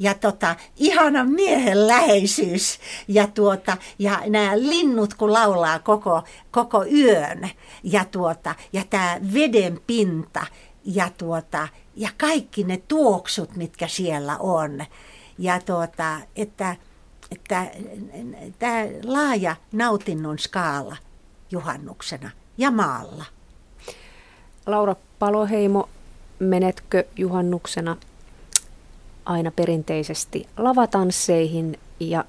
ja 0.00 0.14
tota, 0.14 0.56
ihana 0.76 1.24
miehen 1.24 1.86
läheisyys 1.86 2.78
ja, 3.08 3.26
tuota, 3.26 3.76
ja 3.98 4.20
nämä 4.26 4.58
linnut 4.58 5.14
kun 5.14 5.32
laulaa 5.32 5.78
koko, 5.78 6.22
koko 6.50 6.84
yön 6.84 7.50
ja, 7.82 8.04
tuota, 8.04 8.54
ja 8.72 8.82
tämä 8.90 9.18
veden 9.34 9.80
pinta 9.86 10.46
ja, 10.84 11.10
tuota, 11.18 11.68
ja 11.96 12.08
kaikki 12.16 12.64
ne 12.64 12.82
tuoksut, 12.88 13.56
mitkä 13.56 13.88
siellä 13.88 14.36
on. 14.38 14.84
Ja 15.38 15.60
tuota, 15.60 16.20
että, 16.36 16.76
että 17.30 17.70
tämä 18.58 18.84
laaja 19.04 19.56
nautinnon 19.72 20.38
skaala 20.38 20.96
juhannuksena 21.50 22.30
ja 22.58 22.70
maalla. 22.70 23.24
Laura 24.66 24.96
Paloheimo, 25.18 25.88
menetkö 26.38 27.04
juhannuksena 27.16 27.96
aina 29.30 29.50
perinteisesti 29.50 30.46
lavatansseihin 30.56 31.78
ja 32.00 32.24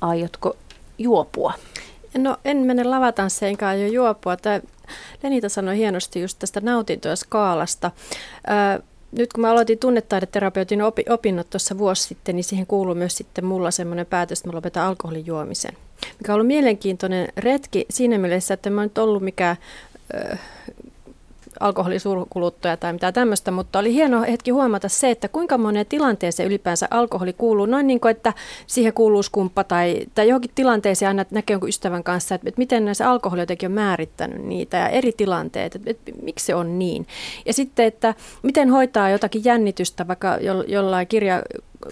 aiotko 0.00 0.56
juopua? 0.98 1.52
No 2.18 2.36
en 2.44 2.56
mene 2.56 2.84
lavatansseinkaan 2.84 3.76
aio 3.76 3.88
juopua. 3.88 4.36
Tämä 4.36 4.60
Lenita 5.22 5.48
sanoi 5.48 5.76
hienosti 5.76 6.20
just 6.20 6.38
tästä 6.38 6.60
nautintoja 6.60 7.16
skaalasta. 7.16 7.90
Ää, 8.46 8.80
nyt 9.12 9.32
kun 9.32 9.40
mä 9.40 9.50
aloitin 9.50 9.78
tunnetaideterapeutin 9.78 10.82
opi, 10.82 11.04
opinnot 11.08 11.50
tuossa 11.50 11.78
vuosi 11.78 12.02
sitten, 12.02 12.36
niin 12.36 12.44
siihen 12.44 12.66
kuuluu 12.66 12.94
myös 12.94 13.16
sitten 13.16 13.44
mulla 13.44 13.70
semmoinen 13.70 14.06
päätös, 14.06 14.38
että 14.38 14.48
mä 14.48 14.56
lopetan 14.56 14.86
alkoholin 14.86 15.26
juomisen. 15.26 15.76
Mikä 16.18 16.32
on 16.32 16.34
ollut 16.34 16.46
mielenkiintoinen 16.46 17.28
retki 17.36 17.86
siinä 17.90 18.18
mielessä, 18.18 18.54
että 18.54 18.70
mä 18.70 18.80
oon 18.80 18.88
nyt 18.88 18.98
ollut 18.98 19.22
alkoholisuurkuluttaja 21.60 22.76
tai 22.76 22.92
mitä 22.92 23.12
tämmöistä, 23.12 23.50
mutta 23.50 23.78
oli 23.78 23.94
hieno 23.94 24.22
hetki 24.22 24.50
huomata 24.50 24.88
se, 24.88 25.10
että 25.10 25.28
kuinka 25.28 25.58
moneen 25.58 25.86
tilanteeseen 25.86 26.46
ylipäänsä 26.46 26.88
alkoholi 26.90 27.32
kuuluu. 27.32 27.66
Noin 27.66 27.86
niin 27.86 28.00
kuin, 28.00 28.10
että 28.10 28.32
siihen 28.66 28.92
kuuluu 28.92 29.22
skumppa 29.22 29.64
tai, 29.64 30.06
tai 30.14 30.28
johonkin 30.28 30.50
tilanteeseen 30.54 31.08
aina 31.08 31.24
näkee 31.30 31.54
jonkun 31.54 31.68
ystävän 31.68 32.04
kanssa, 32.04 32.34
että, 32.34 32.48
että 32.48 32.58
miten 32.58 32.84
näissä 32.84 33.10
alkoholi 33.10 33.42
jotenkin 33.42 33.66
on 33.66 33.72
määrittänyt 33.72 34.44
niitä 34.44 34.76
ja 34.76 34.88
eri 34.88 35.12
tilanteet, 35.12 35.74
että, 35.74 35.90
että 35.90 36.12
miksi 36.22 36.46
se 36.46 36.54
on 36.54 36.78
niin. 36.78 37.06
Ja 37.46 37.52
sitten, 37.52 37.86
että 37.86 38.14
miten 38.42 38.70
hoitaa 38.70 39.10
jotakin 39.10 39.44
jännitystä 39.44 40.08
vaikka 40.08 40.38
jollain 40.66 41.06
kirja 41.06 41.42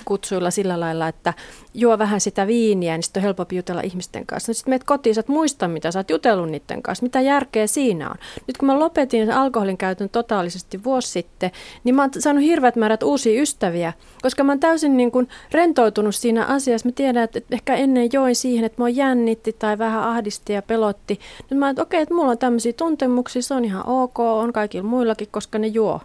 kutsuilla 0.05 0.51
sillä 0.51 0.81
lailla, 0.81 1.09
että 1.09 1.35
juo 1.75 1.99
vähän 1.99 2.21
sitä 2.21 2.47
viiniä, 2.47 2.97
niin 2.97 3.03
sitten 3.03 3.21
on 3.21 3.25
helpompi 3.25 3.57
jutella 3.57 3.81
ihmisten 3.81 4.27
kanssa. 4.27 4.51
No 4.51 4.55
sitten 4.55 4.73
meet 4.73 4.85
kotiin, 4.85 5.15
sä 5.15 5.21
et 5.21 5.29
muista, 5.29 5.69
mitä 5.69 5.91
sä 5.91 5.99
oot 5.99 6.11
jutellut 6.11 6.51
niiden 6.51 6.83
kanssa, 6.83 7.03
mitä 7.03 7.21
järkeä 7.21 7.67
siinä 7.67 8.11
on. 8.11 8.17
Nyt 8.47 8.59
kun 8.59 8.67
mä 8.67 8.79
lopetin 8.79 9.31
alkoholin 9.31 9.77
käytön 9.77 10.09
totaalisesti 10.09 10.85
vuosi 10.85 11.09
sitten, 11.09 11.51
niin 11.85 11.95
mä 11.95 12.03
oon 12.03 12.11
saanut 12.19 12.43
hirveät 12.43 12.77
määrät 12.77 13.03
uusia 13.03 13.43
ystäviä, 13.43 13.93
koska 14.23 14.45
mä 14.45 14.53
oon 14.53 14.61
täysin 14.61 14.97
niin 14.97 15.11
kuin 15.11 15.29
rentoutunut 15.53 16.15
siinä 16.15 16.45
asiassa. 16.45 16.89
Mä 16.89 16.93
tiedän, 16.93 17.25
että 17.25 17.41
ehkä 17.51 17.75
ennen 17.75 18.09
join 18.13 18.37
siihen, 18.37 18.65
että 18.65 18.83
mua 18.83 18.89
jännitti 18.89 19.53
tai 19.53 19.79
vähän 19.79 20.03
ahdisti 20.03 20.53
ja 20.53 20.63
pelotti. 20.63 21.21
Nyt 21.51 21.59
mä 21.59 21.67
oon, 21.67 21.71
että 21.71 21.83
okei, 21.83 22.03
että 22.03 22.15
mulla 22.15 22.31
on 22.31 22.39
tämmöisiä 22.39 22.73
tuntemuksia, 22.73 23.43
se 23.43 23.55
on 23.55 23.65
ihan 23.65 23.89
ok, 23.89 24.19
on 24.19 24.53
kaikilla 24.53 24.89
muillakin, 24.89 25.29
koska 25.31 25.59
ne 25.59 25.67
juo. 25.67 26.01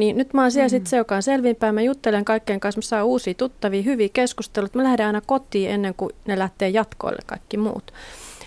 Niin 0.00 0.16
nyt 0.16 0.34
mä 0.34 0.42
oon 0.42 0.52
siellä 0.52 0.66
mm. 0.66 0.70
sitten 0.70 0.90
se, 0.90 0.96
joka 0.96 1.16
on 1.16 1.22
selvinpäin. 1.22 1.74
Mä 1.74 1.82
juttelen 1.82 2.24
kaikkien 2.24 2.60
kanssa, 2.60 2.78
mä 2.78 2.82
saan 2.82 3.06
uusia 3.06 3.34
tuttavia, 3.34 3.82
hyviä 3.82 4.08
keskusteluja. 4.12 4.70
Mä 4.74 4.82
lähden 4.82 5.06
aina 5.06 5.20
kotiin 5.20 5.70
ennen 5.70 5.94
kuin 5.94 6.12
ne 6.26 6.38
lähtee 6.38 6.68
jatkoille 6.68 7.22
kaikki 7.26 7.56
muut. 7.56 7.92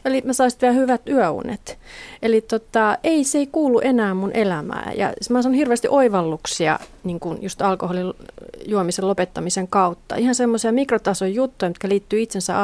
Eli 0.05 0.21
mä 0.25 0.33
saisin 0.33 0.61
vielä 0.61 0.73
hyvät 0.73 1.09
yöunet. 1.09 1.79
Eli 2.21 2.41
tota, 2.41 2.97
ei 3.03 3.23
se 3.23 3.37
ei 3.37 3.47
kuulu 3.47 3.79
enää 3.79 4.13
mun 4.13 4.31
elämään. 4.33 4.97
Ja 4.97 5.13
mä 5.29 5.41
saan 5.41 5.55
hirveästi 5.55 5.87
oivalluksia 5.87 6.79
niin 7.03 7.19
kuin 7.19 7.43
just 7.43 7.61
alkoholin 7.61 8.13
juomisen 8.65 9.07
lopettamisen 9.07 9.67
kautta. 9.67 10.15
Ihan 10.15 10.35
semmoisia 10.35 10.71
mikrotason 10.71 11.33
juttuja, 11.33 11.69
jotka 11.69 11.89
liittyy 11.89 12.21
itsensä 12.21 12.55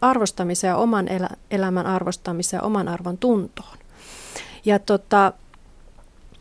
arvostamiseen 0.00 0.70
ja 0.70 0.76
oman 0.76 1.08
elä, 1.08 1.28
elämän 1.50 1.86
arvostamiseen 1.86 2.58
ja 2.58 2.66
oman 2.66 2.88
arvon 2.88 3.18
tuntoon. 3.18 3.78
Ja 4.64 4.78
tota, 4.78 5.32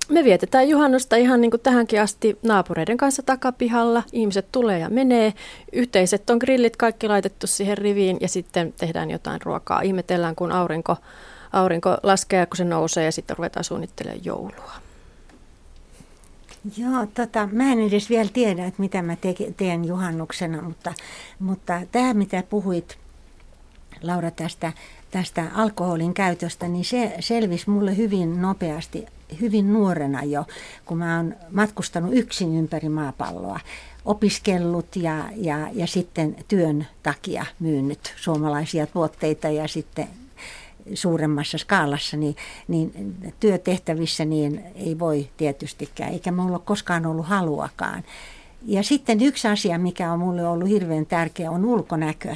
me 0.09 0.23
vietetään 0.23 0.69
juhannusta 0.69 1.15
ihan 1.15 1.41
niin 1.41 1.51
kuin 1.51 1.61
tähänkin 1.61 2.01
asti 2.01 2.39
naapureiden 2.43 2.97
kanssa 2.97 3.23
takapihalla. 3.23 4.03
Ihmiset 4.11 4.51
tulee 4.51 4.79
ja 4.79 4.89
menee. 4.89 5.33
Yhteiset 5.73 6.29
on 6.29 6.37
grillit 6.37 6.77
kaikki 6.77 7.07
laitettu 7.07 7.47
siihen 7.47 7.77
riviin 7.77 8.17
ja 8.21 8.27
sitten 8.27 8.73
tehdään 8.73 9.11
jotain 9.11 9.41
ruokaa. 9.41 9.81
Ihmetellään, 9.81 10.35
kun 10.35 10.51
aurinko, 10.51 10.97
aurinko 11.53 11.97
laskee 12.03 12.45
kun 12.45 12.57
se 12.57 12.63
nousee 12.63 13.05
ja 13.05 13.11
sitten 13.11 13.37
ruvetaan 13.37 13.63
suunnittelemaan 13.63 14.25
joulua. 14.25 14.71
Joo, 16.77 17.05
tota, 17.13 17.49
mä 17.51 17.71
en 17.71 17.79
edes 17.79 18.09
vielä 18.09 18.29
tiedä, 18.33 18.65
että 18.65 18.81
mitä 18.81 19.01
mä 19.01 19.15
te- 19.15 19.53
teen 19.57 19.85
juhannuksena, 19.85 20.61
mutta, 20.61 20.93
mutta 21.39 21.81
tämä 21.91 22.13
mitä 22.13 22.43
puhuit 22.49 22.97
Laura 24.01 24.31
tästä, 24.31 24.73
tästä 25.11 25.45
alkoholin 25.55 26.13
käytöstä, 26.13 26.67
niin 26.67 26.85
se 26.85 27.15
selvisi 27.19 27.69
mulle 27.69 27.97
hyvin 27.97 28.41
nopeasti 28.41 29.05
hyvin 29.41 29.73
nuorena 29.73 30.23
jo, 30.23 30.45
kun 30.85 30.97
mä 30.97 31.17
oon 31.17 31.35
matkustanut 31.51 32.11
yksin 32.13 32.57
ympäri 32.57 32.89
maapalloa, 32.89 33.59
opiskellut 34.05 34.95
ja, 34.95 35.25
ja, 35.35 35.69
ja 35.73 35.87
sitten 35.87 36.35
työn 36.47 36.87
takia 37.03 37.45
myynyt 37.59 38.13
suomalaisia 38.15 38.87
tuotteita 38.87 39.49
ja 39.49 39.67
sitten 39.67 40.07
suuremmassa 40.93 41.57
skaalassa, 41.57 42.17
niin, 42.17 42.35
niin 42.67 43.15
työtehtävissä 43.39 44.25
niin 44.25 44.63
ei 44.75 44.99
voi 44.99 45.29
tietystikään, 45.37 46.11
eikä 46.11 46.31
minulla 46.31 46.57
ole 46.57 46.61
koskaan 46.65 47.05
ollut 47.05 47.25
haluakaan. 47.25 48.03
Ja 48.65 48.83
sitten 48.83 49.21
yksi 49.21 49.47
asia, 49.47 49.77
mikä 49.77 50.11
on 50.11 50.19
mulle 50.19 50.47
ollut 50.47 50.69
hirveän 50.69 51.05
tärkeä, 51.05 51.51
on 51.51 51.65
ulkonäkö 51.65 52.35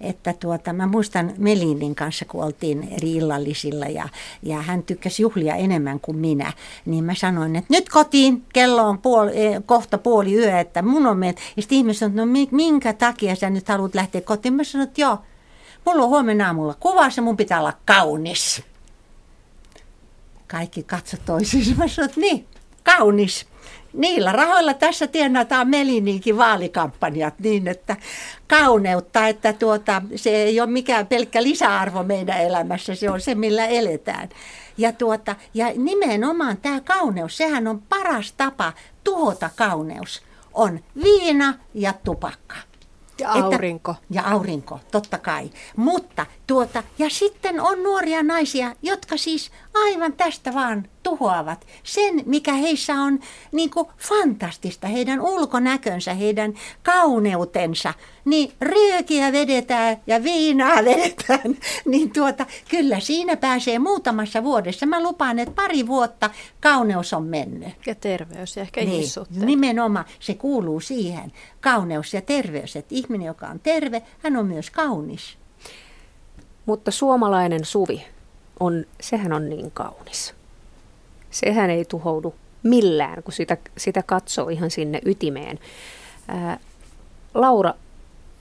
että 0.00 0.32
tuota, 0.32 0.72
mä 0.72 0.86
muistan 0.86 1.32
Melinin 1.38 1.94
kanssa, 1.94 2.24
kun 2.24 2.44
oltiin 2.44 2.88
eri 2.90 3.12
illallisilla 3.12 3.86
ja, 3.86 4.08
ja 4.42 4.62
hän 4.62 4.82
tykkäsi 4.82 5.22
juhlia 5.22 5.54
enemmän 5.54 6.00
kuin 6.00 6.16
minä, 6.16 6.52
niin 6.86 7.04
mä 7.04 7.14
sanoin, 7.14 7.56
että 7.56 7.74
nyt 7.74 7.88
kotiin, 7.88 8.44
kello 8.52 8.82
on 8.82 8.98
puoli, 8.98 9.30
eh, 9.34 9.62
kohta 9.66 9.98
puoli 9.98 10.34
yö, 10.34 10.60
että 10.60 10.82
mun 10.82 11.06
on 11.06 11.18
menet. 11.18 11.36
Ja 11.56 11.62
sitten 11.62 11.78
ihmiset 11.78 12.00
sanoi, 12.00 12.26
no 12.26 12.32
minkä 12.50 12.92
takia 12.92 13.34
sä 13.34 13.50
nyt 13.50 13.68
haluat 13.68 13.94
lähteä 13.94 14.20
kotiin? 14.20 14.54
Mä 14.54 14.64
sanoin, 14.64 14.88
että 14.88 15.00
joo, 15.00 15.18
mulla 15.86 16.02
on 16.02 16.08
huomenna 16.08 16.46
aamulla 16.46 16.74
kuvassa, 16.80 17.22
mun 17.22 17.36
pitää 17.36 17.60
olla 17.60 17.72
kaunis. 17.84 18.62
Kaikki 20.46 20.82
katso 20.82 21.16
toisiinsa. 21.26 21.74
Mä 21.76 21.88
sanoin, 21.88 22.08
että 22.08 22.20
niin, 22.20 22.46
kaunis 22.84 23.49
niillä 23.92 24.32
rahoilla 24.32 24.74
tässä 24.74 25.06
tienataan 25.06 25.68
Meliniinkin 25.68 26.36
vaalikampanjat 26.36 27.34
niin, 27.38 27.68
että 27.68 27.96
kauneutta, 28.48 29.28
että 29.28 29.52
tuota, 29.52 30.02
se 30.16 30.30
ei 30.30 30.60
ole 30.60 30.70
mikään 30.70 31.06
pelkkä 31.06 31.42
lisäarvo 31.42 32.02
meidän 32.02 32.40
elämässä, 32.40 32.94
se 32.94 33.10
on 33.10 33.20
se, 33.20 33.34
millä 33.34 33.66
eletään. 33.66 34.28
Ja, 34.78 34.92
tuota, 34.92 35.36
ja 35.54 35.72
nimenomaan 35.76 36.56
tämä 36.56 36.80
kauneus, 36.80 37.36
sehän 37.36 37.66
on 37.66 37.82
paras 37.82 38.32
tapa 38.32 38.72
tuhota 39.04 39.50
kauneus, 39.56 40.22
on 40.54 40.80
viina 41.02 41.54
ja 41.74 41.94
tupakka. 42.04 42.56
Ja 43.18 43.32
aurinko. 43.32 43.90
Että, 43.92 44.04
ja 44.10 44.22
aurinko, 44.22 44.80
totta 44.90 45.18
kai. 45.18 45.50
Mutta 45.76 46.26
tuota, 46.46 46.82
ja 46.98 47.10
sitten 47.10 47.60
on 47.60 47.82
nuoria 47.82 48.22
naisia, 48.22 48.74
jotka 48.82 49.16
siis 49.16 49.50
aivan 49.74 50.12
tästä 50.12 50.54
vaan 50.54 50.88
tuhoavat 51.10 51.66
sen, 51.82 52.22
mikä 52.26 52.52
heissä 52.52 52.94
on 52.94 53.18
niin 53.52 53.70
kuin 53.70 53.86
fantastista, 53.98 54.88
heidän 54.88 55.20
ulkonäkönsä, 55.20 56.14
heidän 56.14 56.54
kauneutensa. 56.82 57.94
Niin 58.24 58.52
ryökiä 58.60 59.32
vedetään 59.32 59.96
ja 60.06 60.22
viinaa 60.22 60.84
vedetään, 60.90 61.56
niin 61.84 62.12
tuota, 62.12 62.46
kyllä 62.68 63.00
siinä 63.00 63.36
pääsee 63.36 63.78
muutamassa 63.78 64.44
vuodessa. 64.44 64.86
Mä 64.86 65.02
lupaan, 65.02 65.38
että 65.38 65.54
pari 65.54 65.86
vuotta 65.86 66.30
kauneus 66.60 67.12
on 67.12 67.24
mennyt. 67.24 67.68
Ja 67.86 67.94
terveys 67.94 68.56
ja 68.56 68.62
ehkä 68.62 68.80
niin. 68.80 69.04
Nimenomaan 69.30 70.04
se 70.20 70.34
kuuluu 70.34 70.80
siihen, 70.80 71.32
kauneus 71.60 72.14
ja 72.14 72.20
terveys. 72.20 72.76
Että 72.76 72.94
ihminen, 72.94 73.26
joka 73.26 73.46
on 73.46 73.60
terve, 73.60 74.02
hän 74.22 74.36
on 74.36 74.46
myös 74.46 74.70
kaunis. 74.70 75.38
Mutta 76.66 76.90
suomalainen 76.90 77.64
suvi, 77.64 78.04
on, 78.60 78.84
sehän 79.00 79.32
on 79.32 79.48
niin 79.48 79.70
kaunis. 79.70 80.39
Sehän 81.30 81.70
ei 81.70 81.84
tuhoudu 81.84 82.34
millään, 82.62 83.22
kun 83.22 83.32
sitä, 83.32 83.56
sitä 83.78 84.02
katsoo 84.02 84.48
ihan 84.48 84.70
sinne 84.70 85.00
ytimeen. 85.04 85.58
Ää, 86.28 86.58
Laura, 87.34 87.74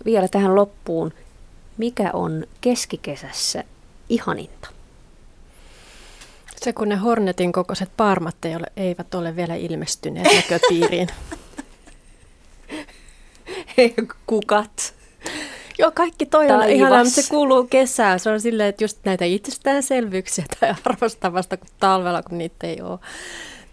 vielä 0.06 0.28
tähän 0.28 0.56
loppuun. 0.56 1.14
Mikä 1.78 2.10
on 2.14 2.46
keskikesässä 2.62 3.64
ihaninta? 4.10 4.70
Se, 6.56 6.74
kun 6.74 6.90
ne 6.90 6.96
Hornetin 6.96 7.52
kokoiset 7.52 7.90
parmat 7.98 8.46
ei 8.46 8.56
ole, 8.56 8.66
eivät 8.78 9.16
ole 9.16 9.36
vielä 9.36 9.56
ilmestyneet 9.56 10.28
näköpiiriin. 10.36 11.08
Kukat. 14.26 14.94
Joo, 15.80 15.92
kaikki 15.92 16.26
toi 16.26 16.52
on 16.52 16.70
ihanaa, 16.70 17.04
mutta 17.04 17.22
se 17.22 17.30
kuuluu 17.30 17.64
kesään. 17.64 18.20
Se 18.20 18.30
on 18.30 18.42
silleen, 18.42 18.70
että 18.70 18.84
just 18.84 18.98
näitä 19.06 19.26
itsestäänselvyyksiä 19.26 20.46
tai 20.60 20.74
arvostavasta 20.86 21.58
kuin 21.58 21.70
talvella, 21.80 22.24
kun 22.24 22.38
niitä 22.38 22.68
ei 22.68 22.82
ole. 22.82 23.00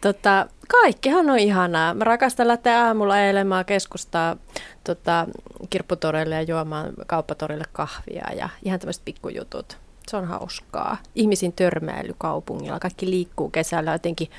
Tota, 0.00 0.46
kaikkihan 0.68 1.30
on 1.30 1.38
ihanaa. 1.38 1.94
Mä 1.94 2.04
rakastan 2.04 2.48
lähteä 2.48 2.84
aamulla 2.84 3.14
ajelemaan 3.14 3.64
keskustaa 3.64 4.36
tota, 4.84 5.26
kirpputorille 5.70 6.34
ja 6.34 6.42
juomaan 6.42 6.92
kauppatorille 7.06 7.64
kahvia 7.72 8.26
ja 8.36 8.48
ihan 8.64 8.80
tämmöiset 8.80 9.04
pikkujutut. 9.04 9.85
Se 10.10 10.16
on 10.16 10.24
hauskaa. 10.24 10.96
Ihmisin 11.14 11.52
törmäily 11.52 12.14
kaupungilla. 12.18 12.80
Kaikki 12.80 13.10
liikkuu 13.10 13.50
kesällä 13.50 13.92
jotenkin 13.92 14.30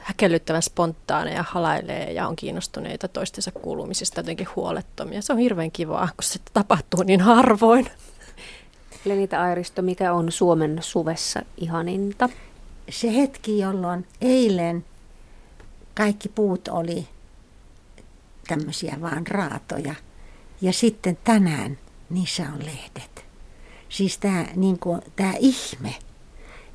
häkellyttävän 0.00 0.62
spontaaneja, 0.62 1.44
halailee 1.48 2.12
ja 2.12 2.28
on 2.28 2.36
kiinnostuneita 2.36 3.08
toistensa 3.08 3.50
kuulumisista 3.50 4.20
jotenkin 4.20 4.48
huolettomia. 4.56 5.22
Se 5.22 5.32
on 5.32 5.38
hirveän 5.38 5.70
kivaa, 5.70 6.06
kun 6.06 6.24
se 6.24 6.38
tapahtuu 6.52 7.02
niin 7.02 7.20
harvoin. 7.20 7.90
Lenita 9.04 9.42
Airisto, 9.42 9.82
mikä 9.82 10.12
on 10.12 10.32
Suomen 10.32 10.78
suvessa 10.80 11.42
ihaninta? 11.56 12.28
Se 12.90 13.14
hetki, 13.14 13.58
jolloin 13.58 14.06
eilen 14.20 14.84
kaikki 15.94 16.28
puut 16.28 16.68
oli 16.68 17.08
tämmöisiä 18.48 18.96
vaan 19.00 19.26
raatoja. 19.26 19.94
Ja 20.60 20.72
sitten 20.72 21.18
tänään 21.24 21.78
niissä 22.10 22.42
on 22.42 22.66
lehdet. 22.66 23.23
Siis 23.94 24.18
tämä 24.18 24.46
niin 24.56 24.78
ihme. 25.38 25.94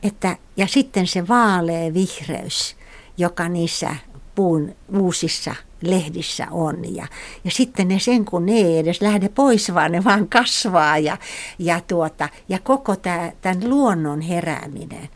Että, 0.04 0.38
ja 0.58 0.68
sitten 0.68 1.08
se 1.08 1.28
vaalea 1.28 1.94
vihreys, 1.94 2.76
joka 3.18 3.50
niissä 3.50 3.96
puun 4.36 4.76
uusissa 4.98 5.56
lehdissä 5.82 6.48
on. 6.52 6.96
Ja, 6.96 7.08
ja 7.44 7.52
sitten 7.52 7.88
ne 7.88 8.00
sen 8.00 8.26
kun 8.26 8.46
ne 8.46 8.52
ei 8.52 8.78
edes 8.78 9.02
lähde 9.02 9.30
pois, 9.30 9.74
vaan 9.74 9.92
ne 9.92 10.04
vaan 10.04 10.30
kasvaa. 10.30 10.98
Ja, 10.98 11.18
ja, 11.60 11.82
tuota, 11.88 12.30
ja 12.50 12.60
koko 12.60 12.96
tämä, 12.96 13.32
tämän 13.42 13.70
luonnon 13.70 14.22
herääminen, 14.22 15.10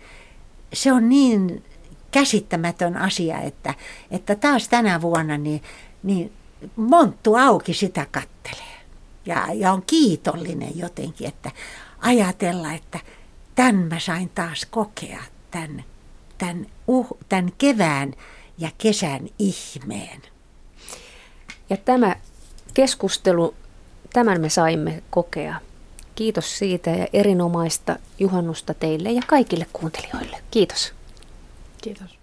se 0.74 0.92
on 0.92 1.10
niin 1.10 1.64
käsittämätön 2.12 2.98
asia, 2.98 3.42
että, 3.42 3.74
että 4.12 4.36
taas 4.36 4.70
tänä 4.70 5.02
vuonna 5.02 5.38
niin, 5.38 5.64
niin 6.04 6.32
monttu 6.76 7.36
auki 7.36 7.74
sitä 7.74 8.08
kattelee. 8.12 8.74
Ja, 9.26 9.48
ja 9.54 9.74
on 9.74 9.84
kiitollinen 9.88 10.78
jotenkin, 10.78 11.28
että 11.28 11.52
ajatella, 12.04 12.74
että 12.74 13.00
tämän 13.56 13.76
mä 13.76 14.00
sain 14.00 14.30
taas 14.30 14.68
kokea, 14.72 15.24
tämän, 15.52 15.84
tämän, 16.38 16.66
uh, 16.88 17.18
tämän 17.30 17.52
kevään 17.58 18.14
ja 18.58 18.70
kesän 18.78 19.30
ihmeen. 19.40 20.22
Ja 21.70 21.78
tämä 21.78 22.16
keskustelu, 22.74 23.56
tämän 24.14 24.42
me 24.42 24.50
saimme 24.50 25.04
kokea. 25.10 25.62
Kiitos 26.16 26.58
siitä 26.58 26.90
ja 26.90 27.08
erinomaista 27.14 27.96
juhannusta 28.20 28.74
teille 28.74 29.12
ja 29.12 29.22
kaikille 29.28 29.66
kuuntelijoille. 29.74 30.44
Kiitos. 30.52 30.94
Kiitos. 31.82 32.23